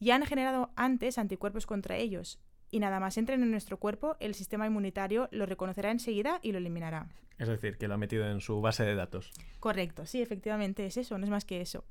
ya 0.00 0.16
han 0.16 0.26
generado 0.26 0.70
antes 0.74 1.18
anticuerpos 1.18 1.66
contra 1.66 1.96
ellos 1.96 2.40
y 2.70 2.80
nada 2.80 3.00
más 3.00 3.16
entren 3.16 3.42
en 3.42 3.50
nuestro 3.50 3.78
cuerpo, 3.78 4.16
el 4.20 4.34
sistema 4.34 4.66
inmunitario 4.66 5.28
lo 5.32 5.46
reconocerá 5.46 5.90
enseguida 5.90 6.40
y 6.42 6.52
lo 6.52 6.58
eliminará. 6.58 7.08
Es 7.38 7.48
decir, 7.48 7.78
que 7.78 7.88
lo 7.88 7.94
ha 7.94 7.98
metido 7.98 8.28
en 8.28 8.40
su 8.40 8.60
base 8.60 8.84
de 8.84 8.94
datos. 8.94 9.32
Correcto, 9.60 10.06
sí, 10.06 10.20
efectivamente 10.20 10.86
es 10.86 10.96
eso, 10.96 11.18
no 11.18 11.24
es 11.24 11.30
más 11.30 11.44
que 11.44 11.60
eso. 11.60 11.84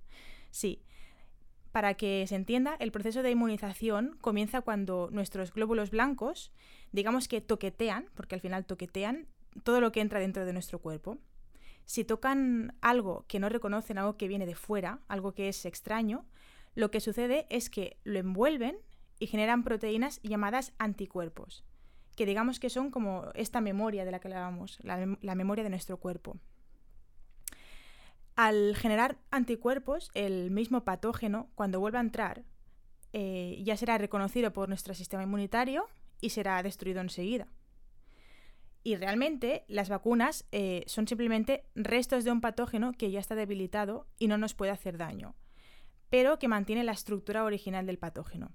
Sí. 0.52 0.82
Para 1.72 1.94
que 1.94 2.26
se 2.28 2.36
entienda, 2.36 2.76
el 2.80 2.92
proceso 2.92 3.24
de 3.24 3.32
inmunización 3.32 4.18
comienza 4.20 4.62
cuando 4.62 5.10
nuestros 5.12 5.54
glóbulos 5.54 5.92
blancos, 5.92 6.52
digamos 6.92 7.28
que 7.28 7.40
toquetean, 7.42 8.10
porque 8.16 8.36
al 8.36 8.42
final 8.42 8.66
toquetean 8.66 9.28
todo 9.64 9.82
lo 9.82 9.92
que 9.92 10.02
entra 10.02 10.20
dentro 10.20 10.46
de 10.46 10.54
nuestro 10.54 10.80
cuerpo. 10.80 11.18
Si 11.86 12.04
tocan 12.04 12.76
algo 12.82 13.26
que 13.28 13.40
no 13.40 13.48
reconocen, 13.48 13.98
algo 13.98 14.18
que 14.18 14.28
viene 14.28 14.46
de 14.46 14.56
fuera, 14.56 15.00
algo 15.08 15.34
que 15.34 15.48
es 15.50 15.66
extraño, 15.66 16.26
lo 16.76 16.92
que 16.92 17.00
sucede 17.00 17.48
es 17.50 17.70
que 17.70 17.98
lo 18.04 18.20
envuelven 18.20 18.78
y 19.20 19.28
generan 19.28 19.64
proteínas 19.64 20.22
llamadas 20.22 20.74
anticuerpos, 20.78 21.64
que 22.16 22.26
digamos 22.26 22.60
que 22.60 22.70
son 22.70 22.92
como 22.92 23.26
esta 23.36 23.62
memoria 23.62 24.06
de 24.06 24.12
la 24.12 24.20
que 24.20 24.28
hablábamos, 24.28 24.80
la, 24.84 25.36
memoria 25.36 25.64
de 25.64 25.70
nuestro 25.70 25.98
cuerpo. 25.98 26.38
Al 28.36 28.76
generar 28.76 29.18
anticuerpos, 29.32 30.12
el 30.14 30.52
mismo 30.52 30.84
patógeno, 30.84 31.50
cuando 31.56 31.80
vuelva 31.80 32.00
a 32.00 32.04
entrar, 32.04 32.44
eh, 33.14 33.62
ya 33.64 33.78
será 33.78 33.98
reconocido 33.98 34.54
por 34.54 34.70
nuestro 34.70 34.94
sistema 34.94 35.24
inmunitario 35.24 35.88
y 36.22 36.30
será 36.30 36.62
destruido 36.62 37.02
enseguida. 37.02 37.48
Y 38.84 38.96
realmente 38.96 39.66
las 39.68 39.90
vacunas 39.90 40.46
eh, 40.52 40.84
son 40.88 41.08
simplemente 41.08 41.66
restos 41.76 42.24
de 42.24 42.32
un 42.32 42.42
patógeno 42.42 42.94
que 42.94 43.12
ya 43.12 43.20
está 43.20 43.36
debilitado 43.36 44.08
y 44.20 44.28
no 44.28 44.38
nos 44.38 44.54
puede 44.54 44.72
hacer 44.72 44.98
daño, 44.98 45.36
pero 46.10 46.40
que 46.40 46.48
mantiene 46.48 46.84
la 46.84 46.92
estructura 46.94 47.44
original 47.44 47.86
del 47.86 47.98
patógeno 47.98 48.52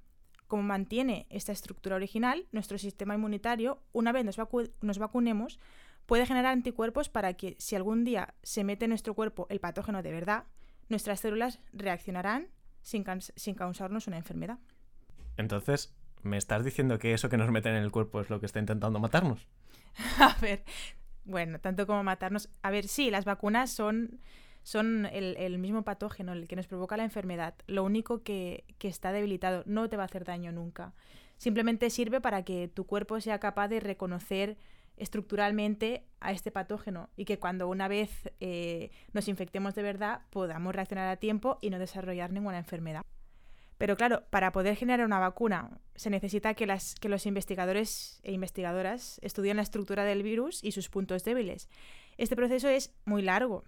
como 0.52 0.64
mantiene 0.64 1.26
esta 1.30 1.50
estructura 1.50 1.96
original, 1.96 2.44
nuestro 2.52 2.76
sistema 2.76 3.14
inmunitario, 3.14 3.82
una 3.94 4.12
vez 4.12 4.26
nos, 4.26 4.98
vacunemos, 4.98 5.58
puede 6.04 6.26
generar 6.26 6.52
anticuerpos 6.52 7.08
para 7.08 7.32
que 7.32 7.56
si 7.58 7.74
algún 7.74 8.04
día 8.04 8.34
se 8.42 8.62
mete 8.62 8.84
en 8.84 8.90
nuestro 8.90 9.14
cuerpo 9.14 9.46
el 9.48 9.60
patógeno 9.60 10.02
de 10.02 10.10
verdad, 10.10 10.44
nuestras 10.90 11.20
células 11.20 11.58
reaccionarán 11.72 12.48
sin, 12.82 13.02
sin 13.34 13.54
causarnos 13.54 14.08
una 14.08 14.18
enfermedad. 14.18 14.58
Entonces, 15.38 15.94
¿me 16.22 16.36
estás 16.36 16.66
diciendo 16.66 16.98
que 16.98 17.14
eso 17.14 17.30
que 17.30 17.38
nos 17.38 17.50
meten 17.50 17.74
en 17.74 17.82
el 17.82 17.90
cuerpo 17.90 18.20
es 18.20 18.28
lo 18.28 18.38
que 18.38 18.44
está 18.44 18.58
intentando 18.58 18.98
matarnos? 18.98 19.48
a 20.18 20.36
ver, 20.42 20.64
bueno, 21.24 21.60
tanto 21.60 21.86
como 21.86 22.04
matarnos. 22.04 22.50
A 22.60 22.70
ver, 22.70 22.88
sí, 22.88 23.10
las 23.10 23.24
vacunas 23.24 23.70
son 23.70 24.20
son 24.62 25.06
el, 25.06 25.58
mismo 25.58 25.82
patógeno, 25.82 26.32
el 26.32 26.46
que 26.46 26.56
nos 26.56 26.66
provoca 26.66 26.96
la 26.96 27.04
enfermedad. 27.04 27.54
Lo 27.66 27.84
único 27.84 28.22
que, 28.22 28.64
está 28.80 29.12
debilitado 29.12 29.62
no 29.66 29.88
te 29.88 29.96
va 29.96 30.04
a 30.04 30.06
hacer 30.06 30.24
daño 30.24 30.52
nunca. 30.52 30.94
Simplemente 31.36 31.90
sirve 31.90 32.20
para 32.20 32.44
que 32.44 32.68
tu 32.68 32.84
cuerpo 32.86 33.20
sea 33.20 33.38
capaz 33.38 33.68
de 33.68 33.80
reconocer 33.80 34.56
estructuralmente 34.96 36.04
a 36.20 36.32
este 36.32 36.50
patógeno 36.50 37.08
y 37.16 37.24
que 37.24 37.38
cuando 37.38 37.66
una 37.68 37.88
vez 37.88 38.30
eh, 38.40 38.90
nos 39.12 39.26
infectemos 39.26 39.74
de 39.74 39.82
verdad 39.82 40.20
podamos 40.30 40.74
reaccionar 40.74 41.08
a 41.08 41.16
tiempo 41.16 41.58
y 41.60 41.70
no 41.70 41.78
desarrollar 41.78 42.30
ninguna 42.30 42.58
enfermedad. 42.58 43.02
Pero 43.78 43.96
claro, 43.96 44.22
para 44.30 44.52
poder 44.52 44.76
generar 44.76 45.04
una 45.04 45.18
vacuna 45.18 45.70
se 45.96 46.10
necesita 46.10 46.54
que, 46.54 46.66
las, 46.66 46.94
que 46.94 47.08
los 47.08 47.26
investigadores 47.26 48.20
e 48.22 48.30
investigadoras 48.30 49.18
estudien 49.22 49.56
la 49.56 49.62
estructura 49.62 50.04
del 50.04 50.22
virus 50.22 50.62
y 50.62 50.70
sus 50.70 50.88
puntos 50.88 51.24
débiles. 51.24 51.68
Este 52.16 52.36
proceso 52.36 52.68
es 52.68 52.94
muy 53.04 53.22
largo 53.22 53.64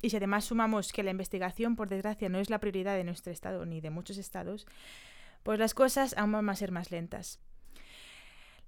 y 0.00 0.10
si 0.10 0.16
además 0.16 0.44
sumamos 0.44 0.92
que 0.92 1.02
la 1.02 1.10
investigación, 1.10 1.76
por 1.76 1.88
desgracia, 1.88 2.28
no 2.28 2.38
es 2.38 2.50
la 2.50 2.60
prioridad 2.60 2.96
de 2.96 3.04
nuestro 3.04 3.32
Estado 3.32 3.66
ni 3.66 3.80
de 3.80 3.90
muchos 3.90 4.18
Estados, 4.18 4.66
pues 5.42 5.58
las 5.58 5.74
cosas 5.74 6.16
aún 6.16 6.32
van 6.32 6.48
a 6.48 6.56
ser 6.56 6.72
más 6.72 6.90
lentas. 6.90 7.40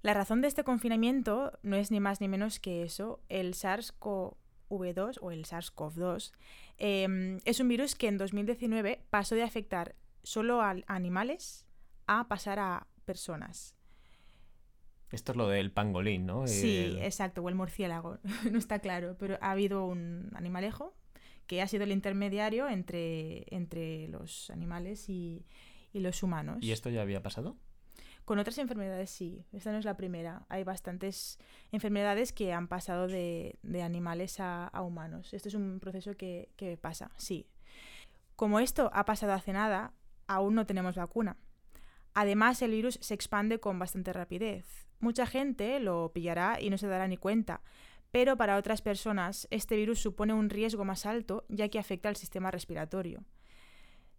La 0.01 0.13
razón 0.13 0.41
de 0.41 0.47
este 0.47 0.63
confinamiento 0.63 1.59
no 1.61 1.75
es 1.75 1.91
ni 1.91 1.99
más 1.99 2.21
ni 2.21 2.27
menos 2.27 2.59
que 2.59 2.83
eso, 2.83 3.21
el 3.29 3.53
SARS-CoV-2 3.53 5.19
o 5.21 5.31
el 5.31 5.45
SARS-CoV-2 5.45 6.31
em, 6.79 7.39
es 7.45 7.59
un 7.59 7.67
virus 7.67 7.95
que 7.95 8.07
en 8.07 8.17
2019 8.17 9.03
pasó 9.09 9.35
de 9.35 9.43
afectar 9.43 9.95
solo 10.23 10.61
a 10.61 10.75
animales 10.87 11.65
a 12.07 12.27
pasar 12.27 12.59
a 12.59 12.87
personas. 13.05 13.75
Esto 15.11 15.33
es 15.33 15.37
lo 15.37 15.47
del 15.47 15.71
pangolín, 15.71 16.25
¿no? 16.25 16.47
Sí, 16.47 16.97
exacto, 17.01 17.41
o 17.41 17.49
el 17.49 17.55
murciélago, 17.55 18.17
no 18.51 18.57
está 18.57 18.79
claro, 18.79 19.17
pero 19.19 19.37
ha 19.41 19.51
habido 19.51 19.85
un 19.85 20.31
animalejo 20.33 20.95
que 21.51 21.61
ha 21.61 21.67
sido 21.67 21.83
el 21.83 21.91
intermediario 21.91 22.69
entre, 22.69 23.43
entre 23.53 24.07
los 24.07 24.49
animales 24.51 25.09
y, 25.09 25.45
los 25.91 26.23
humanos. 26.23 26.59
¿Y 26.61 26.71
esto 26.71 26.89
ya 26.89 27.01
había 27.01 27.21
pasado? 27.21 27.57
Con 28.23 28.39
otras 28.39 28.57
enfermedades 28.57 29.09
sí, 29.09 29.43
esta 29.51 29.73
no 29.73 29.77
es 29.77 29.83
la 29.83 29.97
primera. 29.97 30.45
Hay 30.47 30.63
bastantes 30.63 31.39
enfermedades 31.73 32.31
que 32.31 32.53
han 32.53 32.69
pasado 32.69 33.09
de, 33.09 33.59
animales 33.83 34.37
a, 34.39 34.71
humanos. 34.81 35.33
Este 35.33 35.49
es 35.49 35.55
un 35.55 35.81
proceso 35.81 36.13
que, 36.13 36.53
que 36.55 36.77
pasa, 36.77 37.11
sí. 37.17 37.49
Como 38.37 38.61
esto 38.61 38.89
ha 38.93 39.03
pasado 39.03 39.33
hace 39.33 39.51
nada, 39.51 39.91
aún 40.27 40.55
no 40.55 40.65
tenemos 40.65 40.95
vacuna. 40.95 41.35
Además, 42.13 42.61
el 42.61 42.71
virus 42.71 42.97
se 43.01 43.13
expande 43.13 43.59
con 43.59 43.77
bastante 43.77 44.13
rapidez. 44.13 44.87
Mucha 45.01 45.25
gente 45.25 45.81
lo 45.81 46.13
pillará 46.13 46.61
y 46.61 46.69
no 46.69 46.77
se 46.77 46.87
dará 46.87 47.09
ni 47.09 47.17
cuenta, 47.17 47.59
pero 48.11 48.37
para 48.37 48.57
otras 48.57 48.81
personas 48.81 49.47
este 49.51 49.75
virus 49.75 49.99
supone 49.99 50.33
un 50.33 50.49
riesgo 50.49 50.85
más 50.85 51.05
alto 51.05 51.45
ya 51.49 51.69
que 51.69 51.79
afecta 51.79 52.09
al 52.09 52.17
sistema 52.17 52.51
respiratorio. 52.51 53.23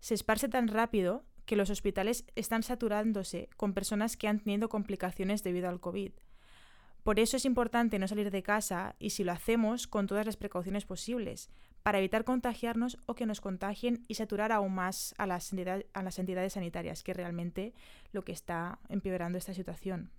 Se 0.00 0.14
esparce 0.14 0.48
tan 0.48 0.68
rápido 0.68 1.24
que 1.44 1.56
los 1.56 1.70
hospitales 1.70 2.24
están 2.34 2.62
saturándose 2.62 3.48
con 3.56 3.74
personas 3.74 4.16
que 4.16 4.28
han 4.28 4.40
tenido 4.40 4.68
complicaciones 4.68 5.42
debido 5.42 5.68
al 5.68 5.80
COVID. 5.80 6.12
Por 7.02 7.18
eso 7.18 7.36
es 7.36 7.44
importante 7.44 7.98
no 7.98 8.06
salir 8.06 8.30
de 8.30 8.42
casa 8.42 8.94
y 8.98 9.10
si 9.10 9.24
lo 9.24 9.32
hacemos 9.32 9.86
con 9.88 10.06
todas 10.06 10.24
las 10.24 10.36
precauciones 10.36 10.84
posibles, 10.84 11.50
para 11.82 11.98
evitar 11.98 12.24
contagiarnos 12.24 12.96
o 13.06 13.16
que 13.16 13.26
nos 13.26 13.40
contagien 13.40 14.04
y 14.06 14.14
saturar 14.14 14.52
aún 14.52 14.72
más 14.72 15.14
a 15.18 15.26
las, 15.26 15.52
a 15.92 16.02
las 16.02 16.18
entidades 16.20 16.52
sanitarias, 16.52 17.02
que 17.02 17.12
realmente 17.12 17.74
lo 18.12 18.22
que 18.22 18.30
está 18.30 18.78
empeorando 18.88 19.36
esta 19.36 19.52
situación. 19.52 20.12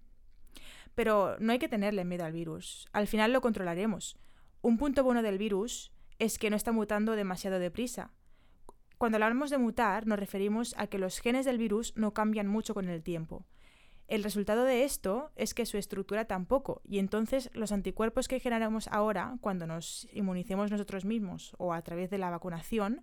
Pero 0.95 1.37
no 1.39 1.51
hay 1.51 1.59
que 1.59 1.69
tenerle 1.69 2.05
miedo 2.05 2.25
al 2.25 2.33
virus. 2.33 2.87
Al 2.93 3.07
final 3.07 3.33
lo 3.33 3.41
controlaremos. 3.41 4.17
Un 4.61 4.77
punto 4.77 5.03
bueno 5.03 5.21
del 5.21 5.37
virus 5.37 5.91
es 6.19 6.37
que 6.37 6.49
no 6.49 6.55
está 6.55 6.71
mutando 6.71 7.15
demasiado 7.15 7.59
deprisa. 7.59 8.11
Cuando 8.97 9.17
hablamos 9.17 9.49
de 9.49 9.57
mutar 9.57 10.07
nos 10.07 10.19
referimos 10.19 10.75
a 10.77 10.87
que 10.87 10.99
los 10.99 11.19
genes 11.19 11.45
del 11.45 11.57
virus 11.57 11.93
no 11.97 12.13
cambian 12.13 12.47
mucho 12.47 12.73
con 12.73 12.87
el 12.87 13.03
tiempo. 13.03 13.45
El 14.07 14.23
resultado 14.23 14.63
de 14.63 14.83
esto 14.83 15.31
es 15.35 15.53
que 15.53 15.65
su 15.65 15.77
estructura 15.77 16.25
tampoco, 16.25 16.81
y 16.85 16.99
entonces 16.99 17.49
los 17.53 17.71
anticuerpos 17.71 18.27
que 18.27 18.39
generamos 18.39 18.87
ahora, 18.89 19.37
cuando 19.41 19.65
nos 19.65 20.07
inmunicemos 20.13 20.69
nosotros 20.69 21.05
mismos 21.05 21.55
o 21.57 21.73
a 21.73 21.81
través 21.81 22.09
de 22.09 22.17
la 22.17 22.29
vacunación, 22.29 23.01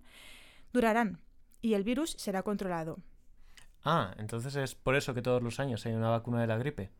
durarán 0.72 1.18
y 1.62 1.74
el 1.74 1.84
virus 1.84 2.12
será 2.12 2.42
controlado. 2.42 2.98
Ah, 3.82 4.14
entonces 4.18 4.56
es 4.56 4.74
por 4.74 4.94
eso 4.94 5.14
que 5.14 5.22
todos 5.22 5.42
los 5.42 5.58
años 5.58 5.84
hay 5.86 5.94
una 5.94 6.10
vacuna 6.10 6.40
de 6.40 6.46
la 6.46 6.58
gripe. 6.58 6.90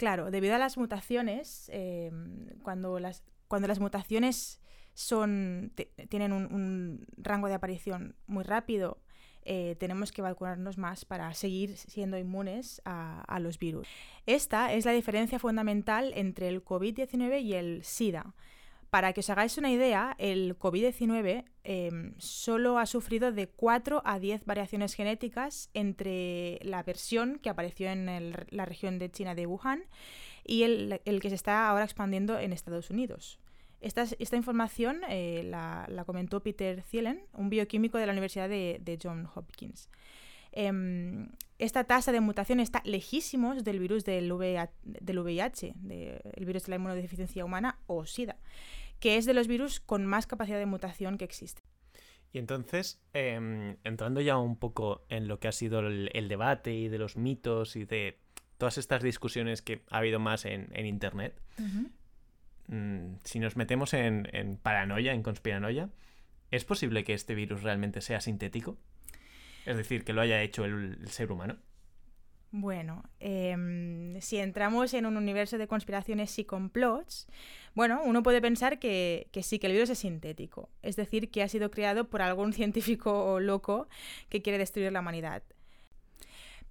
Claro, 0.00 0.30
debido 0.30 0.54
a 0.54 0.58
las 0.58 0.78
mutaciones, 0.78 1.70
em, 1.74 2.48
cuando, 2.62 2.98
las, 2.98 3.22
cuando 3.48 3.68
las 3.68 3.80
mutaciones 3.80 4.58
son, 4.94 5.74
tienen 6.08 6.32
un 6.32 7.06
rango 7.18 7.48
de 7.48 7.54
aparición 7.54 8.16
muy 8.26 8.42
rápido, 8.42 9.02
eh, 9.42 9.76
tenemos 9.78 10.10
que 10.10 10.22
vacunarnos 10.22 10.78
más 10.78 11.04
para 11.04 11.34
seguir 11.34 11.76
siendo 11.76 12.16
inmunes 12.16 12.80
a, 12.86 13.38
los 13.40 13.58
virus. 13.58 13.86
Esta 14.24 14.72
es 14.72 14.86
la 14.86 14.92
diferencia 14.92 15.38
fundamental 15.38 16.12
entre 16.14 16.48
el 16.48 16.64
COVID-19 16.64 17.42
y 17.42 17.52
el 17.52 17.84
SIDA. 17.84 18.34
Para 18.90 19.12
que 19.12 19.20
os 19.20 19.30
hagáis 19.30 19.56
una 19.56 19.70
idea, 19.70 20.16
el 20.18 20.58
COVID-19 20.58 21.44
em, 21.62 22.14
solo 22.18 22.78
ha 22.78 22.86
sufrido 22.86 23.30
de 23.30 23.46
4 23.48 24.02
a 24.04 24.18
10 24.18 24.44
variaciones 24.44 24.94
genéticas 24.94 25.70
entre 25.74 26.58
la 26.62 26.82
versión 26.82 27.38
que 27.38 27.50
apareció 27.50 27.88
en 27.88 28.34
la 28.50 28.64
región 28.64 28.98
de 28.98 29.10
China 29.10 29.36
de 29.36 29.46
Wuhan 29.46 29.84
y 30.44 30.64
el, 30.64 31.00
que 31.04 31.28
se 31.28 31.36
está 31.36 31.68
ahora 31.68 31.84
expandiendo 31.84 32.40
en 32.40 32.52
Estados 32.52 32.90
Unidos. 32.90 33.38
Esta, 33.80 34.04
información 34.36 35.02
eh, 35.08 35.42
la, 35.44 35.86
comentó 36.04 36.40
Peter 36.40 36.82
Thielen, 36.82 37.22
un 37.32 37.48
bioquímico 37.48 37.96
de 37.96 38.06
la 38.06 38.12
Universidad 38.12 38.48
de, 38.48 38.80
de 38.82 38.98
John 39.00 39.28
Hopkins. 39.32 39.88
Em, 40.52 41.28
esta 41.58 41.84
tasa 41.84 42.10
de 42.10 42.20
mutación 42.20 42.58
está 42.58 42.82
lejísimos 42.84 43.62
del 43.62 43.78
virus 43.78 44.04
del, 44.04 44.32
VIH, 44.32 44.72
del 45.76 46.20
el 46.34 46.44
virus 46.44 46.64
de 46.64 46.70
la 46.70 46.76
inmunodeficiencia 46.76 47.44
humana 47.44 47.78
o 47.86 48.04
SIDA, 48.04 48.36
que 49.00 49.16
es 49.16 49.26
de 49.26 49.34
los 49.34 49.48
virus 49.48 49.80
con 49.80 50.06
más 50.06 50.26
capacidad 50.26 50.58
de 50.58 50.66
mutación 50.66 51.18
que 51.18 51.24
existe. 51.24 51.62
Y 52.32 52.38
entonces, 52.38 53.02
em, 53.12 53.76
entrando 53.82 54.20
ya 54.20 54.38
un 54.38 54.56
poco 54.56 55.04
en 55.08 55.26
lo 55.26 55.40
que 55.40 55.48
ha 55.48 55.52
sido 55.52 55.80
el, 55.80 56.28
debate 56.28 56.72
y 56.72 56.88
de 56.88 56.98
los 56.98 57.16
mitos 57.16 57.74
y 57.74 57.84
de 57.84 58.20
todas 58.56 58.78
estas 58.78 59.02
discusiones 59.02 59.62
que 59.62 59.82
ha 59.90 59.98
habido 59.98 60.20
más 60.20 60.44
en, 60.44 60.70
Internet, 60.86 61.40
Mm, 62.70 63.16
si 63.24 63.40
nos 63.40 63.56
metemos 63.56 63.94
en, 63.94 64.58
paranoia, 64.62 65.12
en 65.12 65.24
conspiranoia, 65.24 65.90
¿es 66.52 66.64
posible 66.64 67.02
que 67.02 67.14
este 67.14 67.34
virus 67.34 67.62
realmente 67.62 68.00
sea 68.00 68.20
sintético? 68.20 68.78
Es 69.66 69.76
decir, 69.76 70.04
que 70.04 70.12
lo 70.12 70.20
haya 70.20 70.40
hecho 70.42 70.64
el, 70.64 70.96
ser 71.08 71.32
humano. 71.32 71.56
Bueno, 72.52 73.04
em, 73.20 74.20
si 74.20 74.38
entramos 74.38 74.92
en 74.94 75.06
un 75.06 75.16
universo 75.16 75.56
de 75.56 75.68
conspiraciones 75.68 76.36
y 76.38 76.44
complots, 76.44 77.28
bueno, 77.74 78.00
uno 78.04 78.24
puede 78.24 78.40
pensar 78.40 78.80
que, 78.80 79.28
sí, 79.42 79.60
que 79.60 79.68
el 79.68 79.74
virus 79.74 79.90
es 79.90 80.00
sintético, 80.00 80.68
es 80.82 80.96
decir, 80.96 81.30
que 81.30 81.44
ha 81.44 81.48
sido 81.48 81.70
creado 81.70 82.10
por 82.10 82.22
algún 82.22 82.52
científico 82.52 83.38
loco 83.38 83.88
que 84.28 84.42
quiere 84.42 84.58
destruir 84.58 84.90
la 84.90 85.00
humanidad. 85.00 85.44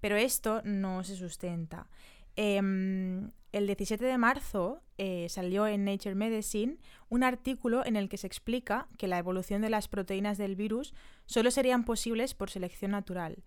Pero 0.02 0.18
esto 0.18 0.62
no 0.65 1.04
se 1.06 1.15
sustenta. 1.15 1.88
Em, 2.36 3.32
el 3.54 3.65
17 3.65 4.04
de 4.04 4.18
marzo 4.18 4.82
eh, 4.98 5.28
salió 5.30 5.65
en 5.65 5.86
Nature 5.86 6.15
Medicine 6.15 6.78
un 7.08 7.24
artículo 7.24 7.86
en 7.86 7.96
el 7.96 8.10
que 8.10 8.18
se 8.18 8.28
explica 8.28 8.88
que 8.98 9.08
la 9.08 9.18
evolución 9.18 9.62
de 9.62 9.70
las 9.70 9.88
proteínas 9.88 10.38
del 10.38 10.58
virus 10.58 10.94
solo 11.26 11.52
serían 11.52 11.86
posibles 11.86 12.34
por 12.34 12.50
selección 12.50 12.92
natural. 12.92 13.44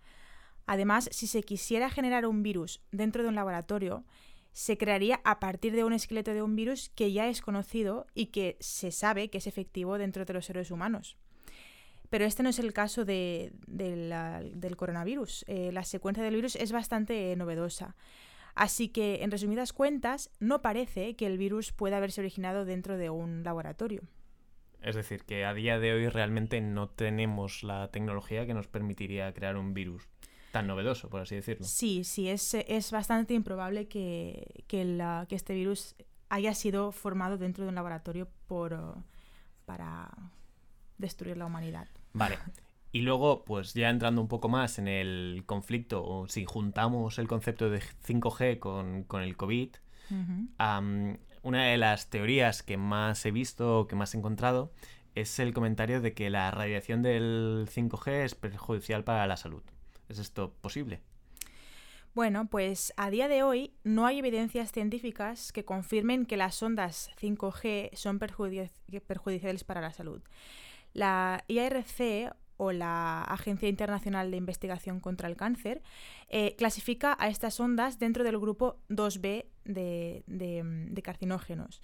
Además, 0.66 1.08
si 1.12 1.26
se 1.26 1.42
quisiera 1.42 1.90
generar 1.90 2.26
un 2.26 2.42
virus 2.42 2.80
dentro 2.90 3.22
de 3.22 3.28
un 3.28 3.34
laboratorio, 3.34 4.04
se 4.52 4.76
crearía 4.76 5.20
a 5.24 5.40
partir 5.40 5.74
de 5.74 5.84
un 5.84 5.92
esqueleto 5.92 6.34
de 6.34 6.42
un 6.42 6.56
virus 6.56 6.90
que 6.90 7.12
ya 7.12 7.28
es 7.28 7.40
conocido 7.40 8.06
y 8.14 8.26
que 8.26 8.56
se 8.60 8.92
sabe 8.92 9.30
que 9.30 9.38
es 9.38 9.46
efectivo 9.46 9.98
dentro 9.98 10.24
de 10.24 10.32
los 10.34 10.46
seres 10.46 10.70
humanos. 10.70 11.16
Pero 12.10 12.26
este 12.26 12.42
no 12.42 12.50
es 12.50 12.58
el 12.58 12.74
caso 12.74 13.06
del 13.06 13.54
coronavirus. 14.76 15.46
Eh, 15.48 15.72
la 15.72 15.82
secuencia 15.82 16.22
del 16.22 16.34
virus 16.34 16.56
es 16.56 16.70
bastante 16.70 17.34
novedosa. 17.36 17.96
Así 18.54 18.88
que, 18.88 19.22
en 19.22 19.30
resumidas 19.30 19.72
cuentas, 19.72 20.30
no 20.38 20.60
parece 20.60 21.16
que 21.16 21.24
el 21.24 21.38
virus 21.38 21.72
pueda 21.72 21.96
haberse 21.96 22.20
originado 22.20 22.66
dentro 22.66 22.98
de 22.98 23.08
un 23.08 23.44
laboratorio. 23.44 24.02
Es 24.82 24.94
decir, 24.94 25.24
que 25.24 25.46
a 25.46 25.54
día 25.54 25.78
de 25.78 25.94
hoy 25.94 26.08
realmente 26.08 26.60
no 26.60 26.90
tenemos 26.90 27.62
la 27.62 27.90
tecnología 27.90 28.46
que 28.46 28.52
nos 28.52 28.68
permitiría 28.68 29.32
crear 29.32 29.56
un 29.56 29.72
virus 29.72 30.11
tan 30.52 30.66
novedoso, 30.68 31.08
por 31.08 31.22
así 31.22 31.34
decirlo. 31.34 31.64
Sí, 31.64 32.04
sí, 32.04 32.28
es, 32.28 32.54
es 32.54 32.92
bastante 32.92 33.34
improbable 33.34 33.88
que, 33.88 34.64
que, 34.68 34.82
este 35.30 35.54
virus 35.54 35.96
haya 36.28 36.54
sido 36.54 36.92
formado 36.92 37.38
dentro 37.38 37.64
de 37.64 37.70
un 37.70 37.74
laboratorio 37.74 38.28
por, 38.46 38.96
para 39.64 40.10
destruir 40.98 41.36
la 41.36 41.46
humanidad. 41.46 41.88
Vale. 42.12 42.38
Y 42.92 43.00
luego, 43.00 43.44
pues 43.44 43.72
ya 43.72 43.88
entrando 43.88 44.20
un 44.20 44.28
poco 44.28 44.50
más 44.50 44.78
en 44.78 44.86
el 44.86 45.44
conflicto, 45.46 46.04
o 46.04 46.28
si 46.28 46.44
juntamos 46.44 47.18
el 47.18 47.26
concepto 47.26 47.70
de 47.70 47.80
5G 47.80 48.58
con, 48.58 49.22
el 49.22 49.36
COVID, 49.36 49.70
una 51.42 51.64
de 51.64 51.78
las 51.78 52.10
teorías 52.10 52.62
que 52.62 52.76
más 52.76 53.24
he 53.24 53.30
visto 53.30 53.86
que 53.88 53.96
más 53.96 54.14
he 54.14 54.18
encontrado 54.18 54.72
es 55.14 55.38
el 55.38 55.54
comentario 55.54 56.02
de 56.02 56.12
que 56.12 56.28
la 56.28 56.50
radiación 56.50 57.02
del 57.02 57.66
5G 57.70 58.24
es 58.24 58.34
perjudicial 58.34 59.04
para 59.04 59.26
la 59.26 59.38
salud. 59.38 59.62
¿Es 60.12 60.18
esto 60.18 60.52
posible? 60.60 61.00
Bueno, 62.14 62.46
pues 62.46 62.92
a 62.98 63.08
día 63.08 63.28
de 63.28 63.42
hoy 63.42 63.72
no 63.82 64.04
hay 64.04 64.18
evidencias 64.18 64.70
científicas 64.70 65.50
que 65.52 65.64
confirmen 65.64 66.26
que 66.26 66.36
las 66.36 66.62
ondas 66.62 67.10
5G 67.18 67.94
son 67.94 68.18
perjudiciales 68.18 69.64
para 69.64 69.80
la 69.80 69.94
salud. 69.94 70.20
La 70.92 71.42
IARC 71.48 72.34
o 72.58 72.72
la 72.72 73.22
Agencia 73.22 73.70
Internacional 73.70 74.30
de 74.30 74.36
Investigación 74.36 75.00
contra 75.00 75.28
el 75.28 75.36
Cáncer, 75.36 75.82
eh, 76.28 76.54
clasifica 76.56 77.16
a 77.18 77.28
estas 77.28 77.58
ondas 77.58 77.98
dentro 77.98 78.22
del 78.22 78.38
grupo 78.38 78.76
2B 78.90 79.46
de, 79.64 81.02
carcinógenos 81.02 81.80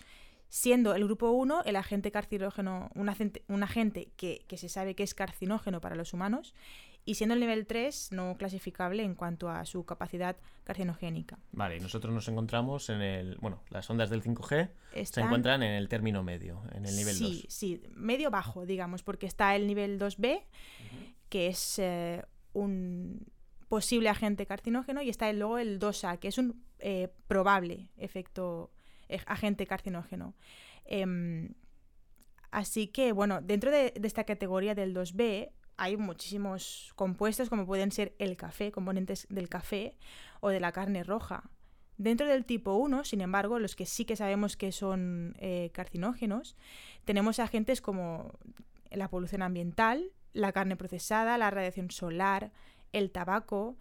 siendo 0.50 0.94
el 0.94 1.04
grupo 1.04 1.30
1 1.30 1.64
el 1.64 1.76
agente 1.76 2.10
carcinógeno, 2.10 2.90
un 2.94 3.08
agente, 3.08 4.12
que, 4.16 4.56
se 4.56 4.68
sabe 4.68 4.94
que 4.94 5.02
es 5.02 5.14
carcinógeno 5.14 5.80
para 5.82 5.94
los 5.94 6.14
humanos, 6.14 6.54
y 7.04 7.14
siendo 7.14 7.34
el 7.34 7.40
nivel 7.40 7.66
3 7.66 8.12
no 8.12 8.36
clasificable 8.36 9.02
en 9.02 9.14
cuanto 9.14 9.48
a 9.48 9.64
su 9.64 9.84
capacidad 9.84 10.36
carcinogénica. 10.64 11.38
Vale, 11.52 11.76
y 11.76 11.80
nosotros 11.80 12.12
nos 12.12 12.28
encontramos 12.28 12.90
en 12.90 13.00
el, 13.00 13.36
bueno, 13.36 13.62
las 13.70 13.88
ondas 13.88 14.10
del 14.10 14.22
5G 14.22 14.68
se 15.04 15.20
encuentran 15.20 15.62
en 15.62 15.72
el 15.72 15.88
término 15.88 16.22
medio, 16.22 16.62
en 16.72 16.84
el 16.84 16.94
nivel 16.94 17.18
2. 17.18 17.28
Sí, 17.28 17.46
sí, 17.48 17.82
medio 17.94 18.30
bajo, 18.30 18.66
digamos, 18.66 19.02
porque 19.02 19.26
está 19.26 19.56
el 19.56 19.66
nivel 19.66 19.98
2B, 19.98 20.42
que 21.30 21.46
es 21.46 21.78
eh, 21.78 22.22
un 22.52 23.26
posible 23.68 24.08
agente 24.08 24.46
carcinógeno 24.46 25.02
y 25.02 25.08
está 25.08 25.32
luego 25.32 25.58
el 25.58 25.78
2A, 25.78 26.18
que 26.18 26.28
es 26.28 26.38
un 26.38 26.62
eh, 26.78 27.08
probable 27.26 27.90
efecto 27.96 28.70
eh, 29.08 29.20
agente 29.26 29.66
carcinógeno. 29.66 30.34
Em, 30.84 31.54
así 32.50 32.88
que, 32.88 33.12
bueno, 33.12 33.40
dentro 33.40 33.70
de, 33.70 33.92
de, 33.98 34.06
esta 34.06 34.24
categoría 34.24 34.74
del 34.74 34.94
2B 34.94 35.52
hay 35.78 35.96
muchísimos 35.96 36.92
compuestos 36.96 37.48
como 37.48 37.64
pueden 37.64 37.92
ser 37.92 38.14
el 38.18 38.36
café, 38.36 38.72
componentes 38.72 39.26
del 39.30 39.48
café 39.48 39.94
o 40.40 40.50
de 40.50 40.60
la 40.60 40.72
carne 40.72 41.04
roja. 41.04 41.44
Dentro 41.96 42.26
del 42.26 42.44
tipo 42.44 42.74
1, 42.74 43.04
sin 43.04 43.20
embargo, 43.20 43.58
los 43.58 43.74
que 43.74 43.86
sí 43.86 44.04
que 44.04 44.16
sabemos 44.16 44.56
que 44.56 44.72
son 44.72 45.34
eh, 45.38 45.70
carcinógenos, 45.72 46.56
tenemos 47.04 47.38
agentes 47.38 47.80
como 47.80 48.32
la 48.90 49.08
polución 49.08 49.42
ambiental, 49.42 50.12
la 50.32 50.52
carne 50.52 50.76
procesada, 50.76 51.38
la 51.38 51.50
radiación 51.50 51.90
solar, 51.90 52.52
el 52.92 53.10
tabaco, 53.10 53.76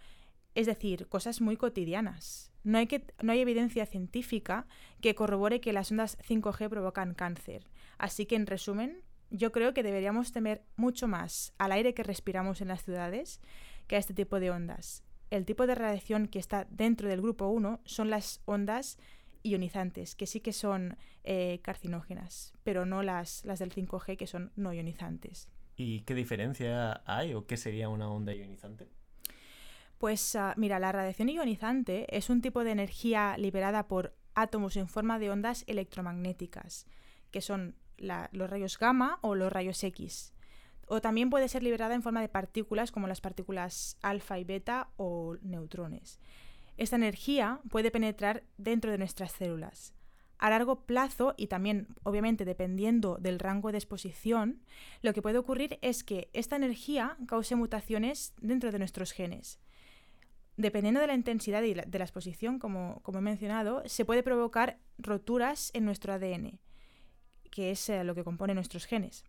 es 0.56 0.68
decir, 0.68 1.08
cosas 1.08 1.42
muy 1.42 1.58
cotidianas. 1.58 2.52
No 2.64 2.78
hay, 2.78 2.88
que, 2.88 3.06
no 3.22 3.32
hay 3.32 3.40
evidencia 3.40 3.86
científica 3.86 4.68
que 5.02 5.16
corrobore 5.16 5.62
que 5.62 5.74
las 5.74 5.92
ondas 5.92 6.18
5G 6.20 6.70
provocan 6.70 7.14
cáncer. 7.14 7.68
Así 7.98 8.26
que, 8.26 8.36
en 8.36 8.46
resumen, 8.46 9.04
yo 9.30 9.52
creo 9.52 9.74
que 9.74 9.84
deberíamos 9.84 10.32
temer 10.32 10.64
mucho 10.76 11.08
más 11.08 11.54
al 11.58 11.72
aire 11.72 11.94
que 11.94 12.04
respiramos 12.04 12.62
en 12.62 12.70
las 12.70 12.84
ciudades 12.84 13.42
que 13.88 13.96
a 13.96 14.00
este 14.00 14.14
tipo 14.14 14.40
de 14.40 14.52
ondas. 14.52 15.04
El 15.30 15.46
tipo 15.46 15.68
de 15.68 15.76
radiación 15.76 16.28
que 16.28 16.40
está 16.40 16.68
dentro 16.70 17.10
del 17.10 17.22
grupo 17.22 17.48
1 17.48 17.82
son 17.84 18.10
las 18.10 18.42
ondas 18.46 18.98
ionizantes, 19.44 20.16
que 20.16 20.26
sí 20.26 20.40
que 20.40 20.54
son 20.54 20.98
eh, 21.24 21.60
carcinógenas, 21.62 22.54
pero 22.64 22.86
no 22.86 23.04
las, 23.04 23.44
las 23.46 23.60
del 23.60 23.74
5G, 23.74 24.18
que 24.18 24.28
son 24.28 24.52
no 24.56 24.74
ionizantes. 24.74 25.50
¿Y 25.76 26.02
qué 26.02 26.16
diferencia 26.16 27.04
hay 27.06 27.34
o 27.34 27.46
qué 27.46 27.58
sería 27.58 27.90
una 27.90 28.10
onda 28.10 28.34
ionizante? 28.34 28.88
Pues 29.98 30.36
uh, 30.36 30.54
mira, 30.58 30.80
la 30.80 30.92
radiación 30.92 31.30
ionizante 31.30 32.16
es 32.16 32.30
un 32.30 32.42
tipo 32.42 32.64
de 32.64 32.72
energía 32.72 33.36
liberada 33.38 33.88
por 33.88 34.16
átomos 34.36 34.78
en 34.78 34.88
forma 34.88 35.20
de 35.20 35.32
ondas 35.32 35.64
electromagnéticas, 35.68 36.86
que 37.32 37.42
son 37.42 37.76
los 37.98 38.50
rayos 38.50 38.78
gamma 38.78 39.20
o 39.22 39.36
los 39.36 39.52
rayos 39.52 39.84
X. 39.84 40.34
O 40.88 41.02
también 41.02 41.30
puede 41.30 41.50
ser 41.50 41.64
liberada 41.64 41.96
en 41.96 42.02
forma 42.02 42.22
de 42.22 42.30
partículas 42.30 42.92
como 42.92 43.08
las 43.08 43.22
partículas 43.22 43.98
alfa 44.02 44.40
y 44.40 44.46
beta 44.46 44.90
o 44.96 45.36
neutrones. 45.42 46.20
Esta 46.78 46.96
energía 46.96 47.60
puede 47.70 47.92
penetrar 47.92 48.44
dentro 48.58 48.92
de 48.92 48.98
nuestras 48.98 49.34
células. 49.34 49.94
A 50.38 50.52
largo 50.52 50.86
plazo 50.86 51.34
y 51.36 51.48
también 51.48 51.88
obviamente 52.04 52.46
dependiendo 52.46 53.18
del 53.20 53.40
rango 53.40 53.72
de 53.72 53.80
exposición, 53.80 54.62
lo 55.02 55.14
que 55.14 55.24
puede 55.24 55.40
ocurrir 55.40 55.80
es 55.82 56.04
que 56.04 56.30
esta 56.34 56.56
energía 56.56 57.18
cause 57.28 57.56
mutaciones 57.56 58.34
dentro 58.40 58.72
de 58.72 58.80
nuestros 58.80 59.12
genes. 59.12 59.60
Dependiendo 60.56 61.02
de 61.02 61.08
la 61.08 61.16
intensidad 61.16 61.62
de 61.62 61.76
la, 61.76 62.04
exposición, 62.06 62.60
como, 62.60 63.02
como 63.02 63.20
he 63.20 63.22
mencionado, 63.22 63.84
se 63.88 64.06
puede 64.06 64.24
provocar 64.24 64.80
roturas 65.00 65.72
en 65.74 65.86
nuestro 65.86 66.14
ADN 66.14 66.60
que 67.58 67.72
es 67.72 67.90
eh, 67.90 68.04
lo 68.04 68.14
que 68.14 68.24
compone 68.24 68.54
nuestros 68.54 68.86
genes. 68.86 69.26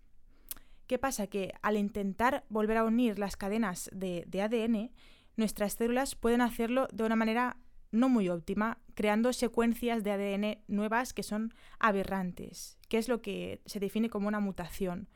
¿Qué 0.86 0.98
pasa? 0.98 1.28
Que 1.28 1.54
al 1.62 1.78
intentar 1.78 2.44
volver 2.50 2.76
a 2.76 2.84
unir 2.84 3.18
las 3.18 3.38
cadenas 3.38 3.88
de, 3.90 4.26
ADN, 4.38 4.90
nuestras 5.36 5.72
células 5.72 6.14
pueden 6.14 6.42
hacerlo 6.42 6.88
de 6.92 7.04
una 7.04 7.16
manera 7.16 7.56
no 7.90 8.10
muy 8.10 8.28
óptima, 8.28 8.82
creando 8.92 9.32
secuencias 9.32 10.04
de 10.04 10.10
ADN 10.10 10.58
nuevas 10.66 11.14
que 11.14 11.22
son 11.22 11.54
aberrantes, 11.78 12.76
que 12.90 12.98
es 12.98 13.08
lo 13.08 13.22
que 13.22 13.62
se 13.64 13.80
define 13.80 14.10
como 14.10 14.28
una 14.28 14.40
mutación. 14.40 15.08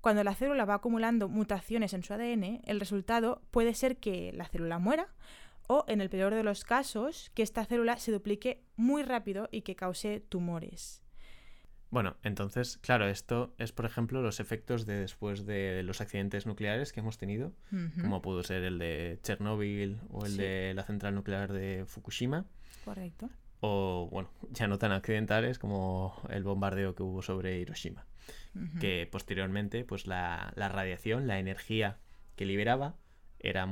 Cuando 0.00 0.22
la 0.22 0.36
célula 0.36 0.64
va 0.64 0.74
acumulando 0.74 1.28
mutaciones 1.28 1.92
en 1.92 2.04
su 2.04 2.12
ADN, 2.12 2.60
el 2.62 2.78
resultado 2.78 3.42
puede 3.50 3.74
ser 3.74 3.96
que 3.96 4.32
la 4.32 4.46
célula 4.46 4.78
muera 4.78 5.12
o, 5.66 5.84
en 5.88 6.00
el 6.00 6.08
peor 6.08 6.32
de 6.32 6.44
los 6.44 6.62
casos, 6.62 7.32
que 7.34 7.42
esta 7.42 7.64
célula 7.64 7.98
se 7.98 8.12
duplique 8.12 8.62
muy 8.76 9.02
rápido 9.02 9.48
y 9.50 9.62
que 9.62 9.74
cause 9.74 10.20
tumores. 10.20 11.03
Bueno, 11.94 12.16
entonces, 12.24 12.76
claro, 12.78 13.06
esto 13.06 13.54
es, 13.56 13.70
por 13.70 13.84
ejemplo, 13.84 14.20
los 14.20 14.40
efectos 14.40 14.84
de 14.84 14.94
después 14.98 15.46
de 15.46 15.84
los 15.84 16.00
accidentes 16.00 16.44
nucleares 16.44 16.92
que 16.92 16.98
hemos 16.98 17.18
tenido, 17.18 17.52
como 18.00 18.20
pudo 18.20 18.42
ser 18.42 18.64
el 18.64 18.80
de 18.80 19.20
Chernóbil 19.22 20.00
o 20.10 20.26
el 20.26 20.36
de 20.36 20.72
la 20.74 20.82
central 20.82 21.14
nuclear 21.14 21.52
de 21.52 21.84
Fukushima. 21.86 22.46
Correcto. 22.84 23.30
O, 23.60 24.08
bueno, 24.10 24.28
ya 24.50 24.66
no 24.66 24.76
tan 24.76 24.90
accidentales 24.90 25.60
como 25.60 26.20
el 26.30 26.42
bombardeo 26.42 26.96
que 26.96 27.04
hubo 27.04 27.22
sobre 27.22 27.60
Hiroshima. 27.60 28.04
Que 28.80 29.08
posteriormente, 29.08 29.84
pues 29.84 30.08
la, 30.08 30.52
radiación, 30.56 31.28
la 31.28 31.38
energía 31.38 32.00
que 32.34 32.44
liberaba, 32.44 32.96
era 33.38 33.68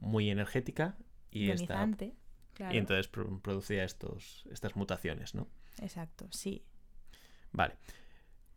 muy 0.00 0.28
energética 0.28 0.98
y, 1.30 1.48
esta, 1.48 1.88
y 2.58 2.76
entonces 2.76 3.08
producía 3.08 3.84
estos, 3.84 4.44
estas 4.50 4.76
mutaciones, 4.76 5.34
¿no? 5.34 5.48
Exacto, 5.80 6.28
sí. 6.30 6.62
Vale. 7.54 7.76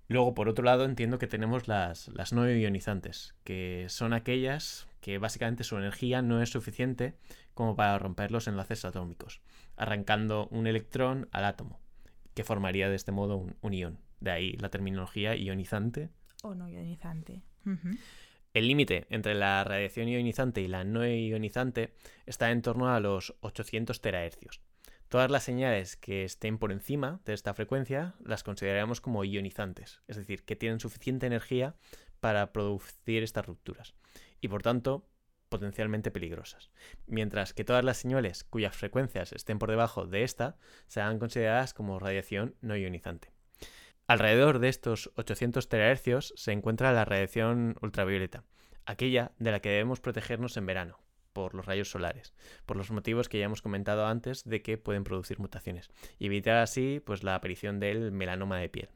Luego, 0.09 0.33
por 0.33 0.49
otro 0.49 0.65
lado, 0.65 0.85
entiendo 0.85 1.19
que 1.19 1.27
tenemos 1.27 1.67
las, 1.67 2.09
no 2.33 2.49
ionizantes, 2.49 3.35
que 3.43 3.85
son 3.89 4.13
aquellas 4.13 4.87
que 5.01 5.17
básicamente 5.17 5.63
su 5.63 5.77
energía 5.77 6.21
no 6.21 6.41
es 6.41 6.49
suficiente 6.49 7.15
como 7.53 7.75
para 7.75 7.97
romper 7.99 8.31
los 8.31 8.47
enlaces 8.47 8.85
atómicos, 8.85 9.41
arrancando 9.75 10.47
un 10.49 10.65
electrón 10.65 11.29
al 11.31 11.45
átomo, 11.45 11.79
que 12.33 12.43
formaría 12.43 12.89
de 12.89 12.95
este 12.95 13.11
modo 13.11 13.45
un, 13.61 13.73
ion. 13.73 13.99
De 14.19 14.31
ahí 14.31 14.53
la 14.53 14.69
terminología 14.69 15.35
ionizante. 15.35 16.09
O 16.41 16.55
no 16.55 16.69
ionizante. 16.69 17.43
El 18.53 18.67
límite 18.67 19.05
entre 19.09 19.35
la 19.35 19.63
radiación 19.63 20.07
ionizante 20.07 20.61
y 20.61 20.67
la 20.67 20.85
no 20.85 21.05
ionizante 21.05 21.93
está 22.25 22.49
en 22.51 22.61
torno 22.61 22.89
a 22.89 22.99
los 23.01 23.35
800 23.41 24.01
terahercios. 24.01 24.61
Todas 25.09 25.31
las 25.31 25.43
señales 25.43 25.95
que 25.95 26.25
estén 26.25 26.57
por 26.57 26.73
encima 26.73 27.21
de 27.23 27.33
esta 27.33 27.53
frecuencia 27.53 28.15
las 28.19 28.43
consideramos 28.43 28.99
como 28.99 29.23
ionizantes, 29.23 30.01
es 30.07 30.17
decir, 30.17 30.43
que 30.43 30.57
tienen 30.57 30.81
suficiente 30.81 31.25
energía 31.25 31.75
para 32.19 32.51
producir 32.51 33.23
estas 33.23 33.45
rupturas 33.45 33.93
y 34.41 34.49
por 34.49 34.63
tanto 34.63 35.07
potencialmente 35.47 36.11
peligrosas. 36.11 36.71
Mientras 37.05 37.53
que 37.53 37.63
todas 37.63 37.85
las 37.85 37.97
señales 37.97 38.43
cuyas 38.43 38.75
frecuencias 38.75 39.31
estén 39.31 39.59
por 39.59 39.69
debajo 39.69 40.05
de 40.05 40.23
esta 40.23 40.57
serán 40.87 41.19
consideradas 41.19 41.73
como 41.73 41.99
radiación 41.99 42.55
no 42.59 42.75
ionizante. 42.75 43.31
Alrededor 44.07 44.59
de 44.59 44.67
estos 44.67 45.11
800 45.15 45.69
terahercios 45.69 46.33
se 46.35 46.51
encuentra 46.51 46.91
la 46.91 47.05
radiación 47.05 47.77
ultravioleta, 47.81 48.43
aquella 48.85 49.31
de 49.39 49.51
la 49.51 49.61
que 49.61 49.69
debemos 49.69 50.01
protegernos 50.01 50.57
en 50.57 50.65
verano, 50.65 50.99
por 51.37 51.53
los 51.53 51.67
rayos 51.67 51.91
solares, 51.91 52.33
por 52.65 52.77
los 52.77 52.89
motivos 52.89 53.29
que 53.29 53.37
ya 53.37 53.45
hemos 53.45 53.61
comentado 53.61 54.07
antes 54.07 54.43
de 54.43 54.63
que 54.63 54.79
pueden 54.79 55.03
producir 55.03 55.37
mutaciones, 55.37 55.91
y 56.17 56.25
evitar 56.25 56.57
así 56.57 56.99
pues, 57.05 57.23
la 57.23 57.35
aparición 57.35 57.79
del 57.79 58.11
melanoma 58.11 58.57
de 58.57 58.69
piel. 58.69 58.89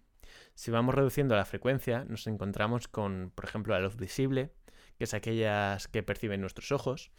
Si 0.55 0.71
vamos 0.71 0.95
reduciendo 0.95 1.35
la 1.35 1.45
frecuencia, 1.45 2.03
nos 2.05 2.25
encontramos 2.25 2.87
con, 2.87 3.31
por 3.35 3.45
ejemplo, 3.45 3.75
la 3.75 3.81
luz 3.81 3.95
visible, 3.95 4.49
que 4.97 5.03
es 5.03 5.13
aquellas 5.13 5.87
que 5.87 6.01
perciben 6.01 6.41
nuestros 6.41 6.71
ojos, 6.71 7.11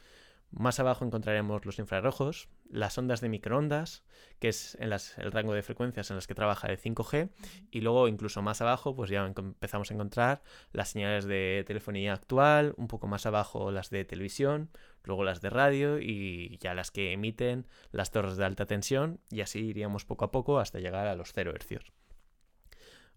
más 0.52 0.78
abajo 0.78 1.04
encontraremos 1.04 1.64
los 1.64 1.78
infrarrojos, 1.78 2.48
las 2.68 2.96
ondas 2.98 3.20
de 3.20 3.28
microondas, 3.28 4.04
que 4.38 4.48
es 4.48 4.76
el 4.80 5.32
rango 5.32 5.54
de 5.54 5.62
frecuencias 5.62 6.10
en 6.10 6.16
las 6.16 6.26
que 6.26 6.34
trabaja 6.34 6.68
el 6.68 6.78
5G, 6.78 7.30
y 7.70 7.80
luego 7.80 8.06
incluso 8.06 8.42
más 8.42 8.60
abajo, 8.60 8.94
pues 8.94 9.10
ya 9.10 9.26
empezamos 9.26 9.90
a 9.90 9.94
encontrar 9.94 10.42
las 10.72 10.90
señales 10.90 11.24
de 11.24 11.64
telefonía 11.66 12.12
actual, 12.12 12.74
un 12.76 12.86
poco 12.86 13.06
más 13.06 13.26
abajo 13.26 13.70
las 13.70 13.90
de 13.90 14.04
televisión, 14.04 14.70
luego 15.04 15.24
las 15.24 15.40
de 15.40 15.50
radio 15.50 15.98
y 15.98 16.58
ya 16.60 16.74
las 16.74 16.90
que 16.90 17.12
emiten 17.12 17.66
las 17.90 18.10
torres 18.10 18.36
de 18.36 18.44
alta 18.44 18.66
tensión, 18.66 19.20
y 19.30 19.40
así 19.40 19.60
iríamos 19.60 20.04
poco 20.04 20.24
a 20.26 20.30
poco 20.30 20.58
hasta 20.58 20.80
llegar 20.80 21.06
a 21.06 21.16
los 21.16 21.32
0 21.32 21.52
hercios, 21.54 21.92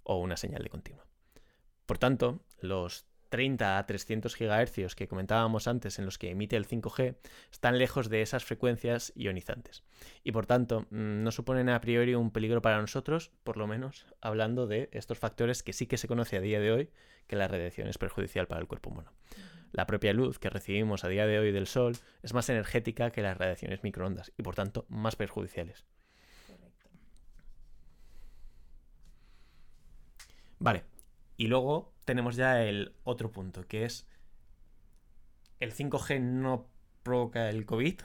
o 0.03 0.19
una 0.19 0.37
señal 0.37 0.63
de 0.63 0.69
continua. 0.69 1.05
Por 1.85 1.97
tanto, 1.97 2.39
los 2.59 3.05
30 3.29 3.77
a 3.77 3.85
300 3.85 4.37
GHz 4.37 4.95
que 4.95 5.07
comentábamos 5.07 5.67
antes 5.67 5.99
en 5.99 6.05
los 6.05 6.17
que 6.17 6.31
emite 6.31 6.55
el 6.55 6.67
5G 6.67 7.15
están 7.51 7.77
lejos 7.77 8.09
de 8.09 8.21
esas 8.21 8.43
frecuencias 8.43 9.13
ionizantes 9.15 9.83
y 10.23 10.31
por 10.31 10.45
tanto 10.45 10.81
mm, 10.89 11.23
no 11.23 11.31
suponen 11.31 11.69
a 11.69 11.81
priori 11.81 12.15
un 12.15 12.31
peligro 12.31 12.61
para 12.61 12.79
nosotros, 12.79 13.31
por 13.43 13.57
lo 13.57 13.67
menos 13.67 14.05
hablando 14.21 14.67
de 14.67 14.89
estos 14.91 15.19
factores 15.19 15.63
que 15.63 15.73
sí 15.73 15.87
que 15.87 15.97
se 15.97 16.07
conoce 16.07 16.37
a 16.37 16.41
día 16.41 16.59
de 16.59 16.71
hoy 16.71 16.89
que 17.27 17.35
la 17.35 17.47
radiación 17.47 17.87
es 17.87 17.97
perjudicial 17.97 18.47
para 18.47 18.61
el 18.61 18.67
cuerpo 18.67 18.89
humano. 18.89 19.11
La 19.71 19.87
propia 19.87 20.13
luz 20.13 20.39
que 20.39 20.49
recibimos 20.49 21.03
a 21.03 21.09
día 21.09 21.27
de 21.27 21.39
hoy 21.39 21.51
del 21.51 21.67
Sol 21.67 21.97
es 22.23 22.33
más 22.33 22.47
energética 22.49 23.11
que 23.11 23.21
las 23.21 23.37
radiaciones 23.37 23.83
microondas 23.83 24.31
y 24.37 24.43
por 24.43 24.55
tanto 24.55 24.85
más 24.87 25.15
perjudiciales. 25.15 25.85
Vale, 30.59 30.85
y 31.37 31.47
luego 31.47 31.94
tenemos 32.05 32.35
ya 32.35 32.63
el 32.63 32.93
otro 33.03 33.31
punto, 33.31 33.67
que 33.67 33.85
es 33.85 34.07
el 35.59 35.73
5G 35.73 36.21
no 36.21 36.67
provoca 37.03 37.49
el 37.49 37.65
COVID, 37.65 37.99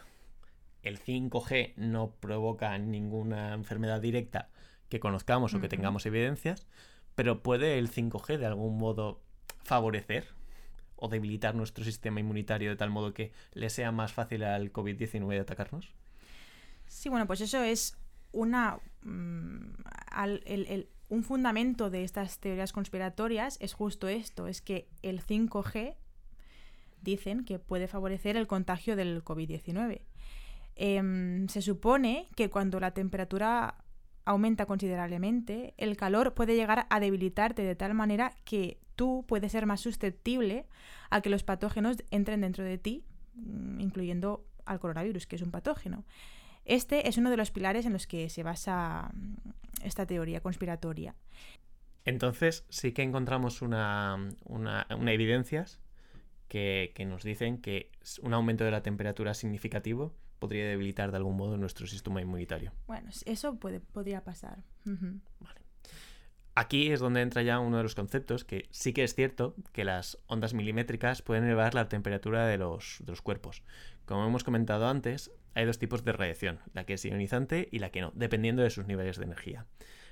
el 0.83 0.99
5G 0.99 1.75
no 1.77 2.13
provoca 2.21 2.77
ninguna 2.79 3.53
enfermedad 3.55 4.01
directa 4.01 4.49
que 4.89 5.01
conozcamos 5.01 5.55
o 5.55 5.61
que 5.61 5.69
tengamos 5.69 6.07
evidencias, 6.07 6.67
pero 7.15 7.43
¿puede 7.43 7.79
el 7.79 7.91
5G 7.91 8.39
de 8.39 8.47
algún 8.47 8.79
modo 8.79 9.23
favorecer 9.63 10.27
o 10.97 11.09
debilitar 11.09 11.55
nuestro 11.55 11.85
sistema 11.85 12.21
inmunitario 12.21 12.71
de 12.71 12.77
tal 12.77 12.91
modo 12.91 13.15
que 13.15 13.33
le 13.53 13.71
sea 13.71 13.93
más 13.93 14.13
fácil 14.13 14.43
al 14.43 14.73
COVID-19 14.73 15.41
atacarnos? 15.41 15.95
Sí, 16.87 17.09
bueno, 17.09 17.27
pues 17.27 17.41
eso 17.41 17.63
es 17.63 17.97
una... 18.33 18.79
Mm, 19.03 19.75
un 21.11 21.25
fundamento 21.25 21.91
de 21.91 22.05
estas 22.05 22.39
teorías 22.39 22.73
conspiratorias 22.73 23.59
es 23.61 23.75
justo 23.75 24.09
esto, 24.09 24.47
es 24.47 24.63
que 24.63 24.89
el 25.03 25.21
5G 25.21 25.97
dicen 27.03 27.45
que 27.45 27.59
puede 27.59 27.89
favorecer 27.89 28.37
el 28.37 28.47
contagio 28.47 28.95
del 28.97 29.25
COVID-19. 29.25 30.03
Em, 30.77 31.49
se 31.49 31.63
supone 31.63 32.29
que 32.37 32.49
cuando 32.49 32.79
la 32.79 32.93
temperatura 32.93 33.85
aumenta 34.25 34.67
considerablemente, 34.67 35.75
el 35.77 35.97
calor 35.97 36.33
puede 36.35 36.55
llegar 36.55 36.87
a 36.89 37.01
debilitarte 37.01 37.63
de 37.63 37.75
tal 37.75 37.93
manera 37.95 38.37
que 38.45 38.79
tú 38.95 39.25
puedes 39.27 39.51
ser 39.51 39.67
más 39.67 39.81
susceptible 39.81 40.67
a 41.11 41.21
que 41.23 41.31
los 41.31 41.43
patógenos 41.43 41.97
entren 42.13 42.43
dentro 42.43 42.63
de 42.63 42.79
ti, 42.79 43.05
mm, 43.35 43.81
incluyendo 43.81 44.47
al 44.65 44.79
coronavirus, 44.79 45.27
que 45.27 45.37
es 45.37 45.43
un 45.43 45.51
patógeno. 45.51 46.05
Este 46.71 47.09
es 47.09 47.19
uno 47.19 47.31
de 47.31 47.37
los 47.37 47.51
pilares 47.51 47.85
en 47.85 47.93
los 47.93 48.07
que 48.07 48.31
se 48.31 48.45
basa 48.45 49.11
mm, 49.13 49.35
esta 49.83 50.07
teoría 50.07 50.41
conspiratoria. 50.41 51.17
Entonces 52.05 52.65
sí 52.69 52.93
que 52.93 53.03
encontramos 53.03 53.61
una, 53.61 54.17
una, 54.45 54.87
evidencias 54.89 55.81
que, 56.47 56.93
que, 56.95 57.05
nos 57.07 57.25
dicen 57.25 57.59
que 57.59 57.91
un 58.23 58.35
aumento 58.35 58.63
de 58.63 58.71
la 58.71 58.85
temperatura 58.85 59.35
significativo 59.35 60.15
podría 60.39 60.65
debilitar 60.69 61.11
de 61.11 61.17
algún 61.17 61.37
modo 61.37 61.57
nuestro 61.57 61.89
sistema 61.89 62.23
inmunitario. 62.23 62.73
Bueno, 62.87 63.11
eso 63.27 63.57
puede, 63.57 63.81
podría 63.81 64.23
pasar. 64.23 64.63
Vale. 64.85 65.61
Aquí 66.55 66.93
es 66.93 67.01
donde 67.01 67.23
entra 67.23 67.43
ya 67.43 67.59
uno 67.59 67.79
de 67.79 67.83
los 67.83 67.97
conceptos 67.97 68.45
que 68.45 68.69
sí 68.71 68.93
que 68.93 69.03
es 69.03 69.17
cierto 69.17 69.57
que 69.73 69.85
las 69.85 70.19
ondas 70.29 70.55
milimétricas 70.55 71.21
pueden 71.21 71.45
elevar 71.45 71.75
la 71.75 71.89
temperatura 71.89 72.47
de 72.47 72.59
los, 72.59 72.99
de 73.01 73.11
los 73.11 73.23
cuerpos. 73.23 73.65
Como 74.05 74.25
hemos 74.25 74.45
comentado 74.45 74.89
antes, 74.89 75.33
hay 75.55 75.65
dos 75.65 75.79
tipos 75.79 76.05
de 76.05 76.13
radiación, 76.13 76.61
la 76.73 76.85
que 76.85 76.95
es 76.95 77.05
ionizante 77.05 77.69
y 77.71 77.79
la 77.79 77.91
que 77.91 78.01
no, 78.01 78.13
dependiendo 78.15 78.63
de 78.63 78.71
sus 78.71 78.87
niveles 78.87 79.19
de 79.19 79.25
energía. 79.25 79.67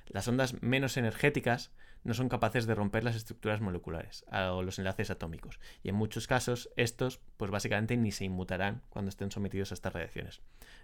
Las 0.06 0.26
ondas 0.26 0.62
menos 0.62 0.96
energéticas 0.96 1.70
no 2.04 2.14
son 2.14 2.28
capaces 2.28 2.66
de 2.66 2.74
romper 2.74 3.04
las 3.04 3.16
estructuras 3.16 3.60
moleculares 3.60 4.24
o 4.32 4.62
los 4.62 4.78
enlaces 4.78 5.10
atómicos, 5.10 5.60
y 5.82 5.90
en 5.90 5.94
muchos 5.94 6.26
casos 6.26 6.70
estos 6.76 7.20
pues 7.36 7.50
básicamente 7.50 7.96
ni 7.96 8.12
se 8.12 8.24
inmutarán 8.24 8.82
cuando 8.88 9.10
estén 9.10 9.30
sometidos 9.30 9.70
a 9.70 9.74
estas 9.74 9.92
radiaciones. 9.92 10.40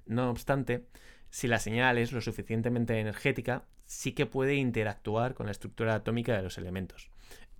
No 0.07 0.31
obstante, 0.31 0.87
si 1.31 1.49
la 1.49 1.59
señal 1.59 1.99
es 1.99 2.13
lo 2.13 2.21
suficientemente 2.21 2.99
energética, 2.99 3.65
sí 3.87 4.13
que 4.13 4.27
puede 4.27 4.55
interactuar 4.55 5.35
con 5.35 5.47
la 5.47 5.53
estructura 5.53 5.95
atómica 5.95 6.37
de 6.37 6.43
los 6.43 6.59
elementos. 6.59 7.11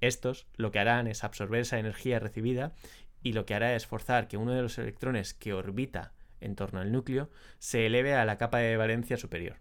Estos 0.01 0.47
lo 0.57 0.71
que 0.71 0.81
harán 0.81 1.07
es 1.07 1.25
absorber 1.25 1.61
esa 1.61 1.79
energía 1.79 2.19
recibida 2.19 2.75
y 3.23 3.33
lo 3.33 3.47
que 3.47 3.55
hará 3.55 3.75
es 3.75 3.87
forzar 3.87 4.29
que 4.29 4.37
uno 4.37 4.53
de 4.53 4.63
los 4.63 4.77
electrones 4.79 5.33
que 5.33 5.55
orbita 5.55 6.13
en 6.45 6.57
torno 6.57 6.81
al 6.81 6.93
núcleo 6.93 7.31
se 7.59 7.87
eleve 7.87 8.15
a 8.15 8.25
la 8.25 8.39
capa 8.39 8.59
de 8.59 8.77
valencia 8.77 9.17
superior 9.17 9.57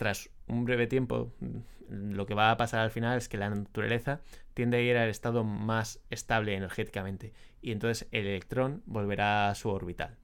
tras 0.00 0.30
un 0.46 0.64
breve 0.64 0.86
tiempo, 0.86 1.34
mm, 1.40 2.12
lo 2.12 2.24
que 2.24 2.32
va 2.32 2.50
a 2.50 2.56
pasar 2.56 2.80
al 2.80 2.90
final 2.90 3.18
es 3.18 3.28
que 3.28 3.36
la 3.36 3.50
naturaleza 3.50 4.22
tiende 4.54 4.78
a 4.78 4.80
ir 4.80 4.96
al 4.96 5.10
estado 5.10 5.44
más 5.44 6.00
estable 6.08 6.54
energéticamente 6.54 7.34
y 7.60 7.70
entonces 7.70 8.08
el 8.10 8.26
electrón 8.26 8.82
volverá 8.86 9.50
a 9.50 9.54
su 9.54 9.68
orbital. 9.68 10.16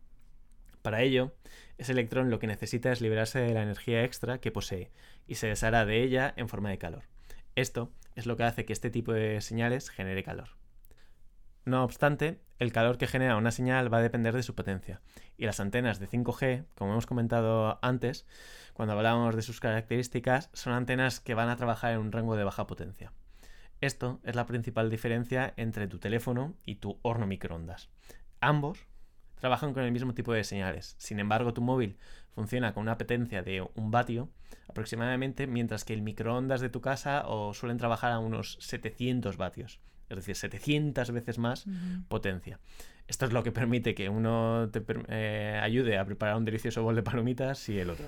Para 0.80 1.02
ello, 1.02 1.34
ese 1.76 1.92
electrón 1.92 2.30
lo 2.30 2.38
que 2.38 2.46
necesita 2.46 2.90
es 2.90 3.02
liberarse 3.02 3.38
de 3.40 3.52
la 3.52 3.64
energía 3.64 4.02
extra 4.02 4.38
que 4.38 4.50
posee 4.50 4.92
y 5.26 5.34
se 5.34 5.48
deshará 5.48 5.84
de 5.84 6.02
ella 6.02 6.32
en 6.38 6.48
forma 6.48 6.70
de 6.70 6.78
calor. 6.78 7.02
Esto 7.54 7.92
es 8.14 8.24
lo 8.24 8.38
que 8.38 8.44
hace 8.44 8.64
que 8.64 8.72
este 8.72 8.88
tipo 8.88 9.12
de 9.12 9.42
señales 9.42 9.90
genere 9.90 10.22
calor. 10.22 10.56
No 11.66 11.82
obstante, 11.82 12.40
el 12.60 12.72
calor 12.72 12.96
que 12.96 13.08
genera 13.08 13.36
una 13.36 13.50
señal 13.50 13.92
va 13.92 13.98
a 13.98 14.02
depender 14.02 14.32
de 14.32 14.44
su 14.44 14.54
potencia, 14.54 15.00
y 15.36 15.46
las 15.46 15.58
antenas 15.58 15.98
de 15.98 16.06
5G, 16.06 16.64
como 16.76 16.92
hemos 16.92 17.06
comentado 17.06 17.80
antes, 17.82 18.24
cuando 18.72 18.94
hablábamos 18.94 19.34
de 19.34 19.42
sus 19.42 19.58
características, 19.58 20.48
son 20.52 20.74
antenas 20.74 21.18
que 21.18 21.34
van 21.34 21.48
a 21.48 21.56
trabajar 21.56 21.92
en 21.92 21.98
un 21.98 22.12
rango 22.12 22.36
de 22.36 22.44
baja 22.44 22.68
potencia. 22.68 23.12
Esto 23.80 24.20
es 24.22 24.36
la 24.36 24.46
principal 24.46 24.90
diferencia 24.90 25.54
entre 25.56 25.88
tu 25.88 25.98
teléfono 25.98 26.54
y 26.64 26.76
tu 26.76 27.00
horno 27.02 27.26
microondas. 27.26 27.90
Ambos 28.40 28.86
trabajan 29.34 29.74
con 29.74 29.82
el 29.82 29.90
mismo 29.90 30.14
tipo 30.14 30.32
de 30.32 30.44
señales. 30.44 30.94
Sin 30.98 31.18
embargo, 31.18 31.52
tu 31.52 31.62
móvil 31.62 31.98
funciona 32.30 32.74
con 32.74 32.82
una 32.82 32.96
potencia 32.96 33.42
de 33.42 33.68
un 33.74 33.90
vatio 33.90 34.30
aproximadamente, 34.68 35.48
mientras 35.48 35.84
que 35.84 35.94
el 35.94 36.02
microondas 36.02 36.60
de 36.60 36.68
tu 36.68 36.80
casa 36.80 37.26
o 37.26 37.54
suelen 37.54 37.76
trabajar 37.76 38.12
a 38.12 38.20
unos 38.20 38.56
700 38.60 39.36
vatios 39.36 39.80
es 40.08 40.16
decir, 40.16 40.36
700 40.36 41.10
veces 41.10 41.38
más 41.38 41.66
potencia. 42.08 42.58
Esto 43.08 43.26
es 43.26 43.32
lo 43.32 43.42
que 43.42 43.52
permite 43.52 43.94
que 43.94 44.08
uno 44.08 44.68
te 44.72 44.82
eh, 45.08 45.60
ayude 45.62 45.98
a 45.98 46.04
preparar 46.04 46.36
un 46.36 46.44
delicioso 46.44 46.82
bol 46.82 46.96
de 46.96 47.02
palomitas 47.02 47.68
y 47.68 47.78
el 47.78 47.90
otro. 47.90 48.06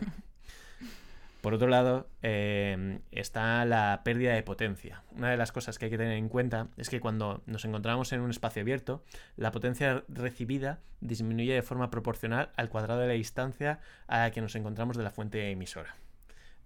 Por 1.41 1.55
otro 1.55 1.69
lado, 1.69 2.09
em, 2.21 2.99
está 3.13 3.65
la 3.65 4.03
pérdida 4.05 4.35
de 4.35 4.43
potencia. 4.43 5.05
Una 5.13 5.31
de 5.31 5.37
las 5.37 5.53
cosas 5.53 5.79
que 5.79 5.85
hay 5.85 5.91
que 5.91 5.99
tener 5.99 6.19
en 6.19 6.29
cuenta 6.29 6.67
es 6.77 6.91
que 6.91 6.99
cuando 6.99 7.43
nos 7.47 7.65
encontramos 7.65 8.13
en 8.13 8.21
un 8.21 8.31
espacio 8.31 8.63
abierto, 8.63 9.05
la 9.37 9.53
potencia 9.53 10.05
recibida 10.09 10.81
disminuye 11.01 11.55
de 11.55 11.63
forma 11.63 11.91
proporcional 11.91 12.51
al 12.57 12.69
cuadrado 12.69 13.01
de 13.01 13.07
la 13.07 13.13
distancia 13.13 13.79
a 14.09 14.19
la 14.19 14.31
que 14.33 14.41
nos 14.41 14.57
encontramos 14.57 14.97
de 14.97 15.05
la 15.05 15.11
fuente 15.11 15.49
emisora 15.51 15.95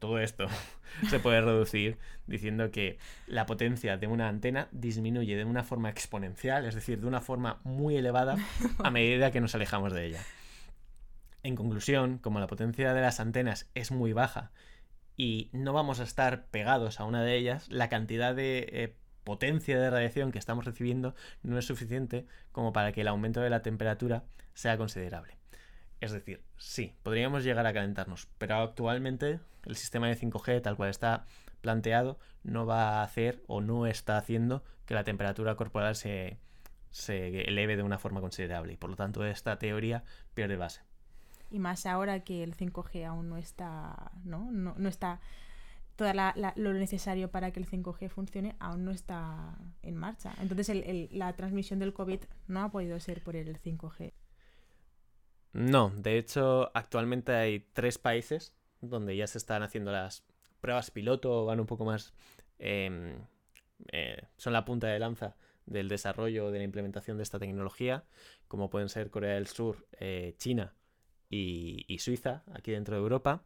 todo 0.02 0.18
esto 0.18 0.48
se 1.08 1.20
puede 1.20 1.40
reducir 1.40 1.96
diciendo 2.26 2.72
que 2.72 2.98
la 3.28 3.46
potencia 3.46 3.96
de 3.96 4.08
una 4.08 4.28
antena 4.28 4.66
disminuye 4.72 5.36
de 5.36 5.44
una 5.44 5.62
forma 5.62 5.90
exponencial, 5.90 6.66
es 6.66 6.74
decir, 6.74 7.00
de 7.00 7.06
una 7.06 7.20
forma 7.20 7.60
muy 7.62 7.96
elevada 7.96 8.36
a 8.82 8.90
medida 8.90 9.30
que 9.30 9.40
nos 9.40 9.54
alejamos 9.54 9.92
de 9.92 10.06
ella. 10.06 10.20
En 11.44 11.54
conclusión, 11.54 12.18
como 12.18 12.40
la 12.40 12.48
potencia 12.48 12.92
de 12.94 13.00
las 13.00 13.20
antenas 13.20 13.70
es 13.74 13.92
muy 13.92 14.12
baja 14.12 14.50
y 15.16 15.50
no 15.52 15.72
vamos 15.72 16.00
a 16.00 16.02
estar 16.02 16.46
pegados 16.46 16.98
a 16.98 17.04
una 17.04 17.22
de 17.22 17.36
ellas, 17.36 17.68
la 17.70 17.88
cantidad 17.88 18.34
de 18.34 18.66
eh, 18.72 18.96
potencia 19.22 19.78
de 19.78 19.88
radiación 19.88 20.32
que 20.32 20.40
estamos 20.40 20.64
recibiendo 20.64 21.14
no 21.44 21.58
es 21.58 21.64
suficiente 21.64 22.26
como 22.50 22.72
para 22.72 22.90
que 22.90 23.02
el 23.02 23.08
aumento 23.08 23.40
de 23.40 23.50
la 23.50 23.62
temperatura 23.62 24.24
sea 24.52 24.76
considerable. 24.76 25.41
Es 26.02 26.10
decir, 26.10 26.42
sí, 26.56 26.96
podríamos 27.04 27.44
llegar 27.44 27.64
a 27.64 27.72
calentarnos, 27.72 28.26
pero 28.36 28.56
actualmente 28.56 29.38
el 29.64 29.76
sistema 29.76 30.08
de 30.08 30.18
5G 30.18 30.60
tal 30.60 30.74
cual 30.74 30.90
está 30.90 31.26
planteado 31.60 32.18
no 32.42 32.66
va 32.66 32.98
a 32.98 33.02
hacer 33.04 33.40
o 33.46 33.60
no 33.60 33.86
está 33.86 34.16
haciendo 34.16 34.64
que 34.84 34.94
la 34.94 35.04
temperatura 35.04 35.54
corporal 35.54 35.94
se, 35.94 36.40
eleve 37.08 37.76
de 37.76 37.84
una 37.84 38.00
forma 38.00 38.20
considerable 38.20 38.72
y 38.72 38.76
por 38.76 38.90
lo 38.90 38.96
tanto 38.96 39.24
esta 39.24 39.60
teoría 39.60 40.02
pierde 40.34 40.56
base. 40.56 40.80
Y 41.52 41.60
más 41.60 41.86
ahora 41.86 42.24
que 42.24 42.42
el 42.42 42.56
5G 42.56 43.06
aún 43.06 43.28
no 43.28 43.36
está, 43.36 44.10
¿no? 44.24 44.50
No, 44.50 44.88
está 44.88 45.20
todo 45.94 46.10
lo 46.56 46.72
necesario 46.72 47.30
para 47.30 47.52
que 47.52 47.60
el 47.60 47.70
5G 47.70 48.08
funcione 48.08 48.56
aún 48.58 48.84
no 48.84 48.90
está 48.90 49.56
en 49.82 49.94
marcha. 49.94 50.34
Entonces 50.40 51.12
la 51.12 51.32
transmisión 51.34 51.78
del 51.78 51.94
COVID 51.94 52.22
no 52.48 52.64
ha 52.64 52.72
podido 52.72 52.98
ser 52.98 53.22
por 53.22 53.36
el 53.36 53.56
5G. 53.62 54.12
No, 55.52 55.92
de 55.96 56.18
hecho, 56.18 56.70
actualmente 56.74 57.32
hay 57.32 57.60
tres 57.72 57.98
países 57.98 58.54
donde 58.80 59.16
ya 59.16 59.26
se 59.26 59.38
están 59.38 59.62
haciendo 59.62 59.92
las 59.92 60.24
pruebas 60.60 60.90
piloto, 60.90 61.44
van 61.44 61.60
un 61.60 61.66
poco 61.66 61.84
más. 61.84 62.14
Em, 62.58 63.18
eh, 63.92 64.22
son 64.36 64.52
la 64.52 64.64
punta 64.64 64.88
de 64.88 64.98
lanza 64.98 65.36
del 65.66 65.88
desarrollo 65.88 66.50
de 66.50 66.58
la 66.58 66.64
implementación 66.64 67.16
de 67.16 67.22
esta 67.22 67.38
tecnología, 67.38 68.04
como 68.48 68.70
pueden 68.70 68.88
ser 68.88 69.10
Corea 69.10 69.34
del 69.34 69.46
Sur, 69.46 69.86
eh, 70.00 70.34
China 70.38 70.74
y, 71.28 71.96
Suiza, 71.98 72.44
aquí 72.52 72.72
dentro 72.72 72.96
de 72.96 73.02
Europa, 73.02 73.44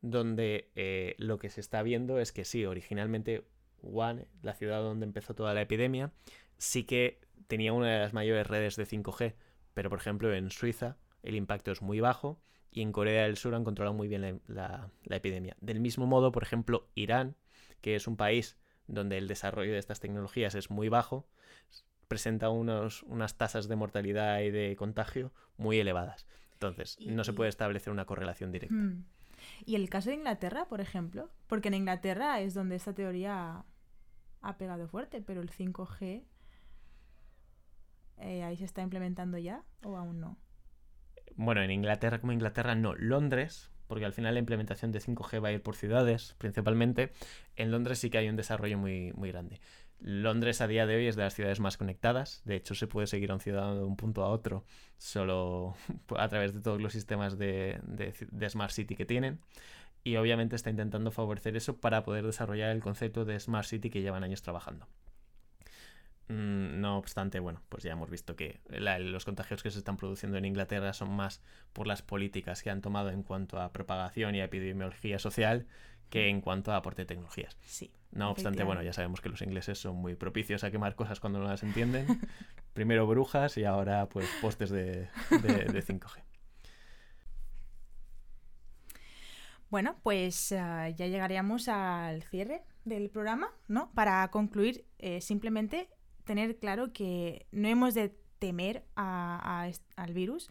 donde 0.00 0.70
eh, 0.74 1.14
lo 1.18 1.38
que 1.38 1.50
se 1.50 1.60
está 1.60 1.82
viendo 1.82 2.18
es 2.18 2.32
que 2.32 2.44
sí, 2.44 2.66
originalmente 2.66 3.46
Wuhan, 3.82 4.26
la 4.42 4.54
ciudad 4.54 4.80
donde 4.80 5.06
empezó 5.06 5.34
toda 5.34 5.54
la 5.54 5.62
epidemia, 5.62 6.12
sí 6.58 6.84
que 6.84 7.20
tenía 7.46 7.72
una 7.72 7.92
de 7.92 7.98
las 8.00 8.12
mayores 8.12 8.46
redes 8.46 8.76
de 8.76 8.86
5G, 8.86 9.34
pero 9.74 9.90
por 9.90 9.98
ejemplo 9.98 10.34
en 10.34 10.50
Suiza 10.50 10.96
el 11.24 11.34
impacto 11.34 11.72
es 11.72 11.82
muy 11.82 12.00
bajo 12.00 12.38
y 12.70 12.82
en 12.82 12.92
Corea 12.92 13.24
del 13.24 13.36
Sur 13.36 13.54
han 13.54 13.64
controlado 13.64 13.94
muy 13.94 14.08
bien 14.08 14.40
la, 14.46 14.90
epidemia. 15.08 15.56
Del 15.60 15.80
mismo 15.80 16.06
modo, 16.06 16.32
por 16.32 16.42
ejemplo, 16.42 16.88
Irán, 16.94 17.36
que 17.80 17.96
es 17.96 18.06
un 18.06 18.16
país 18.16 18.56
donde 18.86 19.16
el 19.18 19.28
desarrollo 19.28 19.72
de 19.72 19.78
estas 19.78 20.00
tecnologías 20.00 20.54
es 20.54 20.70
muy 20.70 20.88
bajo, 20.88 21.26
presenta 22.08 22.50
unos, 22.50 23.02
unas 23.04 23.36
tasas 23.36 23.68
de 23.68 23.76
mortalidad 23.76 24.40
y 24.40 24.50
de 24.50 24.76
contagio 24.76 25.32
muy 25.56 25.78
elevadas. 25.78 26.26
Entonces, 26.52 26.98
no 27.06 27.24
se 27.24 27.32
puede 27.32 27.48
establecer 27.48 27.92
una 27.92 28.04
correlación 28.04 28.52
directa. 28.52 28.74
Hmm. 28.74 29.04
¿Y 29.64 29.74
el 29.76 29.88
caso 29.88 30.10
de 30.10 30.16
Inglaterra, 30.16 30.66
por 30.66 30.80
ejemplo? 30.80 31.30
Porque 31.46 31.68
en 31.68 31.74
Inglaterra 31.74 32.40
es 32.40 32.54
donde 32.54 32.76
esta 32.76 32.94
teoría 32.94 33.64
ha 34.40 34.58
pegado 34.58 34.88
fuerte, 34.88 35.20
pero 35.20 35.40
el 35.40 35.50
5G 35.50 36.24
eh, 38.18 38.42
ahí 38.42 38.56
se 38.56 38.64
está 38.64 38.82
implementando 38.82 39.38
ya 39.38 39.64
o 39.82 39.96
aún 39.96 40.20
no? 40.20 40.38
Bueno, 41.36 41.62
en 41.62 41.70
Inglaterra 41.70 42.20
como 42.20 42.32
Inglaterra 42.32 42.74
no, 42.74 42.94
Londres, 42.94 43.70
porque 43.86 44.04
al 44.04 44.12
final 44.12 44.34
la 44.34 44.40
implementación 44.40 44.92
de 44.92 45.00
5G 45.00 45.42
va 45.42 45.48
a 45.48 45.52
ir 45.52 45.62
por 45.62 45.76
ciudades 45.76 46.34
principalmente, 46.38 47.12
en 47.56 47.70
Londres 47.70 47.98
sí 47.98 48.10
que 48.10 48.18
hay 48.18 48.28
un 48.28 48.36
desarrollo 48.36 48.78
muy, 48.78 49.12
muy 49.12 49.30
grande. 49.30 49.60
Londres 50.00 50.60
a 50.60 50.66
día 50.66 50.86
de 50.86 50.96
hoy 50.96 51.06
es 51.06 51.16
de 51.16 51.22
las 51.22 51.34
ciudades 51.34 51.60
más 51.60 51.78
conectadas. 51.78 52.42
De 52.44 52.56
hecho, 52.56 52.74
se 52.74 52.86
puede 52.86 53.06
seguir 53.06 53.30
a 53.30 53.34
un 53.34 53.40
ciudadano 53.40 53.76
de 53.76 53.84
un 53.84 53.96
punto 53.96 54.22
a 54.22 54.28
otro 54.28 54.64
solo 54.98 55.76
a 56.16 56.28
través 56.28 56.52
de 56.52 56.60
todos 56.60 56.80
los 56.80 56.92
sistemas 56.92 57.38
de, 57.38 57.80
de, 57.86 58.50
Smart 58.50 58.72
City 58.72 58.96
que 58.96 59.06
tienen. 59.06 59.40
Y 60.02 60.16
obviamente 60.16 60.56
está 60.56 60.68
intentando 60.68 61.10
favorecer 61.10 61.56
eso 61.56 61.78
para 61.78 62.04
poder 62.04 62.26
desarrollar 62.26 62.70
el 62.70 62.82
concepto 62.82 63.24
de 63.24 63.40
Smart 63.40 63.66
City 63.66 63.88
que 63.88 64.02
llevan 64.02 64.24
años 64.24 64.42
trabajando. 64.42 64.86
Mm, 66.28 66.80
no 66.80 66.96
obstante, 66.96 67.38
bueno, 67.38 67.60
pues 67.68 67.82
ya 67.82 67.92
hemos 67.92 68.08
visto 68.10 68.34
que 68.34 68.60
los 68.68 69.24
contagios 69.24 69.62
que 69.62 69.70
se 69.70 69.78
están 69.78 69.96
produciendo 69.96 70.38
en 70.38 70.46
Inglaterra 70.46 70.92
son 70.94 71.10
más 71.14 71.42
por 71.72 71.86
las 71.86 72.02
políticas 72.02 72.62
que 72.62 72.70
han 72.70 72.80
tomado 72.80 73.10
en 73.10 73.22
cuanto 73.22 73.60
a 73.60 73.72
propagación 73.72 74.34
y 74.34 74.40
epidemiología 74.40 75.18
social 75.18 75.66
que 76.08 76.28
en 76.28 76.40
cuanto 76.40 76.72
a 76.72 76.76
aporte 76.76 77.02
de 77.02 77.06
tecnologías. 77.06 77.56
Sí. 77.62 77.92
No 78.12 78.30
obstante, 78.30 78.62
bueno, 78.62 78.82
ya 78.82 78.92
sabemos 78.92 79.20
que 79.20 79.28
los 79.28 79.42
ingleses 79.42 79.78
son 79.78 79.96
muy 79.96 80.14
propicios 80.14 80.62
a 80.62 80.70
quemar 80.70 80.94
cosas 80.94 81.18
cuando 81.18 81.40
no 81.40 81.46
las 81.46 81.62
entienden. 81.62 82.06
Primero 82.72 83.06
brujas 83.06 83.58
y 83.58 83.64
ahora 83.64 84.08
pues 84.08 84.28
postes 84.40 84.70
de, 84.70 85.08
5G. 85.30 86.22
Bueno, 89.70 89.96
pues 90.04 90.52
ah, 90.52 90.88
ya 90.90 91.08
llegaríamos 91.08 91.66
al 91.66 92.22
cierre 92.22 92.62
del 92.84 93.10
programa, 93.10 93.48
¿no? 93.66 93.90
Para 93.92 94.30
concluir, 94.30 94.84
eh, 94.98 95.20
simplemente 95.20 95.88
tener 96.24 96.56
claro 96.58 96.92
que 96.92 97.46
no 97.52 97.68
hemos 97.68 97.94
de 97.94 98.14
temer 98.38 98.84
al 98.96 100.12
virus. 100.12 100.50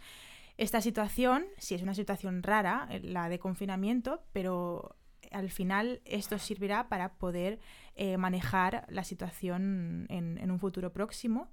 Esta 0.57 0.81
situación, 0.81 1.45
si 1.57 1.75
es 1.75 1.81
una 1.81 1.95
situación 1.95 2.43
rara, 2.43 2.87
eh, 2.89 2.99
la 3.03 3.29
de 3.29 3.39
confinamiento, 3.39 4.23
pero 4.33 4.95
al 5.31 5.49
final 5.49 6.01
esto 6.05 6.37
servirá 6.37 6.89
para 6.89 7.15
poder 7.15 7.59
eh, 7.95 8.17
manejar 8.17 8.85
la 8.87 9.03
situación 9.03 10.05
en, 10.09 10.51
un 10.51 10.59
futuro 10.59 10.93
próximo. 10.93 11.51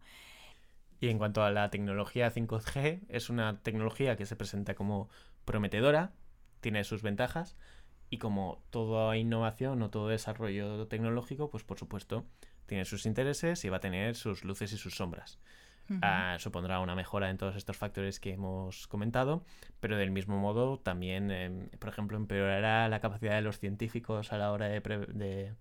Y 1.00 1.08
en 1.08 1.16
cuanto 1.16 1.42
a 1.42 1.50
la 1.50 1.70
tecnología 1.70 2.30
5G, 2.30 3.00
es 3.08 3.30
una 3.30 3.62
tecnología 3.62 4.16
que 4.16 4.26
se 4.26 4.36
presenta 4.36 4.74
como 4.74 5.08
prometedora, 5.46 6.12
tiene 6.60 6.84
sus 6.84 7.02
ventajas, 7.02 7.56
y 8.10 8.18
como 8.18 8.62
toda 8.68 9.16
innovación 9.16 9.80
o 9.82 9.88
todo 9.88 10.08
desarrollo 10.08 10.86
tecnológico, 10.88 11.48
pues 11.48 11.64
por 11.64 11.78
supuesto 11.78 12.26
tiene 12.70 12.84
sus 12.84 13.04
intereses 13.04 13.64
y 13.64 13.68
va 13.68 13.78
a 13.78 13.80
tener 13.80 14.14
sus 14.14 14.44
luces 14.44 14.72
y 14.72 14.78
sus 14.78 14.94
sombras. 14.94 15.40
Ah, 16.02 16.36
supondrá 16.38 16.78
una 16.78 16.94
mejora 16.94 17.30
en 17.30 17.36
todos 17.36 17.56
estos 17.56 17.76
factores 17.76 18.20
que 18.20 18.30
hemos 18.30 18.86
comentado, 18.86 19.44
pero 19.80 19.96
del 19.96 20.12
mismo 20.12 20.38
modo 20.38 20.78
también, 20.78 21.32
em, 21.32 21.68
por 21.80 21.88
ejemplo, 21.88 22.16
empeorará 22.16 22.88
la 22.88 23.00
capacidad 23.00 23.34
de 23.34 23.42
los 23.42 23.58
científicos 23.58 24.32
a 24.32 24.38
la 24.38 24.52
hora 24.52 24.68
de, 24.68 25.52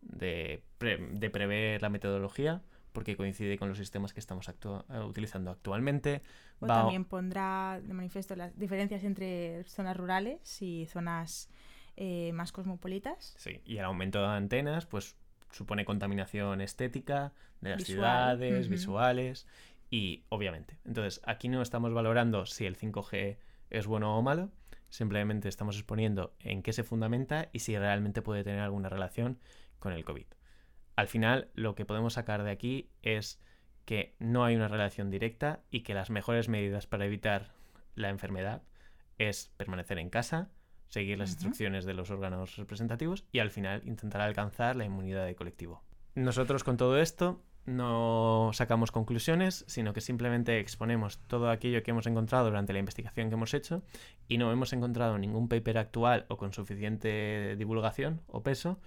de, 0.00 0.62
prever 1.30 1.82
la 1.82 1.90
metodología, 1.90 2.62
porque 2.94 3.14
coincide 3.14 3.58
con 3.58 3.68
los 3.68 3.76
sistemas 3.76 4.14
que 4.14 4.20
estamos 4.20 4.48
eh, 4.48 4.52
utilizando 5.06 5.50
actualmente. 5.50 6.22
O 6.60 6.66
también 6.66 7.04
pondrá 7.04 7.78
de 7.82 7.92
manifiesto 7.92 8.34
las 8.36 8.58
diferencias 8.58 9.04
entre 9.04 9.64
zonas 9.64 9.98
rurales 9.98 10.62
y 10.62 10.86
zonas 10.86 11.50
eh, 11.96 12.32
más 12.32 12.52
cosmopolitas. 12.52 13.34
Sí, 13.36 13.60
y 13.66 13.76
el 13.76 13.84
aumento 13.84 14.22
de 14.22 14.28
antenas, 14.28 14.86
pues 14.86 15.14
supone 15.54 15.84
contaminación 15.84 16.60
estética 16.60 17.32
de 17.60 17.70
las 17.70 17.84
ciudades, 17.84 18.68
visuales 18.68 19.46
y 19.90 20.24
obviamente. 20.28 20.78
Entonces, 20.84 21.20
aquí 21.24 21.48
no 21.48 21.62
estamos 21.62 21.92
valorando 21.92 22.46
si 22.46 22.66
el 22.66 22.76
5G 22.76 23.36
es 23.70 23.86
bueno 23.86 24.18
o 24.18 24.22
malo, 24.22 24.50
simplemente 24.88 25.48
estamos 25.48 25.76
exponiendo 25.76 26.34
en 26.40 26.62
qué 26.62 26.72
se 26.72 26.84
fundamenta 26.84 27.48
y 27.52 27.60
si 27.60 27.76
realmente 27.76 28.22
puede 28.22 28.44
tener 28.44 28.60
alguna 28.60 28.88
relación 28.88 29.38
con 29.78 29.92
el 29.92 30.04
COVID. 30.04 30.26
Al 30.96 31.08
final, 31.08 31.48
lo 31.54 31.74
que 31.74 31.84
podemos 31.84 32.14
sacar 32.14 32.44
de 32.44 32.50
aquí 32.50 32.90
es 33.02 33.40
que 33.84 34.14
no 34.18 34.44
hay 34.44 34.56
una 34.56 34.68
relación 34.68 35.10
directa 35.10 35.60
y 35.70 35.80
que 35.80 35.94
las 35.94 36.10
mejores 36.10 36.48
medidas 36.48 36.86
para 36.86 37.04
evitar 37.04 37.52
la 37.94 38.08
enfermedad 38.08 38.62
es 39.18 39.52
permanecer 39.56 39.98
en 39.98 40.10
casa, 40.10 40.50
seguir 40.94 41.18
las 41.18 41.30
instrucciones 41.30 41.84
de 41.84 41.92
los 41.92 42.10
órganos 42.10 42.56
representativos 42.56 43.24
y 43.32 43.40
al 43.40 43.50
final 43.50 43.82
intentar 43.84 44.20
alcanzar 44.20 44.76
la 44.76 44.84
inmunidad 44.84 45.26
de 45.26 45.34
colectivo. 45.34 45.82
Nosotros 46.14 46.62
con 46.62 46.76
todo 46.76 46.98
esto 47.00 47.42
no 47.66 48.50
sacamos 48.52 48.92
conclusiones, 48.92 49.64
sino 49.66 49.92
que 49.92 50.00
simplemente 50.00 50.60
exponemos 50.60 51.18
todo 51.26 51.50
aquello 51.50 51.82
que 51.82 51.90
hemos 51.90 52.06
encontrado 52.06 52.46
durante 52.46 52.72
la 52.72 52.78
investigación 52.78 53.28
que 53.28 53.34
hemos 53.34 53.54
hecho 53.54 53.82
y 54.28 54.38
no 54.38 54.52
hemos 54.52 54.72
encontrado 54.72 55.18
ningún 55.18 55.48
paper 55.48 55.78
actual 55.78 56.26
o 56.28 56.36
con 56.36 56.52
suficiente 56.52 57.56
divulgación 57.56 58.20
o 58.28 58.42
peso 58.42 58.78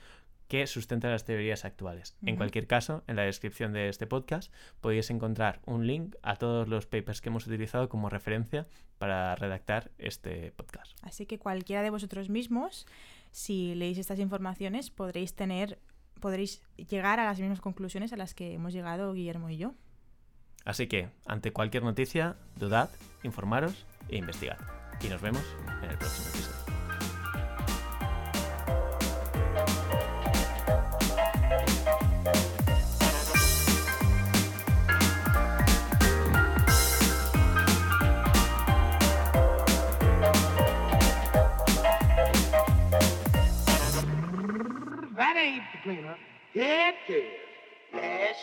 que 0.47 0.67
sustenta 0.67 1.09
las 1.09 1.25
teorías 1.25 1.65
actuales. 1.65 2.15
En 2.25 2.35
cualquier 2.35 2.67
caso, 2.67 3.03
en 3.07 3.15
la 3.15 3.23
descripción 3.23 3.73
de 3.73 3.89
este 3.89 4.07
podcast 4.07 4.53
podéis 4.81 5.09
encontrar 5.09 5.61
un 5.65 5.85
link 5.87 6.15
a 6.21 6.35
todos 6.35 6.67
los 6.67 6.85
papers 6.85 7.21
que 7.21 7.29
hemos 7.29 7.45
utilizado 7.47 7.89
como 7.89 8.09
referencia 8.09 8.65
para 8.97 9.35
redactar 9.35 9.91
este 9.97 10.51
podcast. 10.53 10.97
Así 11.03 11.25
que 11.25 11.37
cualquiera 11.37 11.83
de 11.83 11.89
vosotros 11.89 12.29
mismos, 12.29 12.87
si 13.31 13.75
leéis 13.75 13.97
estas 13.97 14.19
informaciones, 14.19 14.89
podréis 14.89 15.33
tener 15.35 15.79
podréis 16.17 16.63
llegar 16.77 17.19
a 17.19 17.25
las 17.25 17.39
mismas 17.39 17.61
conclusiones 17.61 18.11
a 18.11 18.17
las 18.17 18.33
que 18.33 18.53
hemos 18.53 18.73
llegado 18.73 19.13
Guillermo 19.13 19.49
y 19.49 19.57
yo. 19.57 19.75
Así 20.65 20.87
que, 20.87 21.09
ante 21.25 21.53
cualquier 21.53 21.83
noticia, 21.83 22.35
dudad, 22.57 22.89
informaros 23.23 23.85
e 24.09 24.17
investigad. 24.17 24.57
Y 25.01 25.07
nos 25.07 25.21
vemos 25.21 25.43
en 25.83 25.91
el 25.91 25.97
próximo 25.97 26.27
episodio. 26.29 26.76
cleaner. 45.87 46.17
Yeah, 46.53 46.91
cares. 47.07 47.23
Yes. 47.93 48.35